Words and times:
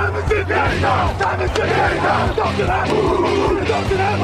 time 0.00 0.16
is 0.16 0.30
it 0.30 0.48
now? 0.48 1.18
Time 1.18 1.40
is 1.40 1.50
it 1.50 1.58
now? 1.58 2.32
Talk 2.32 2.56
to 2.56 2.64
that. 2.64 2.88
Talk 3.68 3.88
to 3.88 3.96
that. 3.96 4.18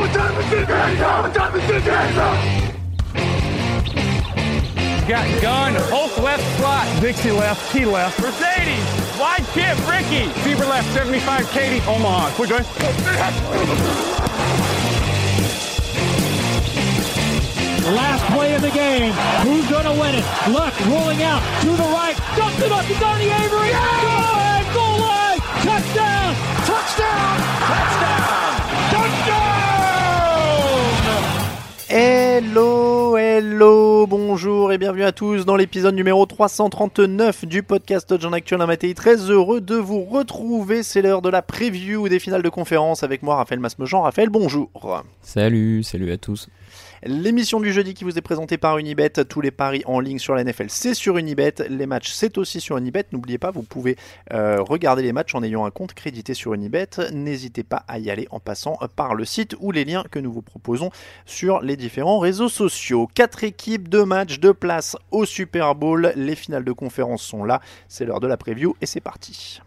What 0.00 0.12
time 0.12 0.36
is 0.40 0.52
it 0.52 0.68
now? 0.68 1.22
What 1.22 1.34
time 1.34 1.54
is 1.56 1.70
it 1.70 1.84
now? 1.86 2.62
Got 5.08 5.42
gun, 5.42 5.74
Hulk 5.90 6.16
left 6.18 6.44
slot. 6.58 6.86
Dixie 7.02 7.30
left, 7.30 7.72
T 7.72 7.84
left. 7.84 8.18
Mercedes, 8.20 8.86
wide 9.18 9.44
chip, 9.52 9.76
Ricky. 9.86 10.30
Fever 10.40 10.64
left, 10.64 10.88
75, 10.94 11.50
Katie, 11.50 11.82
Omaha. 11.86 12.30
Quick 12.36 12.50
going. 12.50 12.64
Last 17.94 18.24
play 18.32 18.54
of 18.54 18.62
the 18.62 18.70
game. 18.70 19.12
Who's 19.42 19.68
going 19.68 19.84
to 19.84 19.92
win 20.00 20.14
it? 20.14 20.24
Luck 20.48 20.72
rolling 20.86 21.22
out 21.22 21.42
to 21.60 21.68
the 21.68 21.88
right. 21.92 22.16
Dumps 22.36 22.62
it 22.62 22.72
up 22.72 22.86
to 22.86 22.94
Donnie 22.94 23.28
Avery. 23.28 23.68
Good! 23.68 24.51
Hello, 31.94 33.18
hello, 33.18 34.06
bonjour 34.06 34.72
et 34.72 34.78
bienvenue 34.78 35.04
à 35.04 35.12
tous 35.12 35.44
dans 35.44 35.56
l'épisode 35.56 35.94
numéro 35.94 36.24
339 36.24 37.44
du 37.44 37.62
podcast 37.62 38.08
Touchdown 38.08 38.32
Actuel 38.32 38.66
Matéi. 38.66 38.94
Très 38.94 39.16
heureux 39.30 39.60
de 39.60 39.74
vous 39.74 40.02
retrouver. 40.02 40.82
C'est 40.82 41.02
l'heure 41.02 41.20
de 41.20 41.28
la 41.28 41.42
preview 41.42 42.08
des 42.08 42.18
finales 42.18 42.42
de 42.42 42.48
conférence 42.48 43.02
avec 43.02 43.22
moi, 43.22 43.36
Raphaël 43.36 43.60
Masmejean. 43.60 44.00
Raphaël, 44.00 44.30
bonjour. 44.30 44.70
Salut, 45.20 45.82
salut 45.82 46.10
à 46.12 46.16
tous. 46.16 46.48
L'émission 47.04 47.58
du 47.58 47.72
jeudi 47.72 47.94
qui 47.94 48.04
vous 48.04 48.16
est 48.16 48.22
présentée 48.22 48.58
par 48.58 48.78
Unibet, 48.78 49.10
tous 49.28 49.40
les 49.40 49.50
paris 49.50 49.82
en 49.86 49.98
ligne 49.98 50.20
sur 50.20 50.36
la 50.36 50.44
NFL, 50.44 50.66
c'est 50.68 50.94
sur 50.94 51.18
Unibet, 51.18 51.54
les 51.68 51.86
matchs 51.86 52.12
c'est 52.12 52.38
aussi 52.38 52.60
sur 52.60 52.76
Unibet, 52.76 53.06
n'oubliez 53.10 53.38
pas, 53.38 53.50
vous 53.50 53.64
pouvez 53.64 53.96
euh, 54.32 54.62
regarder 54.62 55.02
les 55.02 55.12
matchs 55.12 55.34
en 55.34 55.42
ayant 55.42 55.64
un 55.64 55.72
compte 55.72 55.94
crédité 55.94 56.32
sur 56.32 56.54
Unibet, 56.54 56.90
n'hésitez 57.12 57.64
pas 57.64 57.84
à 57.88 57.98
y 57.98 58.08
aller 58.08 58.28
en 58.30 58.38
passant 58.38 58.78
par 58.94 59.16
le 59.16 59.24
site 59.24 59.56
ou 59.58 59.72
les 59.72 59.84
liens 59.84 60.04
que 60.12 60.20
nous 60.20 60.32
vous 60.32 60.42
proposons 60.42 60.90
sur 61.26 61.60
les 61.60 61.76
différents 61.76 62.20
réseaux 62.20 62.48
sociaux. 62.48 63.08
Quatre 63.12 63.42
équipes, 63.42 63.88
deux 63.88 64.04
matchs, 64.04 64.38
deux 64.38 64.54
places 64.54 64.96
au 65.10 65.24
Super 65.24 65.74
Bowl, 65.74 66.12
les 66.14 66.36
finales 66.36 66.64
de 66.64 66.72
conférence 66.72 67.22
sont 67.24 67.42
là, 67.42 67.60
c'est 67.88 68.04
l'heure 68.04 68.20
de 68.20 68.28
la 68.28 68.36
preview 68.36 68.76
et 68.80 68.86
c'est 68.86 69.00
parti. 69.00 69.60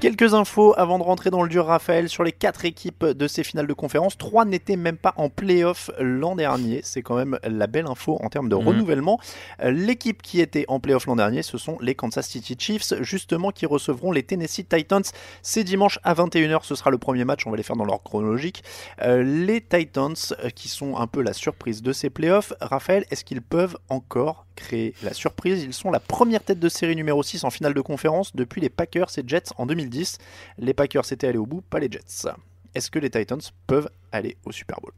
Quelques 0.00 0.34
infos 0.34 0.74
avant 0.76 0.98
de 0.98 1.04
rentrer 1.04 1.30
dans 1.30 1.42
le 1.44 1.48
dur, 1.48 1.66
Raphaël, 1.66 2.08
sur 2.08 2.24
les 2.24 2.32
quatre 2.32 2.64
équipes 2.64 3.04
de 3.04 3.28
ces 3.28 3.44
finales 3.44 3.68
de 3.68 3.72
conférence. 3.72 4.18
Trois 4.18 4.44
n'étaient 4.44 4.74
même 4.76 4.96
pas 4.96 5.14
en 5.16 5.28
playoff 5.28 5.90
l'an 6.00 6.34
dernier. 6.34 6.80
C'est 6.82 7.02
quand 7.02 7.14
même 7.14 7.38
la 7.44 7.68
belle 7.68 7.86
info 7.86 8.18
en 8.20 8.28
termes 8.28 8.48
de 8.48 8.56
Mhm. 8.56 8.66
renouvellement. 8.66 9.20
L'équipe 9.62 10.20
qui 10.20 10.40
était 10.40 10.64
en 10.66 10.80
playoff 10.80 11.06
l'an 11.06 11.14
dernier, 11.14 11.42
ce 11.42 11.56
sont 11.56 11.78
les 11.80 11.94
Kansas 11.94 12.26
City 12.26 12.56
Chiefs, 12.58 12.94
justement, 13.00 13.52
qui 13.52 13.64
recevront 13.64 14.10
les 14.10 14.24
Tennessee 14.24 14.66
Titans. 14.68 15.04
C'est 15.42 15.62
dimanche 15.62 16.00
à 16.02 16.14
21h, 16.14 16.64
ce 16.64 16.74
sera 16.74 16.90
le 16.90 16.98
premier 16.98 17.24
match. 17.24 17.46
On 17.46 17.50
va 17.52 17.56
les 17.56 17.62
faire 17.62 17.76
dans 17.76 17.84
l'ordre 17.84 18.02
chronologique. 18.02 18.64
Euh, 19.02 19.22
les 19.22 19.60
Titans, 19.60 20.14
euh, 20.44 20.50
qui 20.50 20.68
sont 20.68 20.96
un 20.96 21.06
peu 21.06 21.22
la 21.22 21.32
surprise 21.32 21.80
de 21.80 21.92
ces 21.92 22.10
playoffs. 22.10 22.52
Raphaël, 22.60 23.04
est-ce 23.12 23.24
qu'ils 23.24 23.42
peuvent 23.42 23.76
encore 23.88 24.46
créer 24.56 24.94
la 25.04 25.12
surprise? 25.14 25.62
Ils 25.62 25.72
sont 25.74 25.90
la 25.92 26.00
première 26.00 26.42
tête 26.42 26.58
de 26.58 26.68
série 26.68 26.96
numéro 26.96 27.22
6 27.22 27.44
en 27.44 27.50
finale 27.52 27.74
de 27.74 27.80
conférence 27.80 28.34
depuis 28.34 28.60
les 28.60 28.70
Packers 28.70 29.10
et 29.18 29.22
Jets 29.26 29.52
en 29.56 29.66
2010. 29.66 30.18
Les 30.58 30.74
Packers 30.74 31.12
étaient 31.12 31.28
allés 31.28 31.38
au 31.38 31.46
bout, 31.46 31.60
pas 31.60 31.78
les 31.78 31.90
Jets. 31.90 32.28
Est-ce 32.74 32.90
que 32.90 32.98
les 32.98 33.10
Titans 33.10 33.40
peuvent 33.66 33.88
aller 34.12 34.36
au 34.44 34.52
Super 34.52 34.80
Bowl? 34.80 34.92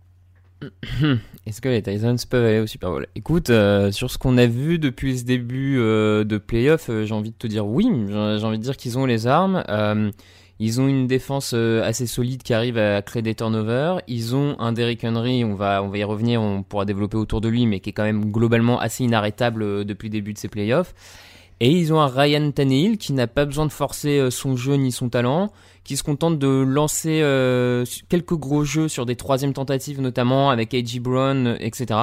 Est-ce 1.46 1.60
que 1.60 1.68
les 1.68 1.82
Titans 1.82 2.16
peuvent 2.28 2.44
aller 2.44 2.60
au 2.60 2.66
Super 2.66 2.90
Bowl? 2.90 3.06
Écoute, 3.14 3.50
euh, 3.50 3.90
sur 3.90 4.10
ce 4.10 4.18
qu'on 4.18 4.38
a 4.38 4.46
vu 4.46 4.78
depuis 4.78 5.18
ce 5.18 5.24
début 5.24 5.78
euh, 5.78 6.24
de 6.24 6.38
playoff, 6.38 6.88
euh, 6.88 7.04
j'ai 7.04 7.14
envie 7.14 7.30
de 7.30 7.36
te 7.36 7.46
dire 7.46 7.66
oui. 7.66 7.88
J'ai 8.08 8.44
envie 8.44 8.58
de 8.58 8.62
dire 8.62 8.76
qu'ils 8.76 8.98
ont 8.98 9.06
les 9.06 9.26
armes. 9.26 9.64
Ils 10.60 10.80
ont 10.80 10.86
une 10.86 11.08
défense 11.08 11.52
assez 11.52 12.06
solide 12.06 12.44
qui 12.44 12.54
arrive 12.54 12.78
à 12.78 13.02
créer 13.02 13.22
des 13.22 13.34
turnovers. 13.34 14.00
Ils 14.06 14.36
ont 14.36 14.54
un 14.60 14.72
Derrick 14.72 15.02
Henry, 15.02 15.44
on 15.44 15.56
va, 15.56 15.82
on 15.82 15.88
va 15.88 15.98
y 15.98 16.04
revenir, 16.04 16.40
on 16.40 16.62
pourra 16.62 16.84
développer 16.84 17.16
autour 17.16 17.40
de 17.40 17.48
lui, 17.48 17.66
mais 17.66 17.80
qui 17.80 17.90
est 17.90 17.92
quand 17.92 18.04
même 18.04 18.30
globalement 18.30 18.78
assez 18.78 19.02
inarrêtable 19.02 19.84
depuis 19.84 20.06
le 20.06 20.12
début 20.12 20.32
de 20.32 20.38
ces 20.38 20.46
playoffs. 20.46 20.94
Et 21.60 21.70
ils 21.70 21.92
ont 21.92 22.00
un 22.00 22.08
Ryan 22.08 22.50
Tannehill 22.50 22.98
qui 22.98 23.12
n'a 23.12 23.26
pas 23.26 23.44
besoin 23.44 23.66
de 23.66 23.72
forcer 23.72 24.18
euh, 24.18 24.30
son 24.30 24.56
jeu 24.56 24.74
ni 24.74 24.90
son 24.90 25.08
talent, 25.08 25.52
qui 25.84 25.96
se 25.96 26.02
contente 26.02 26.38
de 26.38 26.48
lancer 26.48 27.20
euh, 27.22 27.84
quelques 28.08 28.34
gros 28.34 28.64
jeux 28.64 28.88
sur 28.88 29.06
des 29.06 29.16
troisièmes 29.16 29.52
tentatives 29.52 30.00
notamment 30.00 30.50
avec 30.50 30.74
A.J. 30.74 31.00
Brown, 31.00 31.56
etc. 31.60 32.00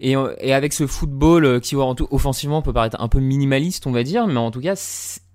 Et, 0.00 0.16
euh, 0.16 0.34
et 0.40 0.52
avec 0.52 0.72
ce 0.72 0.86
football 0.86 1.60
qui 1.60 1.76
offensivement 1.76 2.62
peut 2.62 2.72
paraître 2.72 3.00
un 3.00 3.08
peu 3.08 3.20
minimaliste 3.20 3.86
on 3.86 3.92
va 3.92 4.02
dire, 4.02 4.26
mais 4.26 4.38
en 4.38 4.50
tout 4.50 4.60
cas 4.60 4.74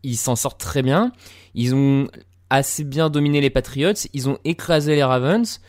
ils 0.03 0.17
s'en 0.17 0.35
sortent 0.35 0.61
très 0.61 0.83
bien. 0.83 1.11
Ils 1.55 1.73
ont 1.73 2.07
assez 2.50 2.83
bien 2.83 3.09
dominé 3.09 3.41
les 3.41 3.50
Patriots, 3.50 3.94
ils 4.13 4.29
ont 4.29 4.38
écrasé 4.45 4.95
les 4.95 5.03
Ravens. 5.03 5.59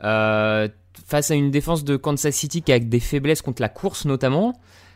Face 0.00 1.30
à 1.30 1.34
une 1.34 1.50
défense 1.50 1.84
de 1.84 1.96
Kansas 1.96 2.34
City 2.34 2.62
qui 2.62 2.72
a 2.72 2.78
des 2.78 3.00
faiblesses 3.00 3.42
contre 3.42 3.60
la 3.62 3.68
course 3.68 4.04
notamment, 4.04 4.54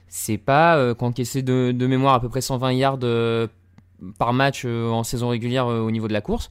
c'est 0.08 0.38
pas 0.38 0.76
euh, 0.76 0.94
qu'encaisser 0.94 1.42
de, 1.42 1.72
de 1.72 1.86
mémoire 1.86 2.14
à 2.14 2.20
peu 2.20 2.28
près 2.28 2.40
120 2.40 2.72
yards 2.72 2.98
euh, 3.02 3.46
par 4.18 4.32
match 4.32 4.62
euh, 4.64 4.88
en 4.90 5.04
saison 5.04 5.28
régulière 5.28 5.66
euh, 5.66 5.80
au 5.80 5.90
niveau 5.90 6.08
de 6.08 6.12
la 6.12 6.20
course. 6.20 6.50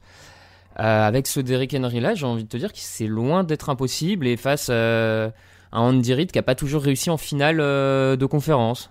Avec 0.78 1.26
ce 1.26 1.40
Derrick 1.40 1.74
Henry 1.74 2.00
là, 2.00 2.14
j'ai 2.14 2.26
envie 2.26 2.44
de 2.44 2.48
te 2.48 2.58
dire 2.58 2.70
que 2.70 2.78
c'est 2.78 3.06
loin 3.06 3.44
d'être 3.44 3.70
impossible 3.70 4.26
et 4.26 4.36
face 4.36 4.68
à 4.68 5.32
Andy 5.72 6.12
Reid 6.12 6.30
qui 6.30 6.38
a 6.38 6.42
pas 6.42 6.54
toujours 6.54 6.82
réussi 6.82 7.08
en 7.08 7.16
finale 7.16 7.56
de 7.56 8.26
conférence. 8.26 8.90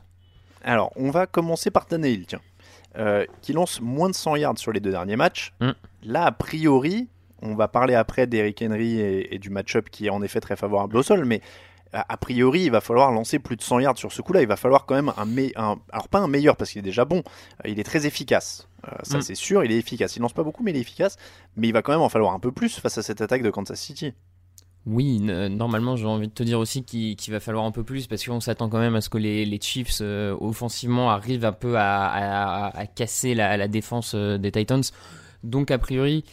Alors, 0.63 0.91
on 0.95 1.11
va 1.11 1.27
commencer 1.27 1.69
par 1.69 1.85
Tannehill, 1.85 2.25
tiens, 2.25 2.41
qui 3.43 3.53
lance 3.53 3.81
moins 3.81 4.09
de 4.09 4.15
100 4.15 4.35
yards 4.37 4.57
sur 4.57 4.71
les 4.71 4.79
deux 4.79 4.89
derniers 4.89 5.15
matchs. 5.15 5.53
Mm. 5.61 5.69
Là, 6.05 6.25
a 6.25 6.31
priori, 6.31 7.07
on 7.43 7.53
va 7.53 7.67
parler 7.67 7.93
après 7.93 8.25
d'Eric 8.25 8.63
Henry 8.63 8.99
et, 8.99 9.35
et 9.35 9.37
du 9.37 9.51
match-up 9.51 9.91
qui 9.91 10.07
est 10.07 10.09
en 10.09 10.23
effet 10.23 10.39
très 10.39 10.55
favorable 10.55 10.97
au 10.97 11.03
sol, 11.03 11.23
mais 11.23 11.41
a 12.07 12.17
priori, 12.17 12.63
il 12.63 12.71
va 12.71 12.81
falloir 12.81 13.11
lancer 13.11 13.39
plus 13.39 13.55
de 13.55 13.61
100 13.61 13.79
yards 13.79 13.97
sur 13.97 14.11
ce 14.11 14.21
coup-là. 14.21 14.41
Il 14.41 14.47
va 14.47 14.55
falloir 14.55 14.85
quand 14.85 14.95
même 14.95 15.11
un, 15.17 15.77
alors 15.91 16.07
pas 16.09 16.19
un 16.19 16.27
meilleur 16.27 16.57
parce 16.57 16.71
qu'il 16.71 16.79
est 16.79 16.83
déjà 16.83 17.05
bon, 17.05 17.19
euh, 17.65 17.69
il 17.69 17.79
est 17.79 17.83
très 17.83 18.05
efficace. 18.05 18.67
Euh, 18.87 18.95
ça 19.03 19.17
Mm. 19.17 19.21
c'est 19.21 19.35
sûr, 19.35 19.63
il 19.63 19.71
est 19.71 19.77
efficace. 19.77 20.15
Il 20.15 20.21
lance 20.21 20.33
pas 20.33 20.43
beaucoup, 20.43 20.63
mais 20.63 20.71
il 20.71 20.77
est 20.77 20.81
efficace. 20.81 21.17
Mais 21.55 21.67
il 21.67 21.71
va 21.73 21.81
quand 21.81 21.91
même 21.91 22.01
en 22.01 22.09
falloir 22.09 22.33
un 22.33 22.39
peu 22.39 22.51
plus 22.51 22.79
face 22.79 22.97
à 22.97 23.03
cette 23.03 23.21
attaque 23.21 23.41
de 23.43 23.49
Kansas 23.49 23.79
City. 23.79 24.13
Oui, 24.85 25.17
n- 25.19 25.47
normalement, 25.47 25.95
j'ai 25.95 26.05
envie 26.05 26.27
de 26.27 26.33
te 26.33 26.43
dire 26.43 26.59
aussi 26.59 26.83
qu'il 26.83 27.17
va 27.29 27.39
falloir 27.39 27.65
un 27.65 27.71
peu 27.71 27.83
plus 27.83 28.05
parce 28.05 28.23
qu'on 28.23 28.39
s'attend 28.39 28.69
quand 28.69 28.77
même 28.79 28.95
à 28.95 29.01
ce 29.01 29.09
que 29.09 29.17
les, 29.17 29.43
les 29.45 29.59
Chiefs 29.59 29.97
euh, 30.01 30.37
offensivement 30.39 31.09
arrivent 31.09 31.45
un 31.45 31.53
peu 31.53 31.75
à, 31.77 32.05
à- 32.07 32.77
à 32.77 32.85
casser 32.85 33.33
la, 33.33 33.57
la 33.57 33.67
défense 33.67 34.11
euh, 34.13 34.37
des 34.37 34.51
Titans. 34.51 34.83
Donc, 35.43 35.71
a 35.71 35.79
priori, 35.79 36.23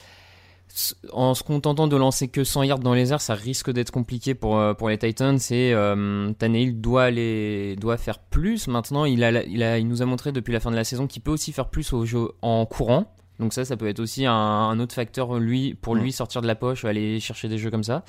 en 1.13 1.35
se 1.35 1.43
contentant 1.43 1.87
de 1.87 1.97
lancer 1.97 2.29
que 2.29 2.45
100 2.45 2.63
yards 2.65 2.79
dans 2.79 2.95
les 2.95 3.13
airs, 3.13 3.21
ça 3.21 3.35
risque 3.35 3.71
d'être 3.71 3.91
compliqué 3.91 4.35
pour, 4.35 4.59
euh, 4.59 4.75
pour 4.75 4.89
les 4.89 4.99
Titans. 4.99 5.39
Et 5.51 5.73
euh, 5.75 6.33
Tannehill 6.39 6.81
doit, 6.81 7.11
les, 7.11 7.77
doit 7.77 7.97
faire 7.97 8.19
plus. 8.19 8.69
Maintenant, 8.69 9.05
il, 9.05 9.23
a, 9.25 9.43
il, 9.45 9.63
a, 9.63 9.79
il 9.79 9.87
nous 9.87 10.03
a 10.03 10.07
montré 10.07 10.33
depuis 10.33 10.53
la 10.53 10.61
fin 10.61 10.71
de 10.71 10.77
la 10.77 10.85
saison 10.85 11.07
qu'il 11.07 11.23
peut 11.23 11.31
aussi 11.31 11.53
faire 11.53 11.69
plus 11.69 11.93
au 11.93 12.05
jeu 12.05 12.29
en 12.43 12.65
courant 12.67 13.13
Donc 13.39 13.53
ça, 13.53 13.65
ça 13.65 13.77
peut 13.77 13.89
être 13.89 14.01
aussi 14.01 14.25
un, 14.27 14.79
autre 14.79 14.95
facteur 14.95 15.39
lui, 15.39 15.75
pour 15.75 15.95
lui 15.95 16.13
sortir 16.13 16.43
de 16.43 16.47
la 16.47 16.55
poche, 16.55 16.85
aller 16.85 17.21
chercher 17.21 17.49
des 17.49 17.59
jeux 17.59 17.71
comme 17.71 17.85
ça. 17.85 18.05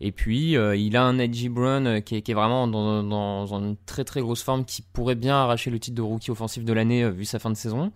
Et 0.00 0.10
puis, 0.10 0.56
euh, 0.56 0.74
il 0.74 0.96
a 0.96 1.04
un 1.04 1.18
Edgy 1.20 1.48
Brown 1.48 1.86
euh, 1.86 2.00
qui, 2.00 2.16
est, 2.16 2.34
vraiment 2.34 2.66
dans, 2.66 3.46
une 3.46 3.76
très 3.86 4.02
très 4.02 4.20
grosse 4.20 4.42
forme 4.42 4.64
qui 4.64 4.82
pourrait 4.82 5.14
bien 5.14 5.36
arracher 5.36 5.70
le 5.70 5.78
titre 5.78 5.94
de 5.94 6.02
rookie 6.02 6.32
offensif 6.32 6.64
de 6.64 6.72
l'année 6.72 7.08
vu 7.08 7.24
sa 7.24 7.38
fin 7.38 7.50
de 7.50 7.54
saison. 7.54 7.92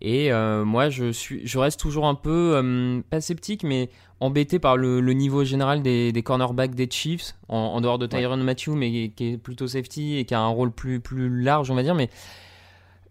Et 0.00 0.30
moi, 0.32 0.90
je, 0.90 1.12
suis, 1.12 1.46
je 1.46 1.58
reste 1.58 1.80
toujours 1.80 2.06
un 2.06 2.14
peu, 2.14 3.02
pas 3.10 3.20
sceptique, 3.20 3.62
mais 3.62 3.90
embêté 4.20 4.58
par 4.58 4.76
le, 4.76 5.00
niveau 5.12 5.44
général 5.44 5.82
des, 5.82 6.22
cornerbacks 6.24 6.74
des 6.74 6.88
Chiefs, 6.90 7.34
en, 7.48 7.80
dehors 7.80 7.98
de 7.98 8.06
Tyron 8.06 8.36
Matthew, 8.36 8.70
mais 8.70 9.10
qui 9.10 9.32
est 9.32 9.38
plutôt 9.38 9.66
safety 9.66 10.18
et 10.18 10.24
qui 10.24 10.34
a 10.34 10.40
un 10.40 10.48
rôle 10.48 10.72
plus, 10.72 11.00
plus 11.00 11.42
large, 11.42 11.70
on 11.70 11.74
va 11.74 11.82
dire. 11.82 11.94
Mais 11.94 12.10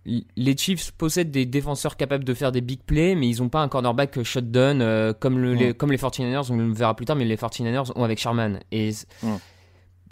les 0.06 0.58
Chiefs 0.58 0.92
possèdent 0.92 1.32
des 1.32 1.46
défenseurs 1.46 1.96
capables 1.96 2.24
de 2.24 2.34
faire 2.34 2.52
des 2.52 2.62
big 2.62 2.82
plays, 2.82 3.16
mais 3.16 3.30
ils 3.30 3.42
n'ont 3.42 3.50
pas 3.50 3.62
un 3.62 3.68
cornerback 3.68 4.24
shutdown 4.24 4.82
euh, 4.82 5.14
comme, 5.14 5.42
les, 5.42 5.74
comme 5.74 5.92
les 5.92 5.98
49ers, 5.98 6.52
on 6.52 6.58
le 6.58 6.74
verra 6.74 6.96
plus 6.96 7.06
tard, 7.06 7.16
mais 7.16 7.26
les 7.26 7.38
49ers 7.38 7.92
ont 7.96 8.04
avec 8.04 8.20
Sherman. 8.20 8.60
Et 8.72 8.92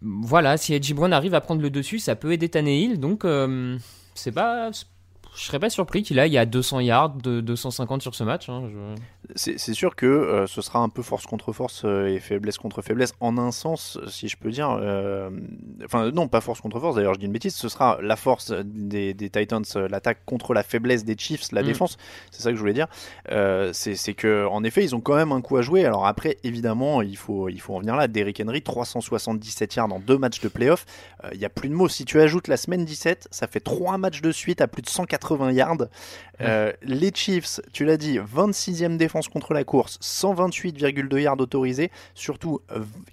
voilà, 0.02 0.58
si 0.58 0.74
Edgy 0.74 0.94
Brown 0.94 1.12
arrive 1.14 1.34
à 1.34 1.42
prendre 1.42 1.62
le 1.62 1.70
dessus, 1.70 2.00
ça 2.00 2.16
peut 2.16 2.32
aider 2.32 2.50
Tannehill, 2.50 3.00
donc 3.00 3.26
euh, 3.26 3.78
c'est 4.16 4.32
pas 4.32 4.72
je 5.36 5.46
serais 5.46 5.60
pas 5.60 5.70
surpris 5.70 6.04
qu'il 6.04 6.20
aille 6.20 6.38
à 6.38 6.46
200 6.46 6.82
yards, 6.82 7.16
de 7.16 7.40
250 7.40 8.02
sur 8.02 8.16
ce 8.16 8.24
match. 8.24 8.50
Hein, 8.50 8.64
c'est 9.36 9.74
sûr 9.74 9.96
que 9.96 10.06
euh, 10.06 10.46
ce 10.46 10.62
sera 10.62 10.80
un 10.80 10.90
peu 10.90 11.02
force 11.02 11.26
contre 11.26 11.54
force 11.54 11.84
euh, 11.86 12.08
et 12.08 12.20
faiblesse 12.20 12.58
contre 12.58 12.82
faiblesse 12.82 13.14
en 13.22 13.38
un 13.38 13.52
sens, 13.52 13.98
si 14.08 14.28
je 14.28 14.36
peux 14.36 14.52
dire. 14.52 14.70
Euh, 14.82 15.30
enfin, 15.86 16.12
non, 16.12 16.28
pas 16.28 16.42
force 16.42 16.60
contre 16.60 16.82
force, 16.82 16.98
d'ailleurs, 16.98 17.14
je 17.14 17.20
dis 17.20 17.28
une 17.28 17.32
bêtise. 17.32 17.56
Ce 17.56 17.70
sera 17.70 17.98
la 18.02 18.18
force 18.18 18.52
des, 18.52 19.16
Titans, 19.16 19.64
l'attaque 19.90 20.26
contre 20.26 20.54
la 20.54 20.64
faiblesse 20.64 21.06
des 21.06 21.16
Chiefs, 21.18 21.52
la 21.54 21.64
mm. 21.64 21.66
défense. 21.66 21.98
C'est 22.32 22.42
ça 22.42 22.50
que 22.50 22.56
je 22.56 22.60
voulais 22.60 22.74
dire. 22.74 22.88
c'est 23.72 24.14
que, 24.14 24.46
en 24.48 24.66
effet, 24.66 24.84
ils 24.84 24.96
ont 24.96 25.02
quand 25.02 25.16
même 25.16 25.32
un 25.32 25.40
coup 25.40 25.56
à 25.56 25.62
jouer. 25.62 25.86
Alors 25.86 26.08
après, 26.08 26.40
évidemment, 26.44 27.02
il 27.02 27.16
faut, 27.16 27.48
il 27.48 27.62
faut 27.62 27.74
en 27.74 27.80
venir 27.80 27.96
là. 27.96 28.10
Derrick 28.10 28.42
Henry, 28.46 28.62
377 28.62 29.76
yards 29.76 29.88
dans 29.88 30.00
deux 30.00 30.18
matchs 30.18 30.42
de 30.42 30.50
playoff. 30.50 30.86
Il 31.32 31.40
n'y 31.40 31.46
a 31.46 31.50
plus 31.50 31.70
de 31.70 31.74
mots. 31.74 31.88
Si 31.88 32.04
tu 32.04 32.20
ajoutes 32.20 32.50
la 32.50 32.58
semaine 32.58 32.84
17, 32.84 33.30
ça 33.32 33.48
fait 33.48 33.62
trois 33.62 33.98
matchs 33.98 34.22
de 34.22 34.34
suite 34.34 34.60
à 34.60 34.68
plus 34.68 34.82
de 34.82 34.90
180 34.90 35.21
80 35.22 35.52
yards. 35.52 35.88
Euh, 36.42 36.74
les 36.82 37.12
Chiefs, 37.14 37.62
tu 37.72 37.86
l'as 37.86 37.98
dit, 37.98 38.18
26e 38.18 38.98
défense 38.98 39.28
contre 39.28 39.54
la 39.54 39.64
course, 39.64 40.00
128,2 40.02 41.20
yards 41.20 41.40
autorisés, 41.40 41.92
surtout 42.16 42.60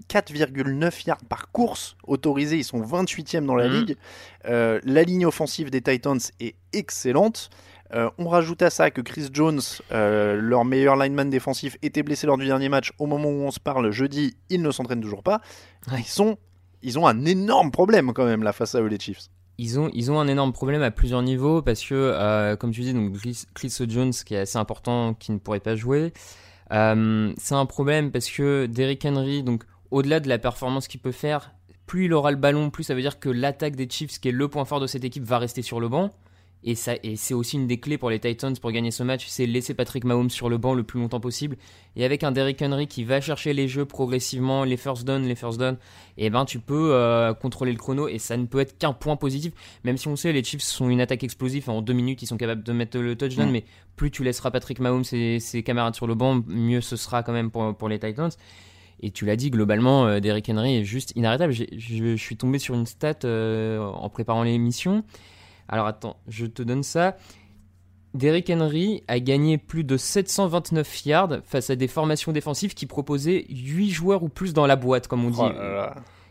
4,9 0.08 1.06
yards 1.06 1.25
par 1.28 1.50
course 1.50 1.96
autorisés, 2.06 2.56
ils 2.56 2.64
sont 2.64 2.81
28e 2.81 3.44
dans 3.44 3.55
la 3.55 3.69
mhm. 3.69 3.75
ligue. 3.75 3.96
Euh, 4.46 4.81
la 4.84 5.02
ligne 5.02 5.26
offensive 5.26 5.70
des 5.70 5.82
Titans 5.82 6.19
est 6.40 6.55
excellente. 6.72 7.50
Euh, 7.94 8.10
on 8.19 8.28
rajoute 8.28 8.60
à 8.62 8.70
ça 8.70 8.90
que 8.90 9.00
Chris 9.00 9.28
Jones, 9.32 9.60
leur 9.90 10.64
meilleur 10.64 10.96
lineman 10.96 11.31
défensif, 11.31 11.76
était 11.82 12.02
blessé 12.02 12.26
lors 12.26 12.38
du 12.38 12.46
dernier 12.46 12.69
match. 12.69 12.93
Au 12.99 13.06
moment 13.06 13.28
où 13.28 13.43
on 13.43 13.50
se 13.50 13.60
parle, 13.60 13.90
jeudi, 13.90 14.37
il 14.49 14.62
ne 14.62 14.70
s'entraîne 14.70 15.00
toujours 15.00 15.22
pas. 15.22 15.40
Ils, 15.96 16.05
sont, 16.05 16.38
ils 16.82 16.99
ont 16.99 17.06
un 17.06 17.25
énorme 17.25 17.70
problème 17.70 18.12
quand 18.12 18.26
même 18.26 18.43
là 18.43 18.52
face 18.52 18.75
à 18.75 18.81
eux, 18.81 18.87
les 18.87 18.99
Chiefs 18.99 19.28
ils 19.58 20.10
ont, 20.10 20.20
un 20.20 20.28
énorme 20.28 20.52
problème 20.52 20.82
à 20.82 20.93
plusieurs 20.93 21.22
niveaux 21.22 21.62
parce 21.62 21.82
que, 21.82 21.94
euh, 21.94 22.55
comme 22.55 22.70
tu 22.70 22.82
dis, 22.82 22.94
donc 22.94 23.12
Chris, 23.55 23.76
Jones, 23.88 24.12
qui 24.12 24.34
est 24.34 24.38
assez 24.38 24.56
important, 24.56 25.14
qui 25.14 25.32
ne 25.32 25.38
pourrait 25.38 25.58
pas 25.58 25.75
jouer. 25.75 26.12
Euh, 26.72 27.32
c'est 27.37 27.55
un 27.55 27.66
problème 27.66 28.12
parce 28.12 28.31
que 28.31 28.66
Derrick 28.66 29.05
Henry, 29.05 29.43
donc 29.43 29.64
au-delà 29.90 30.20
de 30.20 30.28
la 30.28 30.38
performance 30.38 30.87
qu'il 30.87 31.00
peut 31.00 31.12
faire, 31.12 31.52
plus 31.87 32.05
il 32.05 32.12
aura 32.12 32.31
le 32.31 32.37
ballon, 32.37 32.70
plus 32.70 32.84
ça 32.84 32.94
veut 32.94 33.00
dire 33.00 33.19
que 33.19 33.28
l'attaque 33.28 33.75
des 33.75 33.88
Chiefs, 33.90 34.20
qui 34.20 34.28
est 34.28 34.32
le 34.32 34.46
point 34.46 34.64
fort 34.64 34.78
de 34.78 34.87
cette 34.87 35.05
équipe, 35.05 35.25
va 35.25 35.38
rester 35.38 35.62
sur 35.62 35.81
le 35.81 35.88
banc. 35.88 36.10
Et, 36.64 36.75
ça, 36.75 36.94
et 37.05 37.14
c'est 37.14 37.34
aussi 37.34 37.56
une 37.56 37.69
des 37.69 37.78
clés 37.78 37.99
pour 37.99 38.10
les 38.10 38.19
Titans 38.19 38.55
pour 38.60 38.72
gagner 38.72 38.90
ce 38.90 39.05
match, 39.05 39.26
c'est 39.28 39.46
laisser 39.46 39.75
Patrick 39.75 40.05
Mahomes 40.05 40.31
sur 40.31 40.49
le 40.49 40.58
banc 40.58 40.75
le 40.75 40.82
plus 40.82 40.99
longtemps 40.99 41.20
possible. 41.20 41.56
Et 41.94 42.05
avec 42.05 42.25
un 42.25 42.32
Derrick 42.32 42.60
Henry 42.60 42.88
qui 42.88 43.05
va 43.05 43.20
chercher 43.20 43.52
les 43.52 43.69
jeux 43.69 43.84
progressivement, 43.84 44.64
les 44.64 44.76
first 44.76 45.05
down, 45.05 45.22
les 45.25 45.37
first 45.37 45.58
down, 45.58 45.76
et 46.16 46.26
eh 46.26 46.31
ben 46.31 46.44
tu 46.44 46.58
peux 46.58 46.94
euh, 46.94 47.32
contrôler 47.32 47.70
le 47.70 47.78
chrono 47.78 48.08
et 48.08 48.19
ça 48.19 48.37
ne 48.37 48.46
peut 48.46 48.58
être 48.58 48.76
qu'un 48.76 48.93
point 48.93 49.16
positif. 49.16 49.52
Même 49.84 49.96
si 49.96 50.08
on 50.08 50.16
sait 50.16 50.32
les 50.32 50.43
Chiefs 50.43 50.62
sont 50.62 50.88
une 50.90 51.00
attaque 51.00 51.22
explosive, 51.22 51.70
en 51.70 51.81
deux 51.81 51.93
minutes 51.93 52.22
ils 52.22 52.26
sont 52.26 52.37
capables 52.37 52.64
de 52.64 52.72
mettre 52.72 52.99
le 52.99 53.14
touchdown, 53.14 53.50
mais 53.50 53.64
plus 53.96 54.10
tu 54.10 54.25
laisseras 54.25 54.50
Patrick 54.50 54.81
Mahomes 54.81 55.05
et 55.12 55.38
ses 55.38 55.62
camarades 55.62 55.94
sur 55.94 56.08
le 56.08 56.16
banc, 56.16 56.43
mieux 56.49 56.81
ce 56.81 56.96
sera 56.96 57.22
quand 57.22 57.32
même 57.32 57.50
pour, 57.50 57.76
pour 57.76 57.88
les 57.88 58.00
Titans. 58.00 58.31
Et 59.00 59.10
tu 59.10 59.26
l'as 59.26 59.37
dit, 59.37 59.50
globalement, 59.50 60.06
euh, 60.06 60.20
Derrick 60.20 60.49
Henry 60.49 60.78
est 60.78 60.84
juste 60.84 61.12
inarrêtable. 61.14 61.52
Je 61.52 62.16
suis 62.16 62.37
tombé 62.37 62.58
sur 62.58 62.75
une 62.75 62.87
stat 62.87 63.20
euh, 63.25 63.78
en 63.78 64.08
préparant 64.08 64.43
l'émission. 64.43 65.05
Alors 65.69 65.87
attends, 65.87 66.17
je 66.29 66.47
te 66.47 66.62
donne 66.62 66.82
ça. 66.82 67.17
Derrick 68.15 68.50
Henry 68.50 69.05
a 69.06 69.20
gagné 69.20 69.59
plus 69.59 69.85
de 69.85 69.97
729 69.97 71.06
yards 71.06 71.38
face 71.44 71.70
à 71.70 71.76
des 71.76 71.88
formations 71.88 72.32
défensives 72.32 72.75
qui 72.75 72.87
proposaient 72.87 73.44
8 73.49 73.91
joueurs 73.91 74.23
ou 74.23 74.29
plus 74.29 74.55
dans 74.55 74.67
la 74.67 74.76
boîte, 74.76 75.09
comme 75.09 75.25
on 75.25 75.31
dit. 75.31 75.41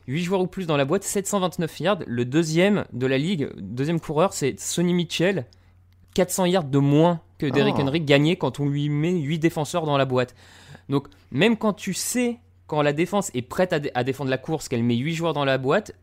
8 0.08 0.24
joueurs 0.24 0.42
ou 0.42 0.48
plus 0.48 0.66
dans 0.66 0.78
la 0.78 0.86
boîte, 0.86 1.04
729 1.04 1.80
yards. 1.80 2.00
Le 2.08 2.26
deuxième 2.26 2.86
de 2.94 3.06
la 3.06 3.18
ligue, 3.18 3.50
deuxième 3.58 4.00
coureur, 4.00 4.34
c'est 4.34 4.60
Sonny 4.60 4.94
Mitchell. 4.94 5.46
400 6.16 6.46
yards 6.46 6.64
de 6.64 6.80
moins 6.80 7.22
que 7.38 7.46
Derrick 7.46 7.76
oh. 7.78 7.82
Henry 7.82 8.02
gagné 8.02 8.38
quand 8.38 8.60
on 8.60 8.68
lui 8.68 8.90
met 8.90 9.14
8 9.14 9.38
défenseurs 9.38 9.86
dans 9.86 9.98
la 9.98 10.06
boîte. 10.06 10.34
Donc 10.90 11.08
même 11.32 11.58
quand 11.58 11.74
tu 11.74 11.94
sais, 11.94 12.40
quand 12.66 12.82
la 12.82 12.94
défense 12.94 13.30
est 13.36 13.44
prête 13.44 13.72
à, 13.72 13.80
à 13.94 14.04
défendre 14.04 14.32
la 14.32 14.40
course, 14.40 14.68
qu'elle 14.68 14.84
met 14.84 14.96
8 14.96 15.14
joueurs 15.14 15.34
dans 15.34 15.46
la 15.46 15.60
boîte, 15.60 15.94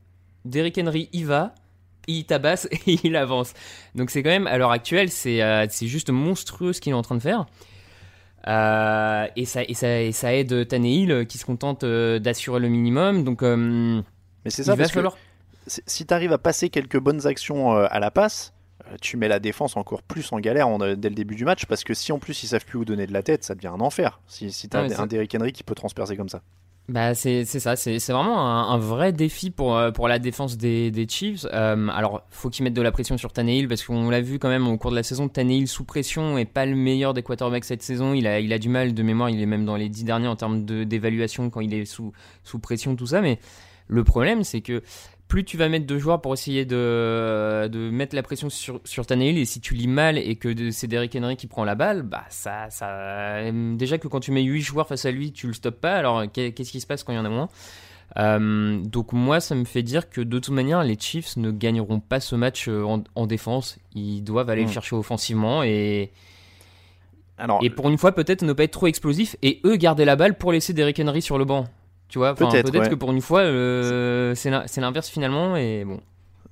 Derrick 0.45 0.79
Henry 0.79 1.09
y 1.13 1.25
va 1.25 1.55
il 2.07 2.25
tabasse 2.25 2.69
et 2.87 2.99
il 3.05 3.17
avance. 3.17 3.53
Donc 3.95 4.11
c'est 4.11 4.23
quand 4.23 4.31
même, 4.31 4.47
à 4.47 4.59
l'heure 4.59 4.71
actuelle, 4.71 5.11
c'est 5.11 5.43
euh, 5.43 5.67
juste 5.69 6.11
monstrueux 6.11 6.73
ce 6.73 6.81
qu'il 6.81 6.91
est 6.91 6.97
en 6.97 7.03
train 7.03 7.17
de 7.17 7.23
faire. 7.23 7.47
Euh, 8.47 9.27
et, 9.37 9.47
ça, 9.47 9.63
et, 9.63 9.75
ça, 9.75 10.03
et 10.03 10.13
ça 10.13 10.35
aide 10.35 10.69
Tannehill 10.69 11.11
euh, 11.11 11.25
qui 11.25 11.39
se 11.39 11.47
contente 11.47 11.85
d'assurer 11.85 12.61
le 12.61 12.69
minimum. 12.69 13.25
Donc, 13.25 13.43
Mais 13.43 14.03
c'est 14.51 14.65
ça, 14.65 14.77
parce 14.77 14.93
que 14.93 15.01
si 15.67 16.05
tu 16.07 16.13
arrives 16.13 16.33
à 16.33 16.39
passer 16.39 16.69
quelques 16.69 16.99
bonnes 16.99 17.27
actions 17.27 17.73
à 17.73 17.99
la 17.99 18.11
passe, 18.11 18.53
tu 19.01 19.17
mets 19.17 19.29
la 19.29 19.39
défense 19.39 19.79
encore 19.79 20.03
plus 20.03 20.31
en 20.33 20.41
galère 20.41 20.69
dès 20.79 21.09
le 21.09 21.15
début 21.15 21.37
du 21.37 21.47
match 21.47 21.65
parce 21.65 21.85
que 21.85 21.95
si 21.95 22.13
en 22.13 22.19
plus 22.19 22.43
ils 22.43 22.49
savent 22.49 22.67
plus 22.67 22.79
où 22.79 22.85
donner 22.85 23.07
de 23.07 23.15
la 23.15 23.23
tête, 23.23 23.43
ça 23.43 23.55
devient 23.55 23.69
un 23.69 23.81
enfer. 23.81 24.21
Si, 24.27 24.53
si 24.53 24.69
tu 24.69 24.77
as 24.77 24.81
un 25.01 25.07
Derrick 25.07 25.35
Henry 25.35 25.53
qui 25.53 25.63
peut 25.63 25.75
transpercer 25.75 26.19
comme 26.19 26.29
ça. 26.29 26.43
Bah 26.87 27.15
c'est 27.15 27.47
ça, 27.47 27.77
c'est 27.77 27.99
vraiment 28.11 28.69
un, 28.71 28.77
vrai 28.77 29.13
défi 29.13 29.51
pour, 29.51 29.75
euh, 29.75 29.91
pour 29.91 30.07
la 30.07 30.19
défense 30.19 30.59
des, 30.59 30.91
des 30.91 31.09
Chiefs. 31.09 31.47
Euh, 31.51 31.89
alors, 31.89 32.27
faut 32.29 32.51
qu'ils 32.51 32.63
mettent 32.63 32.75
de 32.75 32.83
la 32.83 32.93
pression 32.93 33.17
sur 33.17 33.33
Tannehill 33.33 33.69
parce 33.69 33.83
qu'on 33.85 34.11
l'a 34.11 34.21
vu 34.21 34.39
quand 34.39 34.51
même 34.51 34.69
au 34.69 34.77
cours 34.77 34.91
de 34.91 34.97
la 34.97 35.03
saison. 35.03 35.29
Tannehill 35.29 35.67
sous 35.67 35.85
pression 35.85 36.37
est 36.37 36.45
pas 36.45 36.67
le 36.67 36.77
meilleur 36.77 37.15
des 37.15 37.23
quarterbacks 37.23 37.65
cette 37.65 37.83
saison. 37.83 38.13
Il 38.13 38.27
a, 38.27 38.39
il 38.39 38.53
a 38.53 38.59
du 38.59 38.69
mal 38.69 38.93
de 38.93 39.03
mémoire, 39.03 39.31
il 39.31 39.41
est 39.41 39.47
même 39.47 39.65
dans 39.65 39.77
les 39.77 39.89
dix 39.89 40.05
derniers 40.05 40.29
en 40.29 40.37
termes 40.37 40.67
d'évaluation 40.67 41.49
quand 41.49 41.61
il 41.61 41.73
est 41.73 41.87
sous, 41.87 42.13
sous 42.43 42.59
pression, 42.59 42.97
tout 42.97 43.07
ça. 43.07 43.23
Mais 43.23 43.39
le 43.89 44.05
problème, 44.05 44.45
c'est 44.45 44.61
que 44.61 44.83
plus 45.29 45.45
tu 45.45 45.57
vas 45.57 45.69
mettre 45.69 45.87
de 45.87 45.99
joueurs 45.99 46.21
pour 46.21 46.35
essayer 46.35 46.65
de, 46.65 47.69
de 47.69 47.91
mettre 47.91 48.15
la 48.15 48.23
pression 48.23 48.51
sur, 48.51 48.81
sur 48.85 49.07
Tannehill 49.07 49.39
et 49.39 49.45
si 49.45 49.61
tu 49.61 49.75
lis 49.75 49.89
mal 49.89 50.19
et 50.19 50.37
que 50.37 50.71
c'est 50.71 50.87
Derrick 50.87 51.17
Henry 51.17 51.37
qui 51.37 51.47
prend 51.47 51.65
la 51.65 51.75
balle, 51.75 52.03
bah 52.03 52.25
ça, 52.29 52.69
ça 52.71 53.51
déjà 53.53 53.99
que 53.99 54.09
quand 54.09 54.21
tu 54.21 54.33
mets 54.33 54.43
8 54.43 54.61
joueurs 54.61 54.87
face 54.87 55.07
à 55.07 55.11
lui, 55.11 55.33
tu 55.33 55.47
le 55.47 55.53
stoppes 55.53 55.81
pas. 55.81 55.97
Alors 55.97 56.25
qu'est-ce 56.31 56.71
qui 56.71 56.81
se 56.81 56.87
passe 56.87 57.05
quand 57.05 57.13
il 57.13 57.17
y 57.17 57.19
en 57.19 57.25
a 57.25 57.31
moins? 57.31 57.49
Euh, 58.17 58.81
donc 58.81 59.13
moi, 59.13 59.41
ça 59.41 59.55
me 59.55 59.65
fait 59.65 59.83
dire 59.83 60.11
que 60.11 60.21
de 60.21 60.39
toute 60.39 60.55
manière, 60.55 60.85
les 60.85 60.99
Chiefs 60.99 61.37
ne 61.37 61.51
gagneront 61.51 62.01
pas 62.01 62.21
ce 62.21 62.37
match 62.37 62.69
euh, 62.69 62.85
en, 63.15 63.27
défense. 63.27 63.79
Ils 63.95 64.23
doivent 64.23 64.51
aller 64.51 64.63
le 64.63 64.69
hmm. 64.69 64.73
chercher 64.73 64.97
offensivement 64.97 65.63
et 65.63 66.13
alors, 67.37 67.59
et 67.65 67.71
pour 67.71 67.91
une 67.91 67.99
fois 67.99 68.13
peut-être 68.13 68.43
ne 68.43 68.53
pas 68.53 68.63
être 68.63 68.71
trop 68.71 68.87
explosif 68.87 69.35
et 69.43 69.61
eux 69.65 69.75
garder 69.75 70.05
la 70.05 70.15
balle 70.15 70.39
pour 70.39 70.53
laisser 70.53 70.73
Derrick 70.73 71.01
Henry 71.01 71.21
sur 71.21 71.39
le 71.39 71.45
banc. 71.45 71.65
Tu 72.15 72.19
vois, 72.19 72.37
peut-être 72.37 72.91
que 72.91 72.95
pour 72.95 73.11
une 73.11 73.21
fois, 73.21 73.41
euh, 73.41 74.37
c'est 74.37 74.81
l'inverse 74.81 75.09
finalement. 75.09 75.57
Et 75.57 75.85
bon, 75.85 75.99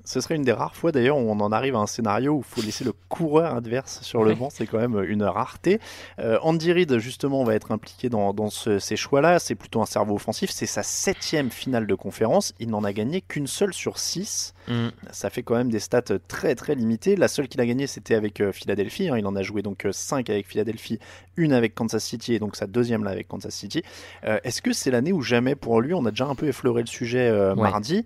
ce 0.04 0.20
serait 0.20 0.34
une 0.34 0.42
des 0.42 0.52
rares 0.52 0.74
fois 0.74 0.92
d'ailleurs 0.92 1.16
où 1.16 1.30
on 1.30 1.40
en 1.40 1.52
arrive 1.52 1.76
à 1.76 1.78
un 1.78 1.86
scénario 1.86 2.34
où 2.34 2.38
il 2.38 2.44
faut 2.44 2.62
laisser 2.62 2.84
le 2.84 2.92
coureur 3.08 3.54
adverse 3.54 4.00
sur 4.02 4.24
le 4.24 4.34
banc. 4.34 4.48
C'est 4.50 4.66
quand 4.66 4.78
même 4.78 5.02
une 5.04 5.22
rareté. 5.22 5.80
Euh, 6.18 6.38
Andy 6.42 6.72
Reid, 6.72 6.98
justement, 6.98 7.44
va 7.44 7.54
être 7.54 7.72
impliqué 7.72 8.08
dans, 8.08 8.32
ces 8.50 8.96
choix-là. 8.96 9.38
C'est 9.38 9.54
plutôt 9.54 9.80
un 9.80 9.86
cerveau 9.86 10.16
offensif. 10.16 10.50
C'est 10.50 10.66
sa 10.66 10.82
septième 10.82 11.50
finale 11.50 11.86
de 11.86 11.94
conférence. 11.94 12.52
Il 12.58 12.70
n'en 12.70 12.84
a 12.84 12.92
gagné 12.92 13.20
qu'une 13.20 13.46
seule 13.46 13.72
sur 13.72 13.98
six. 13.98 14.54
Mm. 14.68 14.88
Ça 15.10 15.30
fait 15.30 15.42
quand 15.42 15.54
même 15.54 15.70
des 15.70 15.80
stats 15.80 16.02
très 16.28 16.54
très 16.54 16.74
limitées. 16.74 17.16
La 17.16 17.28
seule 17.28 17.48
qu'il 17.48 17.60
a 17.60 17.66
gagnée, 17.66 17.86
c'était 17.86 18.14
avec 18.14 18.40
euh, 18.40 18.52
Philadelphie. 18.52 19.08
Hein. 19.08 19.18
Il 19.18 19.26
en 19.26 19.36
a 19.36 19.42
joué 19.42 19.62
donc 19.62 19.86
5 19.90 20.28
euh, 20.28 20.32
avec 20.32 20.48
Philadelphie, 20.48 20.98
une 21.36 21.52
avec 21.52 21.74
Kansas 21.74 22.02
City 22.02 22.34
et 22.34 22.38
donc 22.38 22.56
sa 22.56 22.66
deuxième 22.66 23.04
là 23.04 23.10
avec 23.10 23.28
Kansas 23.28 23.54
City. 23.54 23.82
Est-ce 24.22 24.62
que 24.62 24.72
c'est 24.72 24.90
l'année 24.90 25.12
où 25.12 25.22
jamais 25.22 25.54
pour 25.54 25.80
lui, 25.80 25.94
on 25.94 26.04
a 26.06 26.10
déjà 26.10 26.26
un 26.26 26.34
peu 26.34 26.46
effleuré 26.48 26.82
le 26.82 26.86
sujet 26.86 27.54
mardi? 27.54 28.04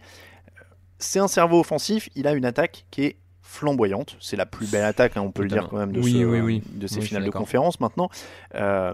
C'est 0.98 1.18
un 1.18 1.28
cerveau 1.28 1.60
offensif, 1.60 2.08
il 2.14 2.26
a 2.26 2.32
une 2.32 2.44
attaque 2.44 2.86
qui 2.90 3.04
est 3.04 3.16
flamboyante. 3.42 4.16
C'est 4.20 4.36
la 4.36 4.44
plus 4.44 4.70
belle 4.70 4.84
attaque, 4.84 5.16
hein, 5.16 5.22
on 5.22 5.30
peut 5.30 5.42
le 5.42 5.48
dire 5.48 5.68
quand 5.68 5.78
même, 5.78 5.92
de, 5.92 6.00
de 6.00 6.86
ces 6.86 7.00
finales 7.00 7.24
de 7.24 7.30
conférence 7.30 7.80
maintenant. 7.80 8.10
Euh, 8.54 8.92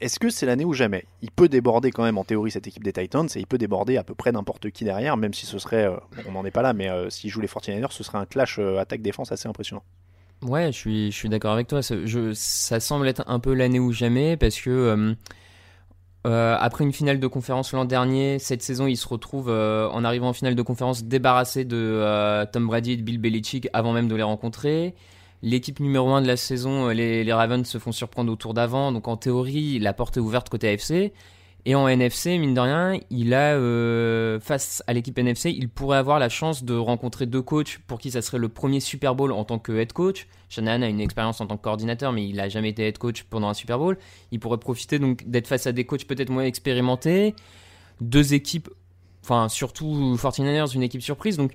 est-ce 0.00 0.18
que 0.18 0.30
c'est 0.30 0.46
l'année 0.46 0.64
ou 0.64 0.72
jamais? 0.72 1.04
Il 1.22 1.30
peut 1.30 1.48
déborder 1.48 1.90
quand 1.90 2.02
même 2.02 2.18
en 2.18 2.24
théorie 2.24 2.50
cette 2.50 2.66
équipe 2.66 2.82
des 2.82 2.92
Titans 2.92 3.28
et 3.34 3.38
il 3.38 3.46
peut 3.46 3.58
déborder 3.58 3.98
à 3.98 4.02
peu 4.02 4.14
près 4.14 4.32
n'importe 4.32 4.70
qui 4.70 4.84
derrière, 4.84 5.16
même 5.16 5.34
si 5.34 5.44
ce 5.46 5.58
serait, 5.58 5.84
euh, 5.84 5.96
on 6.26 6.32
n'en 6.32 6.44
est 6.44 6.50
pas 6.50 6.62
là, 6.62 6.72
mais 6.72 6.88
euh, 6.88 7.10
s'il 7.10 7.30
joue 7.30 7.40
les 7.40 7.46
49ers, 7.48 7.92
ce 7.92 8.02
serait 8.02 8.18
un 8.18 8.26
clash 8.26 8.58
attaque-défense 8.58 9.32
assez 9.32 9.48
impressionnant. 9.48 9.82
Ouais, 10.42 10.72
je 10.72 10.78
suis, 10.78 11.12
je 11.12 11.16
suis 11.16 11.28
d'accord 11.28 11.52
avec 11.52 11.66
toi. 11.66 11.82
Ça, 11.82 11.94
je, 12.02 12.32
ça 12.32 12.80
semble 12.80 13.06
être 13.06 13.22
un 13.26 13.38
peu 13.38 13.52
l'année 13.52 13.78
ou 13.78 13.92
jamais 13.92 14.38
parce 14.38 14.58
que 14.58 15.14
euh, 16.26 16.56
après 16.60 16.84
une 16.84 16.92
finale 16.92 17.18
de 17.18 17.26
conférence 17.26 17.72
l'an 17.72 17.86
dernier, 17.86 18.38
cette 18.38 18.62
saison, 18.62 18.86
il 18.86 18.96
se 18.96 19.08
retrouve 19.08 19.48
euh, 19.48 19.88
en 19.88 20.04
arrivant 20.04 20.28
en 20.28 20.32
finale 20.34 20.54
de 20.54 20.62
conférence 20.62 21.04
débarrassé 21.04 21.64
de 21.64 21.76
euh, 21.76 22.44
Tom 22.50 22.66
Brady 22.66 22.92
et 22.92 22.96
de 22.98 23.02
Bill 23.02 23.18
Belichick 23.18 23.68
avant 23.72 23.92
même 23.92 24.08
de 24.08 24.14
les 24.14 24.22
rencontrer. 24.22 24.94
L'équipe 25.42 25.80
numéro 25.80 26.10
1 26.10 26.20
de 26.20 26.26
la 26.26 26.36
saison, 26.36 26.88
les, 26.88 27.24
les 27.24 27.32
Ravens 27.32 27.66
se 27.66 27.78
font 27.78 27.92
surprendre 27.92 28.30
au 28.30 28.36
tour 28.36 28.52
d'avant, 28.52 28.92
donc 28.92 29.08
en 29.08 29.16
théorie, 29.16 29.78
la 29.78 29.94
porte 29.94 30.18
est 30.18 30.20
ouverte 30.20 30.50
côté 30.50 30.68
AFC. 30.68 31.12
Et 31.66 31.74
en 31.74 31.86
NFC, 31.88 32.38
mine 32.38 32.54
de 32.54 32.60
rien, 32.60 32.98
il 33.10 33.34
a 33.34 33.54
euh, 33.54 34.40
face 34.40 34.82
à 34.86 34.94
l'équipe 34.94 35.16
NFC, 35.18 35.50
il 35.50 35.68
pourrait 35.68 35.98
avoir 35.98 36.18
la 36.18 36.30
chance 36.30 36.64
de 36.64 36.74
rencontrer 36.74 37.26
deux 37.26 37.42
coachs 37.42 37.78
pour 37.86 37.98
qui 37.98 38.10
ça 38.10 38.22
serait 38.22 38.38
le 38.38 38.48
premier 38.48 38.80
Super 38.80 39.14
Bowl 39.14 39.30
en 39.32 39.44
tant 39.44 39.58
que 39.58 39.72
head 39.72 39.92
coach. 39.92 40.26
Shanahan 40.48 40.82
a 40.82 40.88
une 40.88 41.00
expérience 41.00 41.40
en 41.40 41.46
tant 41.46 41.58
que 41.58 41.62
coordinateur, 41.62 42.12
mais 42.12 42.26
il 42.26 42.36
n'a 42.36 42.48
jamais 42.48 42.70
été 42.70 42.86
head 42.86 42.96
coach 42.96 43.24
pendant 43.24 43.48
un 43.48 43.54
Super 43.54 43.78
Bowl. 43.78 43.98
Il 44.32 44.40
pourrait 44.40 44.58
profiter 44.58 44.98
donc 44.98 45.28
d'être 45.28 45.46
face 45.46 45.66
à 45.66 45.72
des 45.72 45.84
coachs 45.84 46.06
peut-être 46.06 46.30
moins 46.30 46.44
expérimentés, 46.44 47.34
deux 48.00 48.32
équipes, 48.32 48.70
enfin 49.22 49.50
surtout 49.50 50.16
49ers, 50.16 50.74
une 50.74 50.82
équipe 50.82 51.02
surprise. 51.02 51.36
Donc 51.36 51.52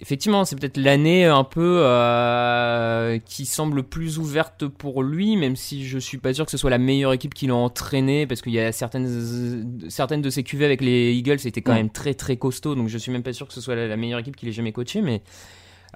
effectivement, 0.00 0.44
c'est 0.44 0.56
peut-être 0.56 0.76
l'année 0.78 1.24
un 1.26 1.44
peu 1.44 1.80
euh, 1.82 3.18
qui 3.24 3.44
semble 3.46 3.82
plus 3.82 4.18
ouverte 4.18 4.66
pour 4.66 5.02
lui, 5.02 5.36
même 5.36 5.56
si 5.56 5.86
je 5.86 5.98
suis 5.98 6.18
pas 6.18 6.32
sûr 6.32 6.44
que 6.46 6.50
ce 6.50 6.56
soit 6.56 6.70
la 6.70 6.78
meilleure 6.78 7.12
équipe 7.12 7.34
qu'il 7.34 7.50
a 7.50 7.54
entraînée, 7.54 8.26
parce 8.26 8.40
qu'il 8.40 8.52
y 8.52 8.60
a 8.60 8.72
certaines, 8.72 9.86
certaines 9.88 10.22
de 10.22 10.30
ses 10.30 10.42
QV 10.42 10.64
avec 10.64 10.80
les 10.80 11.12
Eagles 11.12 11.46
étaient 11.46 11.60
quand 11.62 11.72
Ouais. 11.72 11.78
même 11.78 11.90
très 11.90 12.14
très 12.14 12.36
costauds, 12.36 12.74
donc 12.74 12.88
je 12.88 12.96
suis 12.98 13.12
même 13.12 13.22
pas 13.22 13.32
sûr 13.32 13.46
que 13.46 13.52
ce 13.52 13.60
soit 13.60 13.74
la, 13.74 13.86
la 13.86 13.96
meilleure 13.96 14.20
équipe 14.20 14.36
qu'il 14.36 14.48
ait 14.48 14.52
jamais 14.52 14.72
coachée, 14.72 15.02
mais 15.02 15.22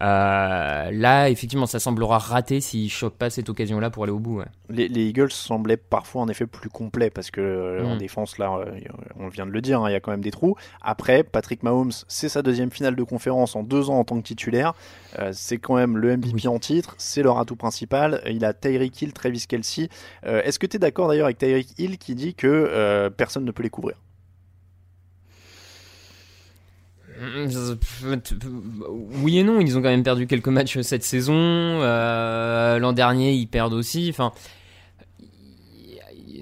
euh, 0.00 0.90
là, 0.90 1.28
effectivement, 1.28 1.66
ça 1.66 1.78
semblera 1.78 2.18
raté 2.18 2.60
s'il 2.60 2.90
chope 2.90 3.16
pas 3.18 3.30
cette 3.30 3.48
occasion-là 3.48 3.90
pour 3.90 4.04
aller 4.04 4.12
au 4.12 4.18
bout. 4.18 4.38
ouais. 4.38 4.46
Les, 4.70 4.88
les 4.88 5.04
Eagles 5.08 5.30
semblaient 5.30 5.76
parfois 5.76 6.22
en 6.22 6.28
effet 6.28 6.46
plus 6.46 6.70
complets 6.70 7.10
parce 7.10 7.30
que 7.30 7.40
euh, 7.40 7.84
en 7.84 7.96
Mm. 7.96 7.98
défense 7.98 8.38
là, 8.38 8.56
euh, 8.56 8.78
on 9.18 9.28
vient 9.28 9.44
de 9.46 9.50
le 9.50 9.60
dire, 9.60 9.82
hein, 9.82 9.90
il 9.90 9.92
y 9.92 9.96
a 9.96 10.00
quand 10.00 10.10
même 10.10 10.22
des 10.22 10.30
trous. 10.30 10.56
Après, 10.80 11.22
Patrick 11.24 11.62
Mahomes, 11.62 11.92
c'est 12.08 12.28
sa 12.30 12.42
deuxième 12.42 12.70
finale 12.70 12.96
de 12.96 13.02
conférence 13.02 13.54
en 13.54 13.62
deux 13.62 13.90
ans 13.90 13.98
en 13.98 14.04
tant 14.04 14.16
que 14.16 14.22
titulaire. 14.26 14.72
C'est 15.32 15.58
quand 15.58 15.74
même 15.74 15.98
le 15.98 16.16
MVP 16.16 16.48
en 16.48 16.58
titre, 16.58 16.94
c'est 16.98 17.22
leur 17.22 17.38
atout 17.38 17.56
principal. 17.56 18.22
Il 18.26 18.44
a 18.46 18.54
Tyreek 18.54 19.00
Hill, 19.02 19.12
Travis 19.12 19.44
Kelsey. 19.46 19.88
Est-ce 20.22 20.58
que 20.58 20.66
tu 20.66 20.76
es 20.76 20.78
d'accord 20.78 21.08
d'ailleurs 21.08 21.26
avec 21.26 21.36
Tyreek 21.38 21.78
Hill 21.78 21.98
qui 21.98 22.14
dit 22.14 22.34
que 22.34 23.08
personne 23.16 23.44
ne 23.44 23.50
peut 23.50 23.62
les 23.62 23.70
couvrir? 23.70 23.96
Oui 29.22 29.38
et 29.38 29.44
non, 29.44 29.60
ils 29.60 29.76
ont 29.78 29.82
quand 29.82 29.88
même 29.88 30.02
perdu 30.02 30.26
quelques 30.26 30.48
matchs 30.48 30.80
cette 30.80 31.04
saison. 31.04 31.34
Euh, 31.34 32.78
L'an 32.78 32.92
dernier, 32.92 33.32
ils 33.32 33.46
perdent 33.46 33.74
aussi. 33.74 34.08
Enfin, 34.10 34.32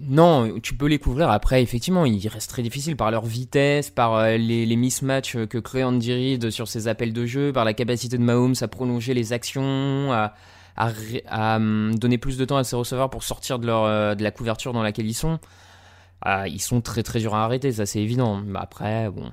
non, 0.03 0.59
tu 0.61 0.75
peux 0.75 0.87
les 0.87 0.99
couvrir. 0.99 1.31
Après, 1.31 1.63
effectivement, 1.63 2.05
il 2.05 2.27
reste 2.29 2.51
très 2.51 2.63
difficile 2.63 2.97
par 2.97 3.11
leur 3.11 3.25
vitesse, 3.27 3.91
par 3.91 4.15
euh, 4.17 4.37
les, 4.37 4.77
mismatchs 4.77 5.37
que 5.47 5.59
crée 5.59 5.85
Andy 5.85 6.13
Reid 6.13 6.51
sur 6.51 6.69
ses 6.69 6.89
appels 6.89 7.13
de 7.13 7.27
jeu, 7.27 7.53
par 7.53 7.65
la 7.65 7.75
capacité 7.75 8.19
de 8.19 8.23
Mahomes 8.23 8.55
à 8.61 8.69
prolonger 8.69 9.15
les 9.15 9.33
actions, 9.33 10.13
à, 10.13 10.35
hum, 11.57 11.95
donner 11.99 12.19
plus 12.19 12.39
de 12.39 12.45
temps 12.45 12.57
à 12.57 12.65
ses 12.65 12.77
receveurs 12.77 13.11
pour 13.11 13.23
sortir 13.23 13.59
de, 13.59 13.69
euh, 13.69 14.15
la 14.19 14.31
couverture 14.31 14.73
dans 14.73 14.83
laquelle 14.83 15.07
ils 15.07 15.15
sont. 15.15 15.39
Ah, 16.23 16.49
ils 16.49 16.61
sont 16.61 16.81
très 16.81 17.03
très 17.03 17.21
durs 17.21 17.35
à 17.35 17.45
arrêter, 17.45 17.73
ça 17.73 17.87
c'est 17.87 18.01
évident. 18.01 18.43
Mais 18.45 18.59
après, 18.59 19.11
bon. 19.11 19.31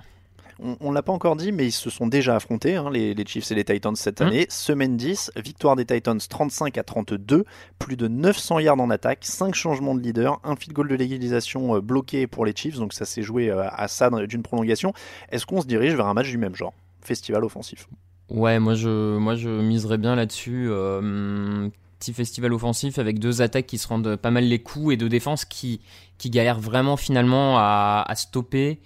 On, 0.59 0.75
on 0.79 0.91
l'a 0.91 1.03
pas 1.03 1.11
encore 1.11 1.35
dit, 1.35 1.51
mais 1.51 1.65
ils 1.67 1.71
se 1.71 1.89
sont 1.89 2.07
déjà 2.07 2.35
affrontés, 2.35 2.75
hein, 2.75 2.89
les, 2.91 3.13
les 3.13 3.25
Chiefs 3.25 3.51
et 3.51 3.55
les 3.55 3.63
Titans 3.63 3.95
cette 3.95 4.21
Mhm. 4.21 4.27
année. 4.27 4.45
Semaine 4.49 4.97
10, 4.97 5.31
victoire 5.37 5.75
des 5.75 5.85
Titans 5.85 6.17
35 6.19 6.77
à 6.77 6.83
32, 6.83 7.45
plus 7.79 7.95
de 7.97 8.07
900 8.07 8.59
yards 8.59 8.79
en 8.79 8.89
attaque, 8.89 9.19
5 9.23 9.53
changements 9.53 9.93
de 9.95 10.01
leader, 10.01 10.39
un 10.43 10.55
field 10.55 10.73
goal 10.73 10.87
de 10.87 10.95
l'égalisation 10.95 11.75
euh, 11.75 11.81
bloqué 11.81 12.27
pour 12.27 12.45
les 12.45 12.53
Chiefs, 12.55 12.77
donc 12.77 12.93
ça 12.93 13.05
s'est 13.05 13.21
joué 13.23 13.49
euh, 13.49 13.63
à 13.69 13.87
ça 13.87 14.09
d'une 14.25 14.43
prolongation. 14.43 14.93
Est-ce 15.31 15.45
qu'on 15.45 15.61
se 15.61 15.67
dirige 15.67 15.93
vers 15.95 16.07
un 16.07 16.13
match 16.13 16.29
du 16.29 16.37
même 16.37 16.55
genre 16.55 16.73
Festival 17.01 17.43
offensif? 17.43 17.87
Ouais, 18.29 18.59
moi 18.59 18.73
je, 18.75 19.17
moi 19.17 19.35
je 19.35 19.49
miserais 19.49 19.97
bien 19.97 20.15
là-dessus. 20.15 20.67
euh, 20.69 21.69
petit 21.99 22.13
festival 22.13 22.53
offensif 22.53 22.99
avec 22.99 23.17
deux 23.19 23.41
attaques 23.41 23.65
qui 23.65 23.77
se 23.79 23.87
rendent 23.87 24.17
pas 24.17 24.29
mal 24.31 24.43
les 24.43 24.59
coups 24.59 24.93
et 24.93 24.97
deux 24.97 25.09
défenses 25.09 25.45
qui, 25.45 25.81
qui 26.17 26.29
galèrent 26.29 26.59
vraiment 26.59 26.95
finalement 26.97 27.57
à, 27.57 28.03
à 28.07 28.15
stopper. 28.15 28.79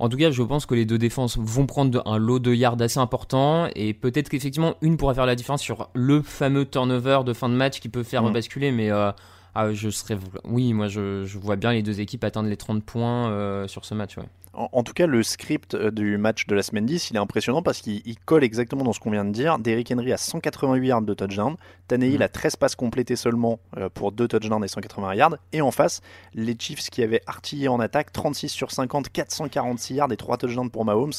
En 0.00 0.08
tout 0.08 0.16
cas, 0.16 0.30
je 0.30 0.42
pense 0.42 0.64
que 0.64 0.74
les 0.74 0.86
deux 0.86 0.96
défenses 0.98 1.36
vont 1.38 1.66
prendre 1.66 2.02
un 2.06 2.16
lot 2.18 2.38
de 2.38 2.54
yards 2.54 2.80
assez 2.80 2.98
important 2.98 3.68
et 3.76 3.92
peut-être 3.92 4.30
qu'effectivement 4.30 4.74
une 4.80 4.96
pourra 4.96 5.12
faire 5.14 5.26
la 5.26 5.34
différence 5.36 5.60
sur 5.60 5.90
le 5.94 6.22
fameux 6.22 6.64
turnover 6.64 7.20
de 7.26 7.34
fin 7.34 7.50
de 7.50 7.54
match 7.54 7.80
qui 7.80 7.90
peut 7.90 8.02
faire 8.02 8.22
Mhm. 8.22 8.32
basculer. 8.32 8.72
Mais 8.72 8.90
euh, 8.90 9.12
ah, 9.54 9.72
je 9.72 9.88
serais, 9.90 10.16
oui, 10.44 10.72
moi 10.72 10.88
je, 10.88 11.24
je 11.24 11.38
vois 11.38 11.56
bien 11.56 11.72
les 11.72 11.82
deux 11.82 12.00
équipes 12.00 12.24
atteindre 12.24 12.48
les 12.48 12.56
30 12.56 12.84
points 12.84 13.30
euh, 13.30 13.66
sur 13.68 13.84
ce 13.84 13.94
match. 13.94 14.16
Ouais. 14.16 14.24
En, 14.52 14.68
en 14.72 14.82
tout 14.82 14.92
cas, 14.92 15.06
le 15.06 15.22
script 15.22 15.74
euh, 15.74 15.90
du 15.92 16.18
match 16.18 16.46
de 16.48 16.54
la 16.56 16.62
semaine 16.62 16.84
10, 16.84 17.10
il 17.10 17.16
est 17.16 17.20
impressionnant 17.20 17.62
parce 17.62 17.80
qu'il 17.80 18.02
il 18.04 18.18
colle 18.18 18.42
exactement 18.42 18.82
dans 18.82 18.92
ce 18.92 18.98
qu'on 18.98 19.12
vient 19.12 19.24
de 19.24 19.30
dire. 19.30 19.58
Derrick 19.60 19.92
Henry 19.92 20.12
a 20.12 20.16
188 20.16 20.88
yards 20.88 21.02
de 21.02 21.14
touchdown. 21.14 21.56
Tannehill 21.86 22.16
Mhm. 22.16 22.22
a 22.22 22.28
13 22.28 22.56
passes 22.56 22.74
complétées 22.74 23.14
seulement 23.16 23.60
euh, 23.76 23.88
pour 23.88 24.10
2 24.12 24.26
touchdowns 24.26 24.64
et 24.64 24.68
180 24.68 25.14
yards. 25.14 25.36
Et 25.52 25.60
en 25.62 25.70
face, 25.70 26.00
les 26.34 26.56
Chiefs 26.58 26.90
qui 26.90 27.02
avaient 27.02 27.22
artillé 27.26 27.68
en 27.68 27.78
attaque, 27.78 28.12
36 28.12 28.48
sur 28.48 28.70
50, 28.72 29.08
446 29.10 29.94
yards 29.94 30.12
et 30.12 30.16
3 30.16 30.36
touchdowns 30.36 30.70
pour 30.70 30.84
Mahomes. 30.84 31.12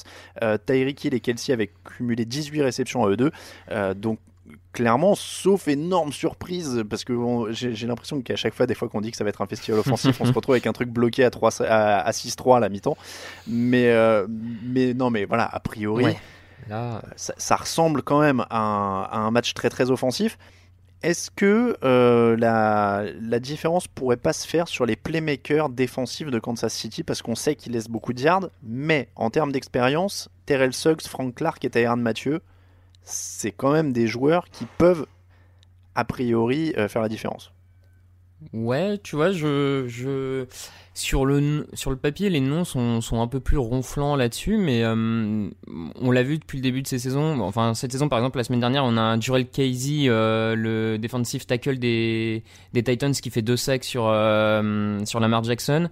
Euh, 0.44 0.58
Tyreek 0.58 1.04
Hill 1.04 1.14
et 1.14 1.20
Kelsey 1.22 1.54
avaient 1.54 1.72
cumulé 1.86 2.26
18 2.26 2.62
réceptions 2.64 3.06
à 3.06 3.10
eux 3.10 3.18
deux. 3.18 3.32
Donc 3.96 4.20
clairement, 4.74 5.16
sauf 5.16 5.68
énorme 5.68 6.12
surprise, 6.14 6.84
parce 6.90 7.04
que 7.04 7.14
on- 7.14 7.52
j'ai 7.52 7.74
j'ai 7.76 7.88
l'impression 7.88 8.22
qu'à 8.22 8.36
chaque 8.36 8.54
fois, 8.54 8.66
des 8.68 8.76
fois 8.76 8.88
qu'on 8.90 9.02
dit 9.02 9.12
que 9.12 9.18
ça 9.18 9.24
va 9.24 9.30
être 9.30 9.42
un 9.42 9.48
festival 9.48 9.80
offensif, 9.80 10.20
on 10.22 10.26
se 10.26 10.32
retrouve 10.34 10.54
avec 10.54 10.68
un 10.68 10.74
truc 10.74 10.90
bloqué 10.90 11.24
à, 11.24 11.30
3, 11.30 11.62
à, 11.64 12.00
à 12.00 12.12
6-3 12.12 12.58
à 12.58 12.60
la 12.60 12.70
mi-temps. 12.70 12.98
Mais, 13.48 13.90
euh, 13.90 14.26
mais 14.30 14.94
non, 14.94 15.10
mais 15.10 15.26
voilà, 15.26 15.46
a 15.46 15.60
priori, 15.60 16.04
Ouais. 16.06 16.18
Là, 16.70 17.02
ça, 17.16 17.34
ça 17.38 17.56
ressemble 17.56 18.04
quand 18.04 18.22
même 18.22 18.46
à 18.52 18.60
un, 18.60 19.02
à 19.04 19.18
un 19.18 19.32
match 19.32 19.54
très 19.56 19.70
très 19.70 19.90
offensif. 19.90 20.38
Est-ce 21.02 21.32
que 21.32 21.76
euh, 21.84 22.38
la, 22.38 23.04
la 23.20 23.40
différence 23.40 23.88
pourrait 23.88 24.16
pas 24.18 24.32
se 24.34 24.48
faire 24.48 24.68
sur 24.68 24.86
les 24.86 24.96
playmakers 24.96 25.70
défensifs 25.70 26.30
de 26.30 26.38
Kansas 26.38 26.72
City? 26.72 27.02
Parce 27.02 27.24
qu'on 27.24 27.34
sait 27.34 27.56
qu'ils 27.56 27.74
laissent 27.74 27.90
beaucoup 27.90 28.14
de 28.14 28.22
yards, 28.22 28.50
mais 28.62 29.10
en 29.16 29.32
termes 29.32 29.52
d'expérience, 29.52 30.30
Terrell 30.46 30.72
Suggs, 30.74 31.02
Frank 31.08 31.34
Clark 31.34 31.66
et 31.66 31.72
Tyrann 31.72 32.00
Mathieu, 32.00 32.42
c'est 33.04 33.52
quand 33.52 33.72
même 33.72 33.94
des 33.94 34.08
joueurs 34.08 34.46
qui 34.52 34.66
peuvent 34.78 35.06
a 35.96 36.06
priori 36.06 36.74
euh, 36.78 36.88
faire 36.88 37.02
la 37.02 37.10
différence. 37.10 37.52
Ouais, 38.54 38.98
tu 38.98 39.16
vois, 39.16 39.32
je, 39.32 39.86
je 39.88 40.48
sur 40.96 41.26
le 41.28 41.68
sur 41.74 41.92
le 41.92 41.96
papier, 41.96 42.30
les 42.32 42.40
noms 42.40 42.64
sont, 42.64 43.00
sont 43.00 43.22
un 43.22 43.28
peu 43.28 43.40
plus 43.40 43.58
ronflants 43.58 44.16
là-dessus, 44.16 44.58
mais 44.58 44.84
euh, 44.84 45.48
on 46.02 46.10
l'a 46.10 46.24
vu 46.24 46.40
depuis 46.40 46.58
le 46.58 46.64
début 46.64 46.82
de 46.82 46.88
ces 46.88 46.98
saisons. 46.98 47.40
Enfin, 47.42 47.76
cette 47.76 47.92
saison, 47.92 48.10
par 48.10 48.18
exemple, 48.18 48.40
la 48.40 48.44
semaine 48.44 48.60
dernière, 48.60 48.84
on 48.84 48.98
a 48.98 49.02
un 49.02 49.20
Casey, 49.20 50.06
euh, 50.08 50.56
le 50.56 50.98
defensive 50.98 51.46
tackle 51.46 51.78
des, 51.78 52.44
des 52.74 52.82
Titans, 52.82 53.14
qui 53.14 53.30
fait 53.30 53.44
deux 53.44 53.58
sacs 53.58 53.84
sur 53.84 54.06
sur 55.06 55.20
Lamar 55.20 55.44
Jackson. 55.44 55.88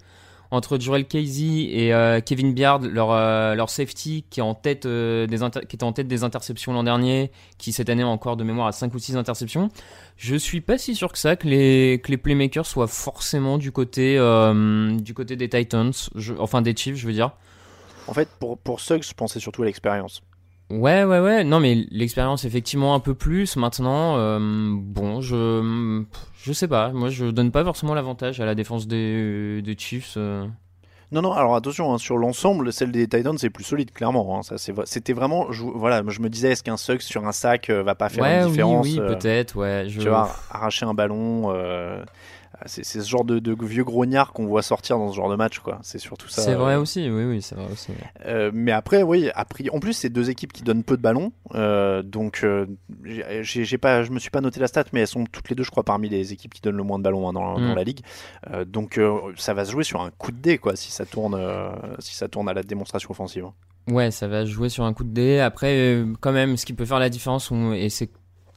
Entre 0.51 0.79
Jurel 0.79 1.06
Casey 1.06 1.70
et 1.70 1.94
euh, 1.94 2.22
Kevin 2.22 2.53
Byard, 2.56 2.82
leur 2.82 3.12
euh, 3.12 3.53
leur 3.53 3.70
safety, 3.70 4.25
qui 4.32 4.39
est 4.39 4.44
en 4.44 4.56
tête 4.56 4.88
euh, 4.88 5.27
des 5.27 5.38
qui 5.68 5.75
était 5.75 5.84
en 5.84 5.94
tête 5.94 6.08
des 6.08 6.24
interceptions 6.24 6.74
l'an 6.74 6.84
dernier, 6.84 7.32
qui 7.60 7.72
cette 7.72 7.88
année 7.89 8.01
a 8.01 8.08
encore 8.08 8.36
de 8.36 8.44
mémoire 8.44 8.65
à 8.65 8.72
5 8.72 8.91
ou 8.96 8.98
6 8.98 9.15
interceptions. 9.15 9.70
Je 10.18 10.36
suis 10.36 10.60
pas 10.62 10.79
si 10.79 10.96
sûr 10.96 11.12
que 11.12 11.20
ça, 11.20 11.36
que 11.36 11.48
les, 11.48 12.01
que 12.03 12.10
les 12.10 12.18
playmakers 12.18 12.65
soient 12.65 12.88
forcément 12.88 13.60
du 13.60 13.72
côté, 13.72 14.18
euh, 14.18 14.98
du 14.98 15.13
côté 15.13 15.36
des 15.36 15.50
Titans, 15.50 15.91
je- 16.15 16.34
enfin 16.39 16.63
des 16.63 16.75
Chiefs, 16.75 16.96
je 16.96 17.06
veux 17.06 17.13
dire. 17.13 17.32
En 18.08 18.13
fait, 18.15 18.27
pour, 18.39 18.58
pour 18.58 18.79
Suggs, 18.79 19.03
je 19.03 19.13
pensais 19.13 19.39
surtout 19.39 19.62
à 19.62 19.65
l'expérience. 19.65 20.24
Ouais, 20.69 21.03
ouais, 21.03 21.19
ouais. 21.19 21.43
Non, 21.43 21.59
mais 21.59 21.85
l'expérience, 21.91 22.45
effectivement, 22.45 22.93
un 22.93 22.99
peu 22.99 23.15
plus. 23.15 23.55
Maintenant, 23.55 24.17
euh, 24.17 24.38
bon, 24.71 25.19
je, 25.21 26.03
je 26.43 26.53
sais 26.53 26.67
pas. 26.67 26.89
Moi, 26.89 27.09
je 27.09 27.25
donne 27.25 27.51
pas 27.51 27.63
forcément 27.63 27.95
l'avantage 27.95 28.39
à 28.39 28.45
la 28.45 28.53
défense 28.55 28.85
des, 28.88 29.61
des 29.63 29.75
Chiefs. 29.77 30.13
euh. 30.17 30.45
Non, 31.11 31.23
non, 31.23 31.33
alors 31.33 31.55
attention, 31.55 31.91
hein, 31.91 31.97
sur 31.97 32.17
l'ensemble, 32.19 32.71
celle 32.71 32.91
des 32.91 33.07
Titans 33.07 33.35
est 33.41 33.49
plus 33.49 33.63
solide, 33.63 33.91
clairement. 33.91 34.38
hein, 34.38 34.43
ça, 34.43 34.59
c'est, 34.59 34.73
c'était 34.85 35.13
vraiment. 35.13 35.51
je- 35.51 35.63
voilà, 35.63 36.03
je 36.07 36.19
me 36.21 36.29
disais, 36.29 36.51
est-ce 36.51 36.61
qu'un 36.61 36.77
Suggs 36.77 37.01
sur 37.01 37.25
un 37.25 37.31
sac 37.31 37.71
euh, 37.71 37.81
va 37.81 37.95
pas 37.95 38.09
faire 38.09 38.23
Ouais, 38.23 38.41
une 38.43 38.47
différence 38.49 38.85
oui, 38.85 38.99
euh, 38.99 39.15
peut-être, 39.15 39.55
ouais. 39.55 39.85
Je... 39.88 40.01
Tu 40.01 40.07
vois, 40.07 40.29
arracher 40.51 40.85
un 40.85 40.93
ballon. 40.93 41.49
Euh, 42.62 42.63
c'est, 42.66 42.84
ce 42.84 43.00
genre 43.08 43.24
de, 43.25 43.39
de 43.39 43.56
vieux 43.66 43.84
grognard 43.84 44.34
qu'on 44.34 44.46
voit 44.46 44.62
sortir 44.62 44.98
dans 44.98 45.10
ce 45.12 45.16
genre 45.16 45.30
de 45.30 45.36
match, 45.36 45.60
quoi. 45.60 45.80
C'est 45.82 45.98
surtout 46.00 46.28
ça. 46.28 46.42
C'est 46.42 46.56
vrai 46.56 46.74
euh, 46.75 46.82
aussi, 46.82 47.10
oui, 47.10 47.24
oui, 47.25 47.42
c'est 47.42 47.56
vrai 47.56 47.68
aussi. 47.72 47.92
euh, 48.25 48.51
mais 48.54 48.72
après, 48.72 49.01
oui, 49.04 49.30
après, 49.36 49.66
en 49.72 49.80
plus, 49.80 49.94
c'est 49.94 50.10
deux 50.10 50.30
équipes 50.30 50.54
qui 50.54 50.63
donnent 50.63 50.84
peu 50.84 50.98
de 50.98 51.01
ballons. 51.01 51.32
euh, 51.56 52.01
donc, 52.04 52.46
j'ai, 53.04 53.78
pas, 53.78 54.04
je 54.04 54.12
me 54.12 54.20
suis 54.20 54.30
pas 54.30 54.42
noté 54.42 54.60
la 54.60 54.68
stat, 54.68 54.86
mais 54.94 55.01
elles 55.01 55.08
sont 55.08 55.25
toutes 55.25 55.50
les 55.50 55.56
deux, 55.56 55.63
je 55.63 55.72
crois, 55.72 55.84
parmi 55.84 56.10
les 56.10 56.34
équipes 56.34 56.54
qui 56.54 56.62
donnent 56.62 56.78
le 56.78 56.84
moins 56.84 56.98
de 57.00 57.04
ballons 57.04 57.28
hein, 57.30 57.34
dans, 57.34 57.54
dans 57.60 57.60
Mm. 57.60 57.75
la 57.75 57.84
ligue. 57.84 58.01
Donc, 58.68 59.00
ça 59.38 59.54
va 59.54 59.66
se 59.66 59.72
jouer 59.72 59.84
sur 59.84 60.01
un 60.01 60.12
coup 60.12 60.32
de 60.32 60.39
dé, 60.39 60.58
quoi, 60.58 60.75
si 60.75 60.92
ça 60.92 61.06
tourne, 61.06 61.39
si 62.00 62.16
ça 62.16 62.28
tourne 62.28 62.50
à 62.50 62.54
la 62.54 62.63
démonstration 62.63 63.10
offensive. 63.12 63.46
Ouais, 63.88 64.12
ça 64.12 64.28
va 64.28 64.46
jouer 64.46 64.70
sur 64.70 64.84
un 64.84 64.94
coup 64.94 65.04
de 65.04 65.13
dé. 65.13 65.39
Après, 65.39 66.04
quand 66.20 66.32
même, 66.32 66.58
ce 66.58 66.66
qui 66.66 66.74
peut 66.74 66.86
faire 66.86 67.00
la 67.00 67.10
différence, 67.10 67.51
et 67.75 67.89
c'est 67.89 68.10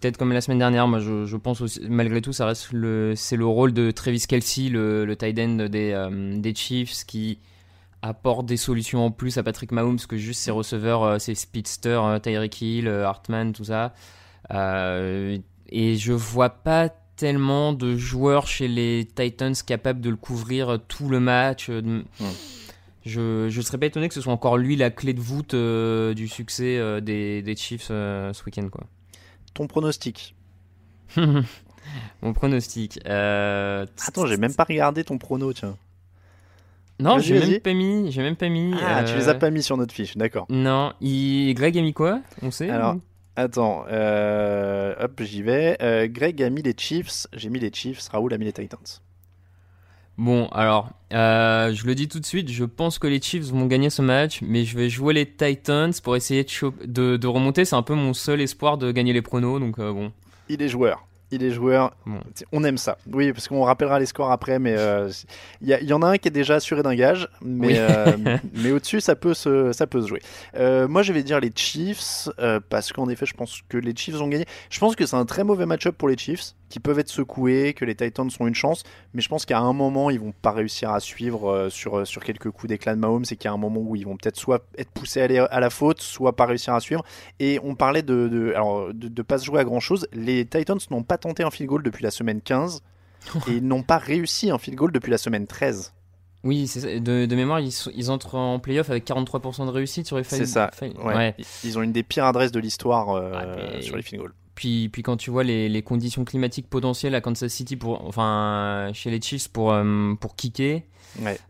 peut-être 0.03 0.17
comme 0.17 0.33
la 0.33 0.41
semaine 0.41 0.59
dernière. 0.59 0.89
Moi, 0.89 0.99
je, 0.99 1.25
je, 1.25 1.37
pense 1.37 1.61
aussi, 1.61 1.81
malgré 1.89 2.21
tout, 2.21 2.33
ça 2.33 2.47
reste 2.47 2.73
le, 2.73 3.15
c'est 3.17 3.37
le 3.37 3.47
rôle 3.47 3.73
de 3.73 3.91
Travis 3.93 4.25
Kelsey, 4.29 4.69
le, 4.69 5.05
le 5.05 5.17
tight 5.17 5.39
end 5.39 5.69
des, 5.71 5.93
euh, 5.93 6.37
des 6.37 6.55
Chiefs, 6.55 7.05
qui 7.07 7.39
apporte 8.03 8.45
des 8.45 8.57
solutions 8.57 9.07
en 9.07 9.11
plus 9.13 9.39
à 9.39 9.45
Patrick 9.45 9.71
Mahomes 9.71 10.01
que 10.01 10.17
juste 10.17 10.41
ses 10.41 10.51
receveurs, 10.51 11.05
euh, 11.05 11.19
ses 11.19 11.37
speedsters, 11.37 12.05
euh, 12.05 12.19
Tyreek 12.19 12.61
Hill, 12.61 12.89
Hartman, 12.89 13.53
tout 13.53 13.65
ça. 13.65 13.95
et 14.51 15.97
je 15.97 16.13
vois 16.13 16.51
pas 16.51 16.89
tellement 17.17 17.73
de 17.73 17.97
joueurs 17.97 18.49
chez 18.49 18.67
les 18.67 19.09
Titans 19.15 19.55
capables 19.65 20.01
de 20.01 20.11
le 20.11 20.17
couvrir 20.17 20.79
tout 20.89 21.09
le 21.09 21.21
match. 21.21 21.71
Je 23.07 23.47
ne 23.47 23.63
serais 23.63 23.79
pas 23.79 23.87
étonné 23.87 24.09
que 24.09 24.15
ce 24.15 24.21
soit 24.21 24.33
encore 24.33 24.59
lui 24.59 24.75
la 24.75 24.91
clé 24.91 25.13
de 25.15 25.21
voûte 25.21 25.55
du 25.55 26.27
succès 26.27 27.01
des, 27.01 27.43
des, 27.43 27.57
Chiefs 27.57 27.89
ce 27.89 28.45
week-end. 28.45 28.69
Quoi 28.69 28.85
ton 29.55 29.67
pronostic 29.67 30.35
Mon 32.23 32.33
pronostic. 32.33 33.01
Euh... 33.07 33.87
Attends, 34.07 34.27
j'ai 34.27 34.37
même 34.37 34.55
pas 34.55 34.65
regardé 34.65 35.05
ton 35.05 35.19
prono, 35.19 35.53
tiens. 35.53 35.77
Non, 37.01 37.19
j'ai 37.19 37.39
même 37.39 37.61
pas 37.61 37.73
mis. 37.73 38.13
J'ai 38.13 38.23
même 38.23 38.37
pas 38.37 38.49
mis. 38.49 38.75
Ah, 38.81 39.03
tu 39.05 39.17
les 39.17 39.29
as 39.29 39.35
pas 39.35 39.51
mis 39.51 39.63
sur 39.63 39.77
notre 39.77 39.93
fiche, 39.93 40.17
d'accord. 40.17 40.47
Non, 40.49 40.93
il... 41.01 41.53
Greg 41.55 41.77
a 41.77 41.83
mis 41.83 41.93
quoi 41.93 42.21
On 42.43 42.51
sait 42.51 42.71
Alors, 42.71 42.97
attends, 43.35 43.85
euh... 43.91 44.95
hop, 45.01 45.21
j'y 45.23 45.43
vais. 45.43 45.77
Euh, 45.83 46.07
Greg 46.09 46.43
a 46.43 46.51
mis 46.51 46.63
les 46.63 46.75
Chiefs, 46.77 47.27
j'ai 47.33 47.49
mis 47.49 47.59
les 47.59 47.73
Chiefs, 47.73 48.09
Raoul 48.09 48.33
a 48.33 48.39
mis 48.39 48.45
les 48.45 48.53
Titans. 48.53 48.79
Bon, 50.19 50.47
alors, 50.49 50.91
euh, 51.13 51.73
je 51.73 51.87
le 51.87 51.95
dis 51.95 52.09
tout 52.09 52.21
de 52.21 52.27
suite, 52.27 52.51
je 52.51 52.65
pense 52.65 52.99
que 52.99 53.07
les 53.07 53.21
Chiefs 53.21 53.47
vont 53.47 53.67
gagner 53.67 53.91
ce 53.91 54.03
match, 54.03 54.41
mais 54.43 54.65
je 54.65 54.77
vais 54.77 54.89
jouer 54.89 55.15
les 55.15 55.27
Titans 55.27 55.93
pour 56.03 56.17
essayer 56.17 56.47
de, 56.85 57.17
de, 57.17 57.27
remonter. 57.27 57.65
C'est 57.65 57.77
un 57.77 57.83
peu 57.83 57.95
mon 57.95 58.13
seul 58.13 58.41
espoir 58.41 58.79
de 58.79 58.93
gagner 58.93 59.13
les 59.13 59.23
pronos, 59.23 59.59
donc 59.59 59.79
euh, 59.79 59.93
bon. 59.93 60.13
Il 60.49 60.63
est 60.63 60.69
joueur 60.69 61.07
il 61.33 61.43
est 61.43 61.51
joueur. 61.51 61.97
On 62.53 62.63
aime 62.65 62.79
ça. 62.79 62.99
Oui, 63.11 63.33
parce 63.33 63.49
qu'on 63.49 63.63
rappellera 63.63 63.99
les 63.99 64.07
scores 64.07 64.31
après, 64.31 64.59
mais 64.59 64.75
euh, 64.77 65.11
il 65.61 65.69
y, 65.69 65.93
en 65.93 66.03
a 66.03 66.09
un 66.09 66.19
qui 66.19 66.29
est 66.29 66.33
déjà 66.33 66.57
assuré 66.57 66.83
d'un 66.83 66.95
gage, 66.95 67.29
mais, 67.43 67.79
euh, 67.79 68.17
mais 68.55 68.71
au-dessus, 68.71 69.01
ça, 69.01 69.17
peut 69.17 69.35
se, 69.35 69.73
ça 69.73 69.87
peut 69.87 70.03
se 70.03 70.09
jouer. 70.09 70.21
Euh, 70.57 70.87
moi, 70.87 71.03
je 71.03 71.13
vais 71.13 71.23
dire 71.23 71.41
les 71.41 71.51
Chiefs, 71.55 72.29
parce 72.69 72.93
qu'en 72.93 73.09
effet, 73.09 73.27
je 73.27 73.35
pense 73.35 73.63
que 73.69 73.79
les 73.79 73.95
Chiefs 73.97 74.21
ont 74.21 74.29
gagné. 74.29 74.45
Je 74.71 74.79
pense 74.79 74.95
que 74.95 75.07
c'est 75.07 75.17
un 75.17 75.25
très 75.25 75.45
mauvais 75.45 75.67
match-up 75.67 75.97
pour 75.97 76.09
les 76.09 76.17
Chiefs, 76.17 76.55
qui 76.73 76.81
peuvent 76.81 76.99
être 76.99 77.11
secoués, 77.11 77.75
que 77.75 77.85
les 77.85 77.95
Titans 77.95 78.31
ont 78.41 78.47
une 78.47 78.55
chance, 78.55 78.83
mais 79.13 79.21
je 79.21 79.29
pense 79.29 79.45
qu'à 79.45 79.59
un 79.59 79.73
moment, 79.75 80.09
ils 80.09 80.19
vont 80.19 80.33
pas 80.33 80.53
réussir 80.53 80.91
à 80.91 81.01
suivre 81.01 81.69
sur, 81.71 82.07
sur 82.07 82.25
quelques 82.25 82.51
coups 82.51 82.69
d'éclat 82.69 82.95
de 82.95 83.01
Mahomes, 83.01 83.25
et 83.31 83.37
qu'il 83.37 83.45
y 83.45 83.49
a 83.49 83.53
un 83.53 83.59
moment 83.59 83.81
où 83.81 83.95
ils 83.95 84.07
vont 84.07 84.17
peut-être 84.17 84.39
soit 84.39 84.65
être 84.79 84.91
poussés 84.91 85.21
à, 85.21 85.45
à, 85.45 85.61
la 85.61 85.69
faute, 85.69 86.01
soit 86.01 86.35
pas 86.35 86.47
réussir 86.47 86.73
à 86.73 86.81
suivre. 86.81 87.05
Et 87.41 87.61
on 87.63 87.75
parlait 87.75 88.03
de, 88.03 88.27
de, 88.29 88.53
alors, 88.55 88.95
de, 88.95 89.09
de 89.09 89.23
pas 89.23 89.37
se 89.37 89.45
jouer 89.45 89.61
à 89.61 89.65
grand-chose. 89.65 90.09
Les 90.15 90.47
Titans 90.47 90.79
n'ont 90.91 91.03
pas 91.03 91.19
tenté 91.19 91.43
un 91.43 91.51
field 91.51 91.69
goal 91.69 91.83
depuis 91.83 92.03
la 92.03 92.11
semaine 92.11 92.41
15 92.41 92.83
et 93.49 93.53
ils 93.53 93.67
n'ont 93.67 93.83
pas 93.83 93.99
réussi 93.99 94.51
un 94.51 94.59
field 94.59 94.79
goal 94.79 94.93
depuis 94.93 95.11
la 95.11 95.19
semaine 95.19 95.47
13. 95.47 95.93
Oui, 96.45 96.69
de, 96.75 97.27
de, 97.27 97.37
mémoire, 97.37 97.61
ils, 97.61 97.73
ils, 97.95 98.11
entrent 98.11 98.35
en 98.35 98.59
playoff 98.59 98.91
avec 98.91 99.07
43% 99.07 99.65
de 99.65 99.71
réussite 99.71 100.09
sur 100.09 100.17
les 100.17 100.25
field 100.25 100.45
C'est 100.45 100.51
ça. 100.51 100.71
Ouais. 101.05 101.37
Ils 101.63 101.79
ont 101.79 101.83
une 101.83 101.93
des 101.93 102.03
pires 102.03 102.25
adresses 102.25 102.51
de 102.51 102.59
l'histoire 102.59 103.11
euh, 103.11 103.81
sur 103.81 103.97
les 103.97 104.03
field 104.03 104.23
goals. 104.23 104.35
Puis, 104.55 104.89
puis 104.91 105.03
quand 105.03 105.17
tu 105.17 105.31
vois 105.31 105.45
les, 105.45 105.69
les, 105.69 105.83
conditions 105.83 106.25
climatiques 106.25 106.69
potentielles 106.69 107.15
à 107.15 107.21
Kansas 107.21 107.51
City, 107.51 107.77
pour, 107.77 108.07
enfin 108.07 108.91
chez 108.93 109.11
les 109.11 109.21
Chiefs 109.21 109.49
pour, 109.49 109.73
euh, 109.73 110.15
pour 110.21 110.37
kicker, 110.37 110.83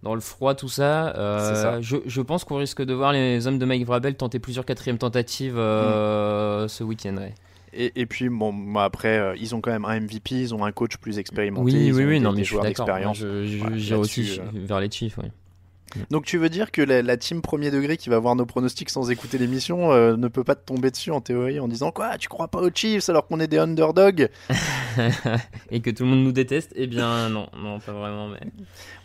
dans 0.03 0.15
le 0.15 0.21
froid, 0.21 0.55
tout 0.55 0.69
ça, 0.69 1.15
euh, 1.17 1.81
Je, 1.81 1.97
je, 2.07 2.21
pense 2.21 2.45
qu'on 2.45 2.59
risque 2.59 2.83
de 2.83 2.95
voir 2.95 3.13
les 3.13 3.47
hommes 3.47 3.59
de 3.59 3.65
Mike 3.65 3.87
Vrabel 3.87 4.17
tenter 4.17 4.39
plusieurs 4.39 4.65
quatrièmes 4.65 4.99
tentatives 4.99 5.55
mm. 5.55 6.69
ce 6.69 6.85
week-end. 6.85 7.17
Et, 7.75 8.07
puis, 8.07 8.29
bon, 8.29 8.77
après, 8.77 9.19
euh, 9.19 9.35
ils 9.41 9.55
ont 9.55 9.63
quand 9.63 9.71
même 9.71 9.87
un 9.87 9.99
MVP, 10.01 10.35
ils 10.35 10.55
ont 10.55 10.63
un 10.65 10.73
coach 10.73 10.99
plus 10.99 11.19
expérimenté. 11.19 11.73
Oui, 11.73 11.93
oui, 11.93 12.05
oui, 12.05 12.21
non, 12.21 12.33
mais 12.33 12.45
joueurs 12.45 12.65
d'expérience. 12.65 13.25
J'irai 13.45 13.99
aussi 13.99 14.39
euh, 14.39 14.45
vers 14.53 14.81
les 14.81 14.91
Chiefs, 14.91 15.17
oui. 15.17 15.29
Donc 16.11 16.25
tu 16.25 16.39
veux 16.39 16.49
dire 16.49 16.71
que 16.71 16.83
la, 16.83 17.17
team 17.17 17.43
premier 17.43 17.71
degré 17.71 17.97
qui 17.97 18.09
va 18.09 18.19
voir 18.19 18.35
nos 18.35 18.47
pronostics 18.47 18.91
sans 18.91 19.11
écouter 19.11 19.39
l'émission 19.39 19.93
euh, 19.93 20.17
ne 20.17 20.29
peut 20.29 20.45
pas 20.45 20.55
te 20.55 20.65
tomber 20.65 20.91
dessus 20.91 21.11
en 21.11 21.21
théorie 21.21 21.61
en 21.61 21.69
disant 21.69 21.91
quoi 21.91 22.17
tu 22.19 22.29
crois 22.29 22.49
pas 22.49 22.61
aux 22.61 22.71
Chiefs 22.73 23.09
alors 23.09 23.27
qu'on 23.27 23.41
est 23.41 23.47
des 23.47 23.59
underdogs? 23.59 24.29
Et 25.71 25.81
que 25.81 25.91
tout 25.91 26.05
le 26.05 26.11
monde 26.11 26.25
nous 26.25 26.33
déteste? 26.33 26.73
Eh 26.77 26.87
bien 26.87 27.29
non, 27.29 27.49
non 27.57 27.79
pas 27.81 27.93
vraiment. 27.93 28.29
Mais... 28.29 28.41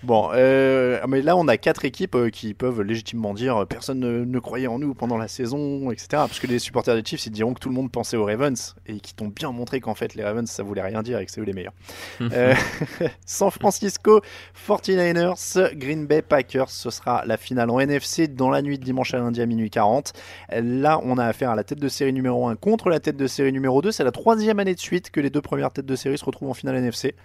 Bon, 0.03 0.29
euh, 0.33 0.99
mais 1.07 1.21
là 1.21 1.35
on 1.35 1.47
a 1.47 1.57
quatre 1.57 1.85
équipes 1.85 2.15
euh, 2.15 2.29
qui 2.29 2.53
peuvent 2.53 2.81
légitimement 2.81 3.33
dire 3.33 3.65
personne 3.67 3.99
ne, 3.99 4.39
croyait 4.39 4.67
en 4.67 4.79
nous 4.79 4.93
pendant 4.93 5.17
la 5.17 5.27
saison, 5.27 5.91
etc. 5.91 6.07
Parce 6.11 6.39
que 6.39 6.47
les 6.47 6.59
supporters 6.59 6.95
des 6.95 7.03
Chiefs 7.03 7.25
ils 7.25 7.31
diront 7.31 7.53
que 7.53 7.59
tout 7.59 7.69
le 7.69 7.75
monde 7.75 7.91
pensait 7.91 8.17
aux 8.17 8.25
Ravens 8.25 8.75
et 8.85 8.99
qui 8.99 9.13
t'ont 9.13 9.27
bien 9.27 9.51
montré 9.51 9.79
qu'en 9.79 9.95
fait 9.95 10.15
les 10.15 10.23
Ravens 10.23 10.49
ça 10.49 10.63
voulait 10.63 10.81
rien 10.81 11.03
dire 11.03 11.19
et 11.19 11.25
que 11.25 11.31
c'est 11.31 11.41
eux 11.41 11.45
les 11.45 11.53
meilleurs. 11.53 11.73
San 13.25 13.51
Francisco 13.51 14.21
49ers, 14.67 15.75
Green 15.75 16.05
Bay 16.05 16.21
Packers 16.21 16.76
ce 16.77 16.89
sera 16.89 17.23
la 17.25 17.37
finale 17.37 17.69
en 17.69 17.79
NFC 17.79 18.27
dans 18.27 18.49
la 18.49 18.61
nuit 18.61 18.77
de 18.77 18.83
dimanche 18.83 19.13
à 19.13 19.17
lundi 19.17 19.41
à 19.41 19.45
minuit 19.45 19.69
40. 19.69 20.13
Là, 20.61 20.99
on 21.03 21.17
a 21.17 21.25
affaire 21.25 21.49
à 21.49 21.55
la 21.55 21.63
tête 21.63 21.79
de 21.79 21.87
série 21.89 22.13
numéro 22.13 22.47
1 22.47 22.55
contre 22.55 22.89
la 22.89 22.99
tête 22.99 23.17
de 23.17 23.27
série 23.27 23.51
numéro 23.51 23.81
2. 23.81 23.91
C'est 23.91 24.03
la 24.03 24.11
troisième 24.11 24.59
année 24.59 24.75
de 24.75 24.79
suite 24.79 25.09
que 25.09 25.19
les 25.19 25.29
deux 25.29 25.41
premières 25.41 25.71
têtes 25.71 25.85
de 25.85 25.95
série 25.95 26.17
se 26.17 26.25
retrouvent 26.25 26.49
en 26.49 26.53
finale 26.53 26.75
NFC. 26.75 27.15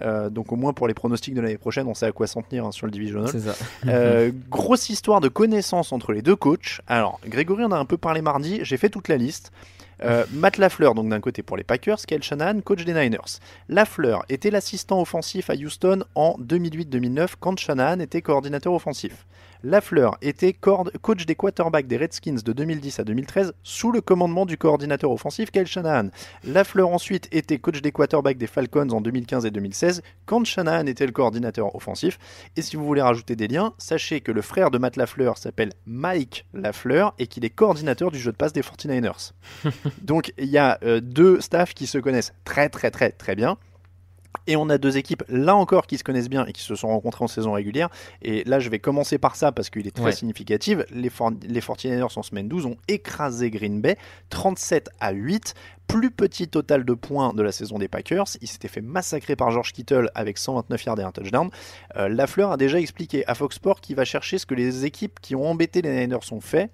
Euh, 0.00 0.30
donc 0.30 0.52
au 0.52 0.56
moins 0.56 0.72
pour 0.72 0.88
les 0.88 0.94
pronostics 0.94 1.34
de 1.34 1.40
l'année 1.40 1.58
prochaine, 1.58 1.86
on 1.86 1.94
sait 1.94 2.06
à 2.06 2.12
quoi 2.12 2.26
s'en 2.26 2.42
tenir 2.42 2.64
hein, 2.64 2.72
sur 2.72 2.86
le 2.86 2.92
divisional. 2.92 3.28
Ça. 3.28 3.54
Euh, 3.86 4.32
grosse 4.48 4.88
histoire 4.88 5.20
de 5.20 5.28
connaissance 5.28 5.92
entre 5.92 6.12
les 6.12 6.22
deux 6.22 6.36
coachs. 6.36 6.80
Alors, 6.86 7.20
Grégory 7.26 7.64
en 7.64 7.72
a 7.72 7.76
un 7.76 7.84
peu 7.84 7.98
parlé 7.98 8.22
mardi, 8.22 8.60
j'ai 8.62 8.76
fait 8.76 8.88
toute 8.88 9.08
la 9.08 9.16
liste. 9.16 9.52
Euh, 10.04 10.24
Matt 10.32 10.58
Lafleur, 10.58 10.94
donc 10.94 11.08
d'un 11.08 11.20
côté 11.20 11.42
pour 11.42 11.56
les 11.56 11.64
Packers, 11.64 11.98
Kyle 11.98 12.22
Shanahan, 12.22 12.60
coach 12.60 12.84
des 12.84 12.92
Niners. 12.92 13.38
Lafleur 13.68 14.24
était 14.28 14.50
l'assistant 14.50 15.00
offensif 15.00 15.50
à 15.50 15.54
Houston 15.54 16.04
en 16.14 16.36
2008-2009 16.40 17.34
quand 17.38 17.58
Shanahan 17.58 18.00
était 18.00 18.22
coordinateur 18.22 18.72
offensif. 18.72 19.26
Lafleur 19.64 20.18
était 20.22 20.52
coach 20.52 21.26
des 21.26 21.34
quarterbacks 21.34 21.86
des 21.86 21.96
Redskins 21.96 22.38
de 22.44 22.52
2010 22.52 22.98
à 22.98 23.04
2013 23.04 23.54
sous 23.62 23.92
le 23.92 24.00
commandement 24.00 24.44
du 24.44 24.58
coordinateur 24.58 25.10
offensif 25.10 25.50
Kyle 25.50 25.66
Shanahan. 25.66 26.08
Lafleur 26.44 26.88
ensuite 26.88 27.28
était 27.30 27.58
coach 27.58 27.80
des 27.80 27.92
quarterbacks 27.92 28.38
des 28.38 28.46
Falcons 28.46 28.90
en 28.90 29.00
2015 29.00 29.46
et 29.46 29.50
2016 29.50 30.02
quand 30.26 30.44
Shanahan 30.44 30.86
était 30.86 31.06
le 31.06 31.12
coordinateur 31.12 31.74
offensif. 31.76 32.18
Et 32.56 32.62
si 32.62 32.76
vous 32.76 32.84
voulez 32.84 33.02
rajouter 33.02 33.36
des 33.36 33.46
liens, 33.46 33.72
sachez 33.78 34.20
que 34.20 34.32
le 34.32 34.42
frère 34.42 34.70
de 34.70 34.78
Matt 34.78 34.96
Lafleur 34.96 35.38
s'appelle 35.38 35.72
Mike 35.86 36.46
Lafleur 36.54 37.14
et 37.18 37.28
qu'il 37.28 37.44
est 37.44 37.50
coordinateur 37.50 38.10
du 38.10 38.18
jeu 38.18 38.32
de 38.32 38.36
passe 38.36 38.52
des 38.52 38.62
49ers. 38.62 39.32
Donc 40.02 40.32
il 40.38 40.48
y 40.48 40.58
a 40.58 40.78
euh, 40.82 41.00
deux 41.00 41.40
staffs 41.40 41.74
qui 41.74 41.86
se 41.86 41.98
connaissent 41.98 42.32
très 42.44 42.68
très 42.68 42.90
très 42.90 43.10
très 43.10 43.36
bien. 43.36 43.58
Et 44.46 44.56
on 44.56 44.68
a 44.68 44.78
deux 44.78 44.96
équipes, 44.96 45.22
là 45.28 45.54
encore, 45.54 45.86
qui 45.86 45.98
se 45.98 46.04
connaissent 46.04 46.28
bien 46.28 46.44
et 46.46 46.52
qui 46.52 46.62
se 46.62 46.74
sont 46.74 46.88
rencontrées 46.88 47.24
en 47.24 47.28
saison 47.28 47.52
régulière. 47.52 47.88
Et 48.22 48.42
là, 48.44 48.58
je 48.58 48.68
vais 48.70 48.78
commencer 48.78 49.18
par 49.18 49.36
ça 49.36 49.52
parce 49.52 49.70
qu'il 49.70 49.86
est 49.86 49.94
très 49.94 50.12
significatif. 50.12 50.78
Les, 50.90 51.10
les 51.48 51.60
49ers 51.60 52.18
en 52.18 52.22
semaine 52.22 52.48
12 52.48 52.66
ont 52.66 52.76
écrasé 52.88 53.50
Green 53.50 53.80
Bay 53.80 53.96
37 54.30 54.90
à 55.00 55.12
8 55.12 55.54
plus 55.86 56.10
petit 56.10 56.48
total 56.48 56.84
de 56.84 56.94
points 56.94 57.34
de 57.34 57.42
la 57.42 57.52
saison 57.52 57.78
des 57.78 57.88
Packers. 57.88 58.24
Il 58.40 58.48
s'était 58.48 58.68
fait 58.68 58.80
massacrer 58.80 59.36
par 59.36 59.50
George 59.50 59.72
Kittle 59.72 60.10
avec 60.14 60.38
129 60.38 60.84
yards 60.84 61.00
et 61.00 61.02
un 61.02 61.12
touchdown. 61.12 61.50
Euh, 61.96 62.08
Lafleur 62.08 62.52
a 62.52 62.56
déjà 62.56 62.80
expliqué 62.80 63.26
à 63.26 63.34
Fox 63.34 63.56
Sports 63.56 63.80
qu'il 63.80 63.96
va 63.96 64.04
chercher 64.04 64.38
ce 64.38 64.46
que 64.46 64.54
les 64.54 64.86
équipes 64.86 65.20
qui 65.20 65.36
ont 65.36 65.46
embêté 65.46 65.82
les 65.82 65.90
Niners 65.90 66.32
ont 66.32 66.40
fait 66.40 66.70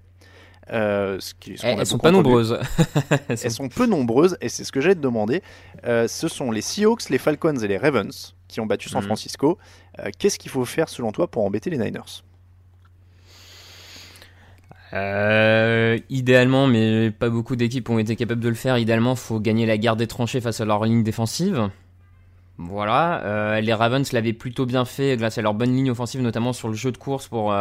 euh, 0.71 1.19
ce 1.21 1.35
qui, 1.35 1.57
elles 1.63 1.87
sont 1.87 1.99
pas 1.99 2.11
nombreuses. 2.11 2.59
elles 3.29 3.51
sont 3.51 3.69
peu 3.69 3.87
nombreuses 3.87 4.37
et 4.41 4.49
c'est 4.49 4.65
ce 4.65 4.73
que 4.73 4.81
j'ai 4.81 4.95
te 4.95 5.01
demander. 5.01 5.43
Euh, 5.85 6.09
ce 6.09 6.29
sont 6.29 6.51
les 6.51 6.61
Seahawks, 6.61 7.09
les 7.11 7.19
Falcons 7.19 7.57
et 7.57 7.69
les 7.69 7.79
Ravens 7.79 8.35
qui 8.49 8.61
ont 8.61 8.67
battu 8.67 8.89
San 8.89 9.01
mhm. 9.01 9.07
Francisco. 9.07 9.59
Euh, 9.99 10.11
qu'est-ce 10.19 10.39
qu'il 10.39 10.51
faut 10.51 10.65
faire 10.65 10.89
selon 10.89 11.13
toi 11.13 11.31
pour 11.31 11.45
embêter 11.45 11.71
les 11.71 11.79
Niners? 11.79 12.23
Idéalement, 16.09 16.67
mais 16.67 17.11
pas 17.11 17.29
beaucoup 17.29 17.57
d'équipes 17.57 17.91
ont 17.91 17.99
été 17.99 18.17
capables 18.17 18.41
de 18.41 18.49
le 18.49 18.55
faire. 18.55 18.79
Idéalement, 18.79 19.13
il 19.13 19.19
faut 19.19 19.39
gagner 19.39 19.67
la 19.67 19.77
guerre 19.77 19.97
des 19.97 20.07
tranchées 20.07 20.41
face 20.41 20.61
à 20.63 20.65
leur 20.65 20.85
ligne 20.85 21.03
défensive. 21.03 21.69
Voilà, 22.57 23.61
les 23.61 23.75
Ravens 23.75 24.11
l'avaient 24.13 24.33
plutôt 24.33 24.65
bien 24.65 24.87
fait 24.87 25.19
grâce 25.19 25.37
à 25.37 25.43
leur 25.43 25.53
bonne 25.53 25.77
ligne 25.77 25.91
offensive, 25.91 26.23
notamment 26.23 26.55
sur 26.55 26.69
le 26.69 26.75
jeu 26.75 26.91
de 26.91 26.97
course 26.97 27.29
pour 27.29 27.55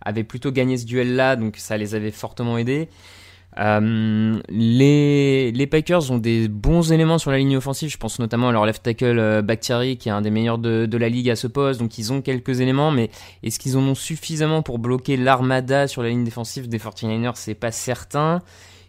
avaient 0.00 0.24
plutôt 0.24 0.52
gagné 0.52 0.76
ce 0.76 0.86
duel-là, 0.86 1.36
donc 1.36 1.56
ça 1.56 1.76
les 1.76 1.94
avait 1.94 2.10
fortement 2.10 2.58
aidés. 2.58 2.88
Euh, 3.58 4.40
les, 4.48 5.50
les, 5.50 5.66
Packers 5.66 6.10
ont 6.12 6.18
des 6.18 6.46
bons 6.46 6.92
éléments 6.92 7.18
sur 7.18 7.30
la 7.30 7.38
ligne 7.38 7.56
offensive. 7.56 7.90
Je 7.90 7.96
pense 7.96 8.18
notamment 8.18 8.48
à 8.48 8.52
leur 8.52 8.64
left 8.64 8.82
tackle 8.82 9.18
euh, 9.18 9.42
Bakhtiari, 9.42 9.96
qui 9.96 10.08
est 10.08 10.12
un 10.12 10.22
des 10.22 10.30
meilleurs 10.30 10.58
de, 10.58 10.96
la 10.96 11.08
ligue 11.08 11.30
à 11.30 11.36
ce 11.36 11.46
poste. 11.46 11.80
Donc 11.80 11.98
ils 11.98 12.12
ont 12.12 12.22
quelques 12.22 12.60
éléments, 12.60 12.90
mais 12.90 13.10
est-ce 13.42 13.58
qu'ils 13.58 13.76
en 13.76 13.80
ont 13.80 13.94
suffisamment 13.94 14.62
pour 14.62 14.78
bloquer 14.78 15.16
l'armada 15.16 15.88
sur 15.88 16.02
la 16.02 16.10
ligne 16.10 16.24
défensive 16.24 16.68
des 16.68 16.78
49ers 16.78 17.32
C'est 17.34 17.54
pas 17.54 17.72
certain. 17.72 18.40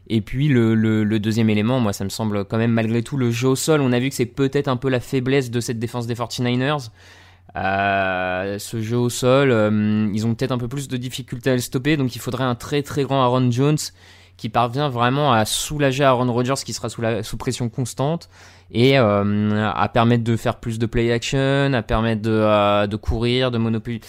Et 0.08 0.21
puis 0.21 0.47
le, 0.47 0.76
le, 0.76 1.04
le, 1.04 1.19
deuxième 1.19 1.50
élément, 1.50 1.80
moi 1.80 1.93
ça 1.93 2.04
me 2.04 2.10
semble 2.10 2.43
quand 2.45 2.58
même 2.58 2.71
malgré 2.71 3.02
tout 3.02 3.17
le 3.17 3.32
jeu 3.32 3.50
au 3.50 3.56
sol. 3.56 3.82
On 3.82 3.91
a 3.91 4.00
vu 4.00 4.10
que 4.10 4.15
c'est 4.15 4.26
peut-être 4.26 4.67
un 4.67 4.78
peu 4.78 4.89
la 4.89 5.00
faiblesse 5.00 5.50
de 5.50 5.60
cette 5.60 5.80
défense 5.80 6.06
des 6.06 6.15
49ers. 6.15 6.89
Euh, 7.55 8.59
ce 8.59 8.81
jeu 8.81 8.97
au 8.97 9.09
sol, 9.09 9.51
euh, 9.51 10.09
ils 10.13 10.25
ont 10.25 10.33
peut-être 10.33 10.51
un 10.51 10.57
peu 10.57 10.67
plus 10.67 10.87
de 10.87 10.97
difficultés 10.97 11.49
à 11.49 11.53
le 11.53 11.59
stopper, 11.59 11.97
donc 11.97 12.15
il 12.15 12.19
faudrait 12.19 12.45
un 12.45 12.55
très 12.55 12.81
très 12.81 13.03
grand 13.03 13.21
Aaron 13.21 13.51
Jones 13.51 13.77
qui 14.37 14.49
parvient 14.49 14.89
vraiment 14.89 15.33
à 15.33 15.45
soulager 15.45 16.03
Aaron 16.03 16.31
Rodgers 16.31 16.55
qui 16.65 16.73
sera 16.73 16.89
sous, 16.89 17.37
pression 17.37 17.69
constante 17.69 18.29
et 18.71 18.97
à 18.97 19.89
permettre 19.93 20.23
de 20.23 20.35
faire 20.35 20.55
plus 20.55 20.79
de 20.79 20.85
play 20.87 21.11
action, 21.11 21.73
à 21.73 21.81
permettre 21.83 22.23
de, 22.23 22.87
de 22.87 22.95
courir, 22.95 23.51
de 23.51 23.59
monopoliser 23.59 24.01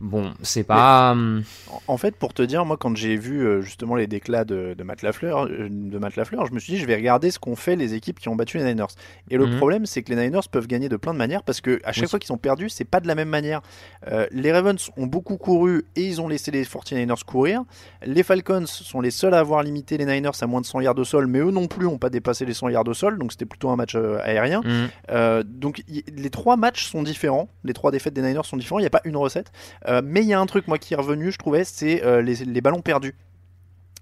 Bon, 0.00 0.34
c'est 0.42 0.64
pas. 0.64 1.12
Hum, 1.12 1.42
en 1.86 1.96
fait, 1.96 2.16
pour 2.16 2.34
te 2.34 2.42
dire, 2.42 2.66
moi, 2.66 2.76
quand 2.76 2.94
j'ai 2.96 3.16
vu 3.16 3.46
euh, 3.46 3.62
justement 3.62 3.94
les 3.94 4.06
déclats 4.06 4.44
de, 4.44 4.74
de, 4.76 4.84
Matt 4.84 5.00
Lafleur, 5.00 5.46
euh, 5.46 5.68
de 5.70 5.98
Matt 5.98 6.16
Lafleur, 6.16 6.44
je 6.46 6.52
me 6.52 6.58
suis 6.58 6.74
dit, 6.74 6.78
je 6.78 6.86
vais 6.86 6.96
regarder 6.96 7.30
ce 7.30 7.38
qu'ont 7.38 7.56
fait 7.56 7.76
les 7.76 7.94
équipes 7.94 8.20
qui 8.20 8.28
ont 8.28 8.36
battu 8.36 8.58
les 8.58 8.64
Niners. 8.64 8.86
Et 9.30 9.38
le 9.38 9.46
mhm. 9.46 9.56
problème, 9.56 9.86
c'est 9.86 10.02
que 10.02 10.12
les 10.12 10.22
Niners 10.22 10.48
peuvent 10.50 10.66
gagner 10.66 10.90
de 10.90 10.96
plein 10.96 11.14
de 11.14 11.18
manières 11.18 11.42
parce 11.42 11.62
que 11.62 11.80
à 11.84 11.92
chaque 11.92 12.10
fois 12.10 12.18
qu'ils 12.18 12.26
sont 12.26 12.36
perdus, 12.36 12.68
c'est 12.68 12.84
pas 12.84 13.00
de 13.00 13.08
la 13.08 13.14
même 13.14 13.30
manière. 13.30 13.62
Euh, 14.10 14.26
les 14.32 14.52
Ravens 14.52 14.90
ont 14.98 15.06
beaucoup 15.06 15.38
couru 15.38 15.86
et 15.96 16.06
ils 16.06 16.20
ont 16.20 16.28
laissé 16.28 16.50
les 16.50 16.64
49ers 16.64 17.24
courir. 17.24 17.62
Les 18.04 18.22
Falcons 18.22 18.66
sont 18.66 19.00
les 19.00 19.10
seuls 19.10 19.32
à 19.32 19.38
avoir 19.38 19.62
limité 19.62 19.96
les 19.96 20.04
Niners 20.04 20.30
à 20.38 20.46
moins 20.46 20.60
de 20.60 20.66
100 20.66 20.80
yards 20.80 20.94
de 20.94 21.04
sol, 21.04 21.26
mais 21.26 21.38
eux 21.38 21.50
non 21.50 21.68
plus 21.68 21.86
n'ont 21.86 21.98
pas 21.98 22.10
dépassé 22.10 22.44
les 22.44 22.54
100 22.54 22.68
yards 22.68 22.84
de 22.84 22.92
sol, 22.92 23.18
donc 23.18 23.32
c'était 23.32 23.46
plutôt 23.46 23.70
un 23.70 23.76
match 23.76 23.94
aérien. 23.94 24.60
Mhm. 24.62 25.42
donc 25.44 25.82
les 25.88 26.30
trois 26.30 26.56
matchs 26.56 26.86
sont 26.86 27.02
différents, 27.02 27.48
les 27.64 27.72
trois 27.72 27.90
défaites 27.90 28.12
des 28.12 28.22
Niners 28.22 28.44
sont 28.44 28.58
différents. 28.58 28.78
Il 28.78 28.82
n'y 28.82 28.86
a 28.86 28.90
pas 28.90 29.00
une 29.04 29.16
recette. 29.16 29.50
Euh, 29.88 30.02
mais 30.04 30.22
il 30.22 30.28
y 30.28 30.34
a 30.34 30.40
un 30.40 30.46
truc 30.46 30.68
moi 30.68 30.78
qui 30.78 30.94
est 30.94 30.96
revenu, 30.96 31.30
je 31.32 31.38
trouvais, 31.38 31.64
c'est 31.64 32.04
euh, 32.04 32.22
les, 32.22 32.60
ballons 32.60 32.82
perdus. 32.82 33.14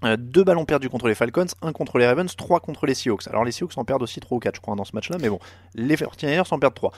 Euh, 0.05 0.17
deux 0.19 0.45
ballons 0.45 0.65
perdus 0.65 0.89
contre 0.89 1.09
les 1.09 1.15
Falcons, 1.15 1.47
un 1.63 1.73
contre 1.73 1.99
les 1.99 2.07
Ravens, 2.07 2.35
trois 2.37 2.61
contre 2.61 2.87
les 2.87 2.95
Seahawks. 2.95 3.27
Alors 3.29 3.45
les 3.45 3.53
Seahawks 3.53 3.77
en 3.79 3.85
perdent 3.85 4.03
aussi 4.03 4.21
3 4.21 4.37
ou 4.37 4.39
4 4.39 4.57
je 4.57 4.61
crois 4.61 4.75
dans 4.75 4.85
ce 4.85 4.95
match-là, 4.95 5.17
mais 5.21 5.31
bon, 5.31 5.39
les 5.75 5.97
49ers 5.97 6.47
en 6.51 6.59
perdent 6.59 6.75
3. 6.75 6.93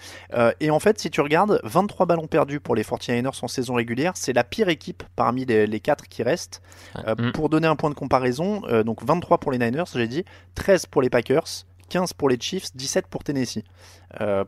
et 0.60 0.70
en 0.70 0.80
fait, 0.80 0.98
si 0.98 1.10
tu 1.10 1.20
regardes, 1.20 1.60
23 1.62 2.06
ballons 2.06 2.26
perdus 2.26 2.58
pour 2.58 2.74
les 2.74 2.82
49ers 2.82 3.44
en 3.44 3.48
saison 3.48 3.74
régulière, 3.74 4.12
c'est 4.16 4.32
la 4.32 4.44
pire 4.44 4.68
équipe 4.68 5.04
parmi 5.14 5.44
les, 5.44 5.66
les 5.66 5.80
4 5.80 6.08
qui 6.08 6.22
restent. 6.22 6.62
Mm. 6.96 7.30
Pour 7.32 7.48
donner 7.48 7.68
un 7.68 7.76
point 7.76 7.90
de 7.90 7.94
comparaison, 7.94 8.62
donc 8.84 9.04
23 9.04 9.38
pour 9.38 9.52
les 9.52 9.58
Niners, 9.58 9.84
j'ai 9.94 10.08
dit, 10.08 10.24
13 10.56 10.86
pour 10.86 11.02
les 11.02 11.10
Packers, 11.10 11.64
15 11.88 12.12
pour 12.14 12.28
les 12.28 12.40
Chiefs, 12.40 12.74
17 12.74 13.06
pour 13.06 13.22
Tennessee, 13.22 13.62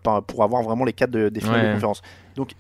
pour 0.03 0.43
avoir 0.43 0.63
vraiment 0.63 0.85
les 0.85 0.93
4 0.93 1.11
des 1.11 1.41
finales 1.41 1.69
de 1.69 1.73
conférence. 1.75 2.03
Donc 2.35 2.55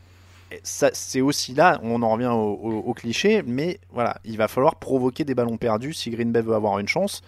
c'est 0.62 1.20
aussi 1.20 1.54
là, 1.54 1.80
on 1.82 2.02
en 2.02 2.10
revient 2.10 2.32
au, 2.32 2.94
cliché, 2.94 3.42
mais 3.46 3.80
voilà, 3.90 4.18
il 4.24 4.36
va 4.36 4.48
falloir 4.48 4.76
provoquer 4.76 5.24
des 5.24 5.34
ballons 5.34 5.56
perdus 5.56 5.92
si 5.92 6.10
Green 6.10 6.32
Bay 6.32 6.42
veut 6.42 6.54
avoir 6.54 6.78
une 6.78 6.88
chance. 6.88 7.22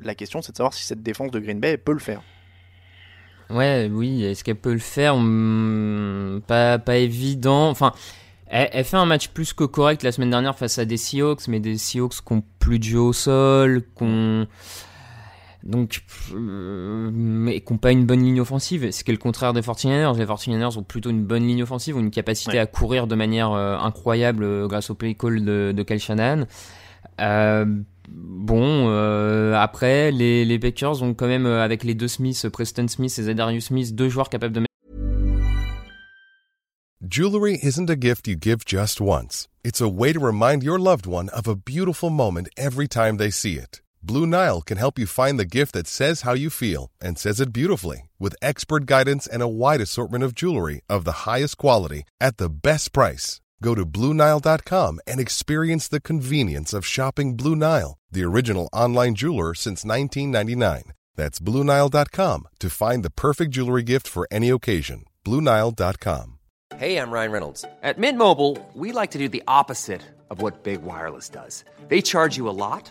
La 0.00 0.14
question, 0.14 0.42
c'est 0.42 0.52
de 0.52 0.56
savoir 0.56 0.74
si 0.74 0.84
cette 0.84 1.02
défense 1.02 1.30
de 1.30 1.38
Green 1.40 1.60
Bay 1.60 1.76
peut 1.76 1.92
le 1.92 1.98
faire. 1.98 2.22
Ouais, 3.50 3.90
oui, 3.92 4.24
est-ce 4.24 4.42
qu'elle 4.42 4.56
peut 4.56 4.72
le 4.72 4.78
faire? 4.78 5.16
Hmm, 5.16 6.40
pas, 6.46 6.78
pas 6.78 6.96
évident. 6.96 7.68
Enfin, 7.68 7.92
elle, 8.46 8.84
fait 8.84 8.96
un 8.96 9.06
match 9.06 9.28
plus 9.28 9.52
que 9.52 9.64
correct 9.64 10.02
la 10.02 10.12
semaine 10.12 10.30
dernière 10.30 10.56
face 10.56 10.78
à 10.78 10.84
des 10.84 10.96
Seahawks, 10.96 11.48
mais 11.48 11.60
des 11.60 11.76
Seahawks 11.76 12.24
qui 12.24 12.32
ont 12.32 12.42
plus 12.58 12.78
de 12.78 12.84
jeu 12.84 13.00
au 13.00 13.12
sol, 13.12 13.82
qui 13.96 14.02
ont 14.04 14.46
donc, 15.64 16.02
euh, 16.34 17.10
mais 17.12 17.60
qui 17.60 17.72
n'ont 17.72 17.78
pas 17.78 17.92
une 17.92 18.04
bonne 18.04 18.22
ligne 18.22 18.40
offensive, 18.40 18.90
ce 18.90 19.02
qui 19.02 19.10
est 19.10 19.14
le 19.14 19.18
contraire 19.18 19.54
des 19.54 19.62
49ers. 19.62 20.16
Les 20.16 20.26
49ers 20.26 20.78
ont 20.78 20.82
plutôt 20.82 21.08
une 21.08 21.24
bonne 21.24 21.46
ligne 21.46 21.62
offensive, 21.62 21.96
ont 21.96 22.00
une 22.00 22.10
capacité 22.10 22.58
à 22.58 22.66
courir 22.66 23.06
de 23.06 23.14
manière 23.14 23.52
euh, 23.52 23.78
incroyable 23.78 24.44
euh, 24.44 24.66
grâce 24.66 24.90
au 24.90 24.94
play 24.94 25.14
call 25.14 25.42
de, 25.42 25.72
de 25.74 25.82
Kyle 25.82 25.98
Shanahan. 25.98 26.44
bon, 28.08 28.88
après, 29.54 30.10
les, 30.10 30.44
les 30.44 30.58
Packers 30.58 31.02
ont 31.02 31.14
quand 31.14 31.28
même, 31.28 31.46
avec 31.46 31.82
les 31.82 31.94
deux 31.94 32.08
Smiths, 32.08 32.46
Preston 32.50 32.86
Smith 32.88 33.18
et 33.18 33.22
Zadarius 33.22 33.66
Smith, 33.66 33.94
deux 33.94 34.10
joueurs 34.10 34.28
capables 34.28 34.52
de 34.52 34.60
mettre. 34.60 34.68
Jewelry 37.06 37.58
isn't 37.62 37.88
a 37.90 37.96
gift 37.96 38.26
you 38.26 38.34
give 38.34 38.64
just 38.66 39.00
once. 39.00 39.48
It's 39.62 39.80
a 39.80 39.88
way 39.88 40.12
to 40.12 40.20
remind 40.20 40.62
your 40.62 40.78
loved 40.78 41.06
one 41.06 41.28
of 41.30 41.46
a 41.46 41.54
beautiful 41.54 42.10
moment 42.10 42.48
every 42.56 42.88
time 42.88 43.18
they 43.18 43.30
see 43.30 43.56
it. 43.56 43.83
Blue 44.06 44.26
Nile 44.26 44.60
can 44.60 44.76
help 44.76 44.98
you 44.98 45.06
find 45.06 45.38
the 45.38 45.46
gift 45.46 45.72
that 45.72 45.86
says 45.86 46.20
how 46.22 46.34
you 46.34 46.50
feel 46.50 46.90
and 47.00 47.18
says 47.18 47.40
it 47.40 47.54
beautifully 47.54 48.10
with 48.18 48.36
expert 48.42 48.84
guidance 48.84 49.26
and 49.26 49.40
a 49.40 49.48
wide 49.48 49.80
assortment 49.80 50.22
of 50.22 50.34
jewelry 50.34 50.82
of 50.90 51.06
the 51.06 51.24
highest 51.24 51.56
quality 51.56 52.02
at 52.20 52.36
the 52.36 52.50
best 52.50 52.92
price. 52.92 53.40
Go 53.62 53.74
to 53.74 53.86
BlueNile.com 53.86 55.00
and 55.06 55.20
experience 55.20 55.88
the 55.88 56.02
convenience 56.02 56.74
of 56.74 56.84
shopping 56.84 57.34
Blue 57.34 57.56
Nile, 57.56 57.96
the 58.12 58.24
original 58.24 58.68
online 58.74 59.14
jeweler 59.14 59.54
since 59.54 59.86
1999. 59.86 60.92
That's 61.16 61.38
BlueNile.com 61.38 62.48
to 62.58 62.68
find 62.70 63.04
the 63.04 63.10
perfect 63.10 63.52
jewelry 63.52 63.82
gift 63.82 64.06
for 64.06 64.28
any 64.30 64.50
occasion. 64.50 65.04
BlueNile.com. 65.24 66.38
Hey, 66.76 66.98
I'm 66.98 67.10
Ryan 67.10 67.32
Reynolds. 67.32 67.64
At 67.82 67.96
Mint 67.96 68.18
Mobile, 68.18 68.58
we 68.74 68.92
like 68.92 69.12
to 69.12 69.18
do 69.18 69.30
the 69.30 69.44
opposite 69.48 70.02
of 70.28 70.42
what 70.42 70.62
Big 70.62 70.82
Wireless 70.82 71.30
does. 71.30 71.64
They 71.88 72.02
charge 72.02 72.36
you 72.36 72.50
a 72.50 72.58
lot 72.66 72.90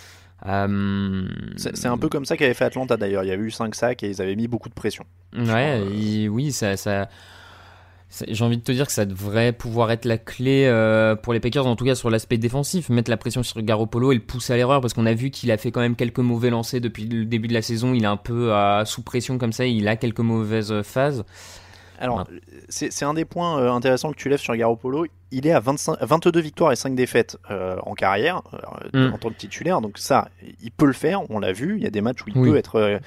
Euh, 0.47 1.27
c'est 1.55 1.85
un 1.85 1.97
peu 1.97 2.09
comme 2.09 2.25
ça 2.25 2.35
qu'avait 2.37 2.53
fait 2.53 2.65
Atlanta 2.65 2.97
d'ailleurs. 2.97 3.23
Il 3.23 3.27
y 3.27 3.31
a 3.31 3.35
eu 3.35 3.51
5 3.51 3.75
sacs 3.75 4.03
et 4.03 4.09
ils 4.09 4.21
avaient 4.21 4.35
mis 4.35 4.47
beaucoup 4.47 4.69
de 4.69 4.73
pression. 4.73 5.05
Ouais, 5.35 5.81
oui, 6.29 6.51
ça, 6.51 6.77
ça 6.77 7.07
j'ai 8.27 8.43
envie 8.43 8.57
de 8.57 8.61
te 8.61 8.73
dire 8.73 8.87
que 8.87 8.91
ça 8.91 9.05
devrait 9.05 9.53
pouvoir 9.53 9.89
être 9.89 10.03
la 10.03 10.17
clé 10.17 10.65
euh, 10.65 11.15
pour 11.15 11.31
les 11.31 11.39
Packers, 11.39 11.65
en 11.65 11.77
tout 11.77 11.85
cas 11.85 11.95
sur 11.95 12.09
l'aspect 12.09 12.37
défensif, 12.37 12.89
mettre 12.89 13.09
la 13.09 13.15
pression 13.15 13.41
sur 13.41 13.61
Garoppolo 13.61 14.11
et 14.11 14.15
le 14.15 14.21
pousser 14.21 14.51
à 14.51 14.57
l'erreur, 14.57 14.81
parce 14.81 14.93
qu'on 14.93 15.05
a 15.05 15.13
vu 15.13 15.29
qu'il 15.29 15.49
a 15.49 15.57
fait 15.57 15.71
quand 15.71 15.79
même 15.79 15.95
quelques 15.95 16.19
mauvais 16.19 16.49
lancers 16.49 16.81
depuis 16.81 17.05
le 17.05 17.23
début 17.23 17.47
de 17.47 17.53
la 17.53 17.61
saison. 17.61 17.93
Il 17.93 18.03
est 18.03 18.07
un 18.07 18.17
peu 18.17 18.51
sous 18.83 19.01
pression 19.01 19.37
comme 19.37 19.53
ça, 19.53 19.65
il 19.65 19.87
a 19.87 19.95
quelques 19.95 20.19
mauvaises 20.19 20.81
phases. 20.81 21.23
Alors, 22.01 22.25
c'est 22.67 23.05
un 23.05 23.13
des 23.13 23.25
points 23.25 23.59
euh, 23.59 23.71
intéressants 23.71 24.11
que 24.11 24.17
tu 24.17 24.27
lèves 24.27 24.39
sur 24.39 24.55
Garoppolo 24.55 25.05
il 25.31 25.47
est 25.47 25.51
à 25.51 25.59
25, 25.59 25.97
22 26.01 26.39
victoires 26.41 26.71
et 26.71 26.75
5 26.75 26.93
défaites 26.93 27.37
euh, 27.49 27.77
en 27.83 27.93
carrière 27.93 28.41
euh, 28.93 29.09
mm. 29.09 29.13
en 29.13 29.17
tant 29.17 29.29
que 29.29 29.35
titulaire. 29.35 29.81
Donc 29.81 29.97
ça, 29.97 30.27
il 30.61 30.71
peut 30.71 30.85
le 30.85 30.93
faire, 30.93 31.29
on 31.29 31.39
l'a 31.39 31.53
vu. 31.53 31.77
Il 31.77 31.83
y 31.83 31.87
a 31.87 31.89
des 31.89 32.01
matchs 32.01 32.21
où 32.25 32.29
il 32.29 32.33
peut 32.33 32.57
être 32.57 32.77
euh, 32.77 32.99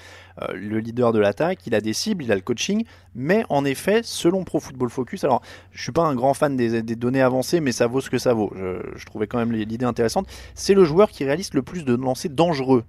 le 0.52 0.80
leader 0.80 1.12
de 1.12 1.20
l'attaque, 1.20 1.60
il 1.66 1.74
a 1.74 1.80
des 1.80 1.92
cibles, 1.92 2.24
il 2.24 2.32
a 2.32 2.34
le 2.34 2.40
coaching. 2.40 2.84
Mais 3.14 3.44
en 3.50 3.64
effet, 3.64 4.00
selon 4.02 4.42
Pro 4.42 4.58
Football 4.58 4.90
Focus, 4.90 5.22
alors 5.22 5.42
je 5.70 5.82
suis 5.82 5.92
pas 5.92 6.02
un 6.02 6.14
grand 6.16 6.34
fan 6.34 6.56
des, 6.56 6.82
données 6.82 7.22
avancées, 7.22 7.60
mais 7.60 7.70
ça 7.70 7.86
vaut 7.86 8.00
ce 8.00 8.10
que 8.10 8.18
ça 8.18 8.32
vaut. 8.32 8.52
Je, 8.56 9.04
trouvais 9.04 9.28
quand 9.28 9.38
même 9.38 9.52
l'idée 9.52 9.84
intéressante. 9.84 10.26
C'est 10.54 10.74
le 10.74 10.82
joueur 10.82 11.10
qui 11.10 11.24
réalise 11.24 11.54
le 11.54 11.62
plus 11.62 11.84
de 11.84 11.94
lancers 11.94 12.32
dangereux 12.32 12.82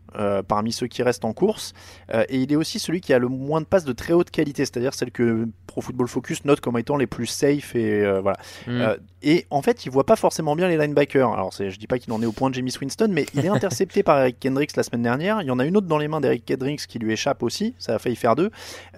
parmi 0.48 0.72
ceux 0.72 0.88
qui 0.88 1.04
restent 1.04 1.26
en 1.26 1.34
course. 1.34 1.74
et 2.12 2.38
il 2.40 2.52
est 2.52 2.56
aussi 2.56 2.80
celui 2.80 3.02
qui 3.02 3.14
a 3.14 3.20
le 3.20 3.28
moins 3.28 3.62
de 3.62 3.68
passes 3.68 3.86
de 3.86 3.94
très 3.94 4.14
haute 4.14 4.32
qualité, 4.32 4.66
c'est-à-dire 4.66 4.96
celle 4.96 5.12
que 5.12 5.48
Pro 5.68 5.82
Football 5.82 6.08
Focus 6.08 6.44
note 6.46 6.62
comme 6.62 6.80
étant 6.80 6.98
les 6.98 7.06
plus 7.06 7.28
safe 7.28 7.76
et 7.76 8.02
voilà. 8.22 8.38
Mm. 8.66 8.96
Et 9.28 9.48
en 9.50 9.64
fait, 9.64 9.86
il 9.88 9.92
voit 9.92 10.06
pas 10.06 10.16
forcément 10.16 10.56
bien 10.56 10.68
les 10.68 10.78
linebackers. 10.78 11.34
Alors, 11.34 11.52
je 11.52 11.76
dis 11.78 11.88
pas 11.88 11.98
qu'il 11.98 12.14
en 12.14 12.22
est 12.22 12.28
au 12.28 12.32
point 12.32 12.52
de 12.52 12.56
Jamie 12.56 12.72
Winston, 12.80 13.10
mais 13.10 13.26
il 13.34 13.44
est 13.44 13.50
intercepté 13.56 14.04
par 14.04 14.20
Eric 14.20 14.40
Kendricks 14.40 14.78
la 14.78 14.84
semaine 14.84 15.02
dernière. 15.02 15.42
Il 15.42 15.48
y 15.48 15.52
en 15.52 15.58
a 15.58 15.66
une 15.66 15.76
autre 15.76 15.88
dans 15.88 15.98
les 15.98 16.08
mains 16.08 16.22
d'Eric 16.22 16.46
Kendricks 16.46 16.86
qui 16.86 17.00
lui 17.00 17.12
échappe 17.12 17.42
aussi. 17.42 17.74
Ça 17.80 17.96
a 17.96 18.00
failli 18.00 18.16
faire 18.16 18.36
deux. 18.36 18.52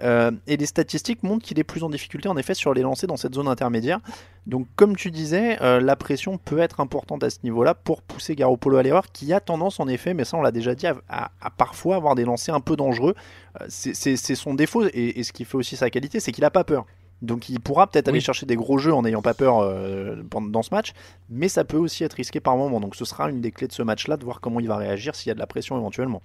Euh, 0.04 0.32
et 0.46 0.58
les 0.58 0.66
statistiques 0.66 1.24
montrent 1.24 1.46
qu'il 1.46 1.58
est 1.60 1.64
plus 1.64 1.82
en 1.82 1.90
difficulté, 1.90 2.28
en 2.28 2.36
effet, 2.36 2.56
sur 2.56 2.74
les 2.74 2.82
lancers 2.82 3.08
dans 3.08 3.16
cette 3.16 3.36
zone 3.36 3.48
intermédiaire. 3.48 4.02
Donc, 4.48 4.68
comme 4.76 4.98
tu 4.98 5.12
disais, 5.12 5.62
euh, 5.62 5.80
la 5.80 5.96
pression 5.96 6.38
peut 6.38 6.60
être 6.60 6.82
importante 6.82 7.24
à 7.24 7.30
ce 7.30 7.38
niveau-là 7.44 7.74
pour 7.74 8.02
pousser 8.02 8.36
Garoppolo 8.36 8.76
à 8.78 8.84
l'erreur, 8.84 9.08
qui 9.14 9.32
a 9.32 9.40
tendance, 9.40 9.80
en 9.80 9.88
effet, 9.88 10.14
mais 10.14 10.26
ça 10.26 10.38
on 10.38 10.42
l'a 10.42 10.52
déjà 10.52 10.76
dit, 10.76 10.88
à, 10.88 11.32
parfois 11.58 11.96
avoir 11.96 12.16
des 12.16 12.26
lancers 12.26 12.54
un 12.54 12.60
peu 12.60 12.76
dangereux. 12.76 13.16
Euh, 13.62 13.66
c'est 13.70 14.18
son 14.36 14.54
défaut, 14.54 14.86
et, 14.86 15.20
et, 15.20 15.24
ce 15.24 15.32
qui 15.32 15.46
fait 15.46 15.56
aussi 15.56 15.78
sa 15.78 15.90
qualité, 15.90 16.20
c'est 16.20 16.34
qu'il 16.34 16.44
a 16.44 16.52
pas 16.52 16.66
peur. 16.66 16.86
Donc 17.22 17.50
il 17.50 17.60
pourra 17.60 17.88
peut-être 17.88 18.08
aller 18.08 18.20
chercher 18.20 18.46
des 18.46 18.56
gros 18.56 18.78
jeux 18.78 18.94
en 18.94 19.02
n'ayant 19.02 19.22
pas 19.22 19.34
peur 19.34 19.60
euh, 19.60 20.22
dans 20.50 20.62
ce 20.62 20.70
match, 20.74 20.94
mais 21.30 21.48
ça 21.48 21.64
peut 21.64 21.78
aussi 21.78 22.04
être 22.04 22.14
risqué 22.14 22.40
par 22.40 22.58
moment. 22.58 22.80
Donc 22.80 22.96
ce 22.96 23.06
sera 23.06 23.30
une 23.30 23.42
des 23.42 23.52
clés 23.52 23.68
de 23.68 23.74
ce 23.74 23.82
match-là, 23.82 24.18
de 24.18 24.24
voir 24.24 24.40
comment 24.40 24.60
il 24.60 24.68
va 24.68 24.78
réagir 24.78 25.16
s'il 25.16 25.30
y 25.30 25.32
a 25.32 25.34
de 25.34 25.40
la 25.40 25.48
pression 25.48 25.78
éventuellement. 25.78 26.22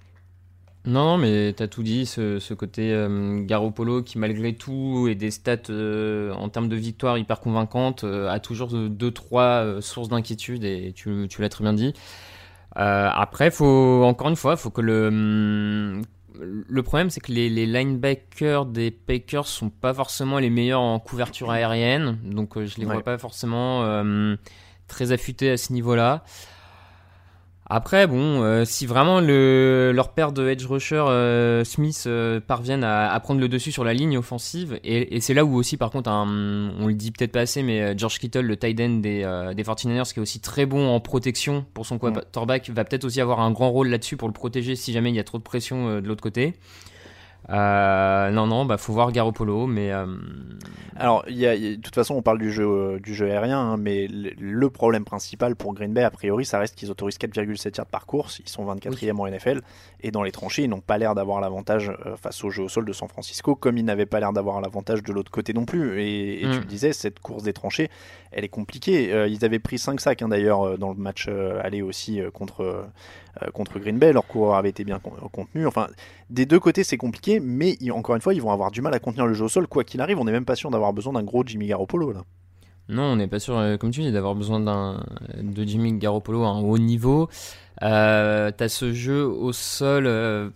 Non, 0.85 1.05
non, 1.05 1.17
mais 1.17 1.53
t'as 1.53 1.67
tout 1.67 1.81
dit, 1.81 2.05
ce, 2.05 2.53
côté 2.53 2.91
euh, 2.91 3.41
Garoppolo 3.45 4.03
qui 4.03 4.17
malgré 4.17 4.53
tout 4.53 5.07
et 5.09 5.15
des 5.15 5.31
stats 5.31 5.69
euh, 5.69 6.33
en 6.33 6.49
termes 6.49 6.67
de 6.67 6.75
victoire 6.75 7.17
hyper 7.17 7.39
convaincantes 7.39 8.03
a 8.03 8.39
toujours 8.39 8.67
deux 8.67 9.11
trois 9.11 9.81
sources 9.81 10.09
d'inquiétude 10.09 10.65
et 10.65 10.91
tu, 10.93 11.27
tu 11.29 11.41
l'as 11.41 11.49
très 11.49 11.63
bien 11.63 11.73
dit. 11.73 11.93
après, 12.75 13.49
faut 13.49 14.03
encore 14.03 14.29
une 14.29 14.35
fois, 14.35 14.57
faut 14.57 14.71
que 14.71 14.81
le 14.81 15.07
hum, 15.07 16.03
le 16.39 16.83
problème, 16.83 17.09
c'est 17.09 17.19
que 17.19 17.31
les, 17.31 17.49
linebackers 17.49 18.65
des 18.65 18.91
Packers 18.91 19.47
sont 19.47 19.69
pas 19.69 19.93
forcément 19.93 20.39
les 20.39 20.49
meilleurs 20.49 20.81
en 20.81 20.99
couverture 20.99 21.51
aérienne, 21.51 22.17
donc 22.23 22.57
euh, 22.57 22.65
je 22.65 22.77
les 22.77 22.85
vois 22.85 23.03
pas 23.03 23.17
forcément 23.17 23.83
euh, 23.83 24.35
très 24.87 25.11
affûtés 25.11 25.51
à 25.51 25.57
ce 25.57 25.73
niveau-là. 25.73 26.23
Après, 27.65 28.07
bon, 28.07 28.43
euh, 28.43 28.65
si 28.65 28.85
vraiment 28.85 29.21
le, 29.21 29.91
leur 29.95 30.13
paire 30.13 30.33
de 30.33 30.47
edge 30.49 30.65
rusher 30.65 31.03
euh, 31.07 31.63
Smith 31.63 32.03
euh, 32.07 32.41
parviennent 32.41 32.83
à, 32.83 33.11
à, 33.11 33.19
prendre 33.21 33.39
le 33.39 33.47
dessus 33.47 33.71
sur 33.71 33.85
la 33.85 33.93
ligne 33.93 34.17
offensive, 34.17 34.79
et, 34.83 35.15
et 35.15 35.21
c'est 35.21 35.33
là 35.33 35.45
où 35.45 35.55
aussi, 35.55 35.77
par 35.77 35.89
contre, 35.89 36.09
un, 36.09 36.73
on 36.79 36.87
le 36.87 36.93
dit 36.93 37.11
peut-être 37.11 37.31
pas 37.31 37.41
assez, 37.41 37.63
mais 37.63 37.97
George 37.97 38.19
Kittle, 38.19 38.41
le 38.41 38.57
tight 38.57 38.79
end 38.81 38.99
des, 38.99 39.51
des 39.55 39.63
49ers, 39.63 40.13
qui 40.13 40.19
est 40.19 40.21
aussi 40.21 40.41
très 40.41 40.65
bon 40.65 40.89
en 40.89 40.99
protection 40.99 41.65
pour 41.73 41.85
son 41.85 41.97
quarterback, 41.99 42.69
va 42.69 42.83
peut-être 42.83 43.05
aussi 43.05 43.21
avoir 43.21 43.39
un 43.39 43.51
grand 43.51 43.71
rôle 43.71 43.87
là-dessus 43.87 44.17
pour 44.17 44.27
le 44.27 44.33
protéger 44.33 44.75
si 44.75 44.91
jamais 44.91 45.09
il 45.09 45.15
y 45.15 45.19
a 45.19 45.23
trop 45.23 45.37
de 45.37 45.43
pression 45.43 46.01
de 46.01 46.07
l'autre 46.07 46.23
côté. 46.23 46.53
Euh, 47.49 48.31
non, 48.31 48.47
non, 48.47 48.65
bah 48.65 48.77
faut 48.77 48.93
voir 48.93 49.11
Garoppolo, 49.11 49.67
mais. 49.67 49.91
Euh, 49.91 50.05
Alors, 50.95 51.25
y 51.27 51.45
a, 51.45 51.57
de 51.57 51.75
toute 51.75 51.93
façon, 51.93 52.15
on 52.15 52.21
parle 52.21 52.39
du 52.39 52.51
jeu, 52.51 52.65
euh, 52.65 52.99
du 52.99 53.13
jeu 53.13 53.29
aérien, 53.29 53.59
hein, 53.59 53.77
mais 53.77 54.07
le, 54.07 54.69
problème 54.69 55.03
principal 55.03 55.55
pour 55.55 55.73
Green 55.73 55.93
Bay, 55.93 56.03
a 56.03 56.09
priori, 56.09 56.45
ça 56.45 56.57
reste 56.57 56.75
qu'ils 56.75 56.89
autorisent 56.89 57.17
4,7 57.17 57.77
yards 57.77 57.85
par 57.87 58.05
course. 58.05 58.39
Ils 58.39 58.49
sont 58.49 58.65
24e 58.65 59.19
en 59.19 59.27
NFL, 59.27 59.61
et 60.03 60.11
dans 60.11 60.21
les 60.21 60.31
tranchées, 60.31 60.63
ils 60.63 60.69
n'ont 60.69 60.81
pas 60.81 60.97
l'air 60.97 61.15
d'avoir 61.15 61.41
l'avantage 61.41 61.91
face 62.21 62.43
au 62.43 62.49
jeu 62.49 62.63
au 62.63 62.69
sol 62.69 62.85
de 62.85 62.93
San 62.93 63.07
Francisco, 63.07 63.55
comme 63.55 63.77
ils 63.77 63.85
n'avaient 63.85 64.05
pas 64.05 64.19
l'air 64.19 64.33
d'avoir 64.33 64.61
l'avantage 64.61 65.01
de 65.01 65.11
l'autre 65.11 65.31
côté 65.31 65.53
non 65.53 65.65
plus. 65.65 66.01
Et, 66.01 66.39
tu 66.41 66.47
mm. 66.47 66.59
le 66.59 66.65
disais, 66.65 66.93
cette 66.93 67.19
course 67.19 67.43
des 67.43 67.53
tranchées, 67.53 67.89
elle 68.31 68.43
est 68.43 68.49
compliquée. 68.49 69.27
ils 69.29 69.45
avaient 69.45 69.59
pris 69.59 69.79
5 69.79 69.99
sacs 69.99 70.21
hein, 70.21 70.27
d'ailleurs 70.27 70.77
dans 70.77 70.89
le 70.89 70.97
match 70.97 71.27
aller 71.63 71.81
aussi 71.81 72.21
contre 72.33 72.85
euh, 73.41 73.49
contre 73.49 73.79
Green 73.79 73.97
Bay. 73.97 74.13
Leur 74.13 74.27
coureur 74.27 74.55
avait 74.55 74.69
été 74.69 74.83
bien 74.83 74.99
contenu. 74.99 75.65
Enfin, 75.65 75.87
des 76.29 76.45
deux 76.45 76.59
côtés, 76.59 76.83
c'est 76.83 76.97
compliqué, 76.97 77.39
mais 77.39 77.77
encore 77.91 78.15
une 78.15 78.21
fois, 78.21 78.33
ils 78.33 78.41
vont 78.41 78.51
avoir 78.51 78.69
du 78.69 78.81
mal 78.81 78.93
à 78.93 78.99
contenir 78.99 79.25
le 79.25 79.33
jeu 79.33 79.45
au 79.45 79.49
sol. 79.49 79.67
Quoi 79.67 79.83
qu'il 79.83 80.01
arrive, 80.01 80.19
on 80.19 80.25
n'est 80.25 80.31
même 80.31 80.45
pas 80.45 80.55
sûr 80.55 80.69
d'avoir 80.69 80.93
besoin 80.93 81.13
d'un 81.13 81.23
gros 81.23 81.43
Jimmy 81.45 81.67
Garoppolo 81.67 82.11
là. 82.11 82.21
Non, 82.89 83.03
on 83.03 83.15
n'est 83.15 83.27
pas 83.27 83.39
sûr, 83.39 83.57
euh, 83.57 83.77
comme 83.77 83.91
tu 83.91 84.01
dis, 84.01 84.11
d'avoir 84.11 84.35
besoin 84.35 84.59
d'un 84.59 85.03
de 85.41 85.63
Jimmy 85.63 85.93
Garoppolo 85.93 86.43
à 86.43 86.49
un 86.49 86.61
haut 86.61 86.77
niveau. 86.77 87.29
Euh, 87.83 88.51
T'as 88.55 88.69
ce 88.69 88.93
jeu 88.93 89.25
au 89.25 89.51
sol. 89.53 90.05
Euh, 90.07 90.49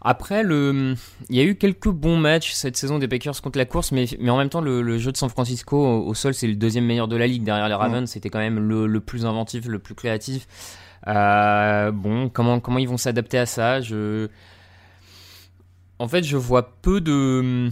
après, 0.00 0.42
le... 0.42 0.94
il 1.30 1.36
y 1.36 1.40
a 1.40 1.42
eu 1.42 1.56
quelques 1.56 1.88
bons 1.88 2.16
matchs 2.16 2.52
cette 2.52 2.76
saison 2.76 2.98
des 2.98 3.08
Packers 3.08 3.40
contre 3.42 3.58
la 3.58 3.64
course, 3.64 3.92
mais, 3.92 4.06
mais 4.20 4.30
en 4.30 4.38
même 4.38 4.48
temps, 4.48 4.60
le, 4.60 4.98
jeu 4.98 5.10
de 5.10 5.16
San 5.16 5.28
Francisco 5.28 5.76
au, 5.76 6.14
sol, 6.14 6.32
c'est 6.32 6.46
le 6.46 6.54
deuxième 6.54 6.84
meilleur 6.84 7.08
de 7.08 7.16
la 7.16 7.26
ligue 7.26 7.42
derrière 7.42 7.68
les 7.68 7.74
Ravens. 7.74 8.08
C'était 8.08 8.30
quand 8.30 8.38
même 8.38 8.58
le, 8.60 8.86
le, 8.86 9.00
plus 9.00 9.26
inventif, 9.26 9.66
le 9.66 9.78
plus 9.78 9.94
créatif. 9.94 10.46
Euh, 11.08 11.90
bon, 11.90 12.28
comment, 12.28 12.60
comment 12.60 12.78
ils 12.78 12.88
vont 12.88 12.96
s'adapter 12.96 13.38
à 13.38 13.46
ça? 13.46 13.80
Je... 13.80 14.28
En 15.98 16.08
fait, 16.08 16.22
je 16.24 16.36
vois 16.36 16.76
peu 16.82 17.00
de... 17.00 17.70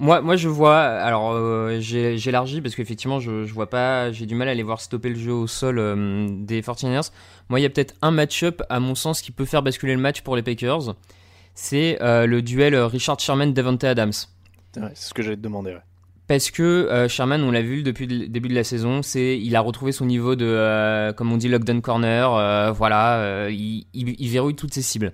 Moi, 0.00 0.20
moi 0.20 0.34
je 0.34 0.48
vois. 0.48 0.80
Alors, 0.80 1.32
euh, 1.32 1.78
j'élargis 1.78 2.60
parce 2.60 2.74
qu'effectivement, 2.74 3.20
je, 3.20 3.44
je 3.44 3.54
vois 3.54 3.70
pas. 3.70 4.10
J'ai 4.10 4.26
du 4.26 4.34
mal 4.34 4.48
à 4.48 4.50
aller 4.50 4.64
voir 4.64 4.80
stopper 4.80 5.10
le 5.10 5.14
jeu 5.14 5.32
au 5.32 5.46
sol 5.46 5.78
euh, 5.78 6.26
des 6.30 6.62
49ers. 6.62 7.12
Moi, 7.48 7.60
il 7.60 7.62
y 7.62 7.66
a 7.66 7.70
peut-être 7.70 7.94
un 8.02 8.10
match-up, 8.10 8.62
à 8.68 8.80
mon 8.80 8.96
sens, 8.96 9.22
qui 9.22 9.30
peut 9.30 9.44
faire 9.44 9.62
basculer 9.62 9.94
le 9.94 10.00
match 10.00 10.22
pour 10.22 10.34
les 10.34 10.42
Packers. 10.42 10.94
C'est 11.54 11.98
le 12.00 12.40
duel 12.40 12.74
Richard 12.74 13.20
Sherman-Devante 13.20 13.84
Adams. 13.84 14.12
c'est 14.72 14.94
ce 14.94 15.12
que 15.12 15.22
j'allais 15.22 15.36
te 15.36 15.42
demander. 15.42 15.72
Ouais 15.72 15.80
parce 16.30 16.52
que 16.52 16.62
euh, 16.62 17.08
Sherman, 17.08 17.42
on 17.42 17.50
l'a 17.50 17.60
vu 17.60 17.82
depuis 17.82 18.06
le 18.06 18.28
début 18.28 18.48
de 18.48 18.54
la 18.54 18.62
saison, 18.62 19.02
c'est 19.02 19.36
il 19.36 19.56
a 19.56 19.60
retrouvé 19.60 19.90
son 19.90 20.06
niveau 20.06 20.36
de, 20.36 20.46
euh, 20.46 21.12
comme 21.12 21.32
on 21.32 21.36
dit, 21.36 21.48
lockdown 21.48 21.82
corner. 21.82 22.32
Euh, 22.32 22.70
voilà, 22.70 23.48
il, 23.50 23.84
il, 23.92 24.28
verrouille 24.30 24.54
toutes 24.54 24.72
ses 24.72 24.80
cibles. 24.80 25.12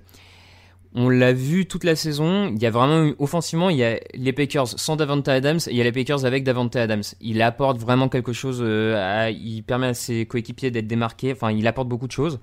On 0.99 1.11
l'a 1.11 1.33
vu 1.33 1.67
toute 1.67 1.85
la 1.85 1.95
saison. 1.95 2.49
Il 2.49 2.61
y 2.61 2.67
a 2.67 2.71
vraiment 2.71 3.13
offensivement, 3.19 3.69
il 3.69 3.77
y 3.77 3.85
a 3.85 4.01
les 4.15 4.33
Packers 4.33 4.67
sans 4.67 4.97
Davante 4.97 5.29
Adams 5.29 5.61
et 5.67 5.71
il 5.71 5.77
y 5.77 5.81
a 5.83 5.85
les 5.85 5.93
Packers 5.93 6.25
avec 6.25 6.43
Davante 6.43 6.75
Adams. 6.75 7.03
Il 7.21 7.43
apporte 7.43 7.79
vraiment 7.79 8.09
quelque 8.09 8.33
chose. 8.33 8.61
il 8.61 9.63
permet 9.63 9.89
à 9.89 9.95
ses 9.95 10.25
coéquipiers 10.27 10.71
d'être 10.71 10.87
démarqués. 10.87 11.33
Enfin, 11.33 11.53
il 11.53 11.67
apporte 11.67 11.89
beaucoup 11.89 12.07
de 12.07 12.13
choses. 12.13 12.41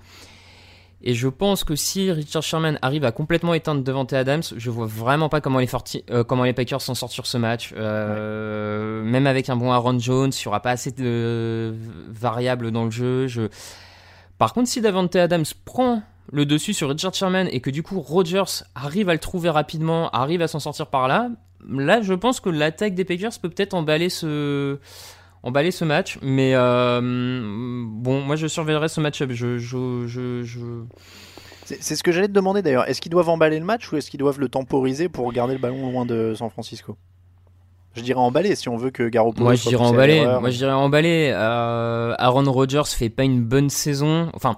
Et 1.06 1.14
je 1.14 1.28
pense 1.28 1.66
que 1.66 1.76
si 1.76 2.10
Richard 2.12 2.44
Sherman 2.44 2.80
arrive 2.82 3.04
à 3.04 3.12
complètement 3.12 3.54
éteindre 3.54 3.84
Devante 3.84 4.14
Adams, 4.14 4.42
je 4.56 4.70
vois 4.70 4.86
vraiment 4.86 5.28
pas 5.28 5.42
comment 5.42 5.60
les, 5.60 5.68
euh, 6.12 6.54
Packers 6.54 6.82
s'en 6.82 6.96
sortent 6.96 7.12
sur 7.12 7.28
ce 7.28 7.38
match. 7.38 7.74
Euh, 7.76 9.04
même 9.04 9.28
avec 9.28 9.50
un 9.50 9.58
bon 9.58 9.74
Aaron 9.74 10.00
Jones, 10.00 10.32
il 10.34 10.42
n'y 10.42 10.48
aura 10.48 10.62
pas 10.62 10.72
assez 10.72 10.92
de 10.92 11.76
variables 12.08 12.72
dans 12.72 12.86
le 12.86 12.92
jeu. 12.92 13.28
Je... 13.28 13.50
Par 14.38 14.54
contre, 14.54 14.70
si 14.70 14.80
Davante 14.80 15.18
Adams 15.18 15.44
prend 15.66 16.04
le 16.32 16.46
dessus 16.46 16.74
sur 16.74 16.90
Richard 16.90 17.14
Sherman 17.14 17.48
et 17.52 17.60
que 17.60 17.70
du 17.70 17.84
coup 17.84 18.00
Rodgers 18.00 18.64
arrive 18.76 19.10
à 19.10 19.14
le 19.14 19.20
trouver 19.20 19.50
rapidement, 19.50 20.10
arrive 20.12 20.42
à 20.42 20.48
s'en 20.48 20.60
sortir 20.60 20.88
par 20.88 21.08
là, 21.08 21.30
là 21.70 22.02
je 22.02 22.14
pense 22.14 22.40
que 22.40 22.50
l'attaque 22.50 22.96
des 22.96 23.06
Packers 23.06 23.32
peut 23.42 23.50
peut-être 23.50 23.74
emballer 23.74 24.10
ce 24.10 24.80
emballer 25.44 25.72
ce 25.72 25.86
match. 25.86 26.18
Mais 26.22 26.54
euh, 26.56 27.02
bon, 27.02 28.22
moi 28.22 28.36
je 28.36 28.48
surveillerai 28.48 28.88
ce 28.88 29.02
match-up. 29.02 29.32
Je, 29.34 29.58
je, 29.58 30.08
je, 30.08 30.60
C'est 31.66 31.96
ce 31.96 32.04
que 32.04 32.12
j'allais 32.12 32.28
te 32.28 32.34
demander 32.34 32.62
d'ailleurs. 32.62 32.90
Est-ce 32.90 33.02
qu'ils 33.02 33.12
doivent 33.12 33.30
emballer 33.30 33.60
le 33.60 33.66
match 33.66 33.92
ou 33.92 33.98
est-ce 33.98 34.10
qu'ils 34.10 34.20
doivent 34.20 34.40
le 34.40 34.50
temporiser 34.50 35.10
pour 35.10 35.32
garder 35.32 35.54
le 35.54 35.60
ballon 35.60 35.92
loin 35.92 36.06
de 36.06 36.34
San 36.36 36.50
Francisco? 36.50 36.98
Je 37.96 38.02
dirais 38.02 38.20
emballer 38.20 38.56
si 38.56 38.70
on 38.70 38.78
veut 38.78 38.90
que 38.90 39.08
Garoppolo. 39.08 39.44
Moi 39.46 39.56
je 39.56 39.68
dirais 39.68 39.86
emballer. 39.86 40.26
Moi 40.40 40.50
je 40.50 40.58
dirais 40.58 40.72
emballer. 40.72 41.32
Euh, 41.32 42.16
Aaron 42.18 42.52
Rodgers 42.52 42.88
fait 42.88 43.10
pas 43.10 43.24
une 43.24 43.44
bonne 43.44 43.70
saison. 43.70 44.32
Enfin, 44.34 44.58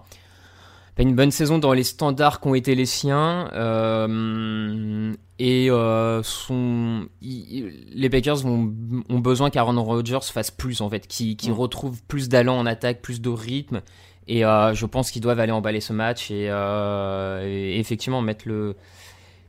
pas 0.95 1.03
une 1.03 1.15
bonne 1.15 1.31
saison 1.31 1.57
dans 1.57 1.73
les 1.73 1.83
standards 1.83 2.39
qui 2.39 2.47
ont 2.47 2.55
été 2.55 2.73
les 2.73 2.85
siens. 2.85 3.49
Euh, 3.53 5.13
et 5.39 5.69
euh, 5.69 6.23
son, 6.23 7.07
les 7.21 8.09
Packers 8.09 8.45
ont, 8.45 8.73
ont 9.09 9.19
besoin 9.19 9.49
qu'Aaron 9.49 9.83
Rodgers 9.83 10.19
fasse 10.23 10.51
plus 10.51 10.79
en 10.79 10.89
fait, 10.89 11.07
qu'il 11.07 11.51
retrouve 11.51 12.01
plus 12.03 12.29
d'allant 12.29 12.57
en 12.57 12.65
attaque, 12.65 13.01
plus 13.01 13.19
de 13.19 13.29
rythme. 13.29 13.81
Et 14.27 14.45
euh, 14.45 14.73
je 14.73 14.85
pense 14.85 15.11
qu'ils 15.11 15.21
doivent 15.21 15.39
aller 15.39 15.51
emballer 15.51 15.81
ce 15.81 15.91
match 15.91 16.31
et, 16.31 16.45
et 16.45 17.79
effectivement 17.79 18.21
mettre 18.21 18.47
le. 18.47 18.75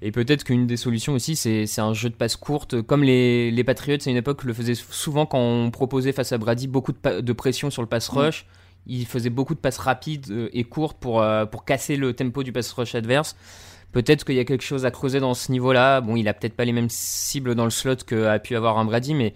Et 0.02 0.11
peut-être 0.11 0.44
qu'une 0.44 0.66
des 0.66 0.76
solutions 0.76 1.14
aussi, 1.14 1.37
c'est 1.37 1.80
un 1.80 1.94
jeu 1.94 2.11
de 2.11 2.14
passe 2.14 2.37
courte. 2.37 2.82
Comme 2.82 3.02
les, 3.02 3.50
les 3.50 3.64
Patriots, 3.64 3.96
à 4.04 4.11
une 4.11 4.16
époque, 4.16 4.44
le 4.44 4.52
faisaient 4.52 4.74
souvent 4.74 5.24
quand 5.24 5.38
on 5.38 5.70
proposait 5.70 6.12
face 6.12 6.32
à 6.32 6.38
Brady 6.38 6.66
beaucoup 6.66 6.92
de, 6.92 7.20
de 7.20 7.32
pression 7.32 7.70
sur 7.70 7.80
le 7.80 7.88
pass 7.88 8.09
rush 8.09 8.46
il 8.87 9.07
faisait 9.07 9.31
beaucoup 9.31 9.55
de 9.55 9.61
passes 9.61 9.79
rapides 9.79 10.31
euh, 10.31 10.49
et 10.53 10.64
courtes 10.64 10.99
pour, 10.99 11.22
euh, 11.22 11.46
pour 11.46 11.64
casser 11.64 11.96
le 11.96 12.12
tempo 12.12 12.42
du 12.42 12.53
pass 12.53 12.72
rush 12.72 12.94
adverse. 12.94 13.37
Peut-être 13.92 14.25
qu'il 14.25 14.35
y 14.35 14.40
a 14.40 14.44
quelque 14.44 14.64
chose 14.64 14.85
à 14.85 14.90
creuser 14.90 15.20
dans 15.20 15.33
ce 15.33 15.51
niveau-là. 15.51 16.01
Bon, 16.01 16.16
il 16.16 16.29
a 16.29 16.35
peut-être 16.35 16.55
pas 16.55 16.66
les 16.66 16.72
mêmes 16.72 16.90
cibles 16.90 17.55
dans 17.55 17.64
le 17.64 17.70
slot 17.70 17.96
qu'a 18.07 18.38
pu 18.38 18.55
avoir 18.55 18.79
un 18.79 18.85
Brady, 18.85 19.14
mais 19.14 19.33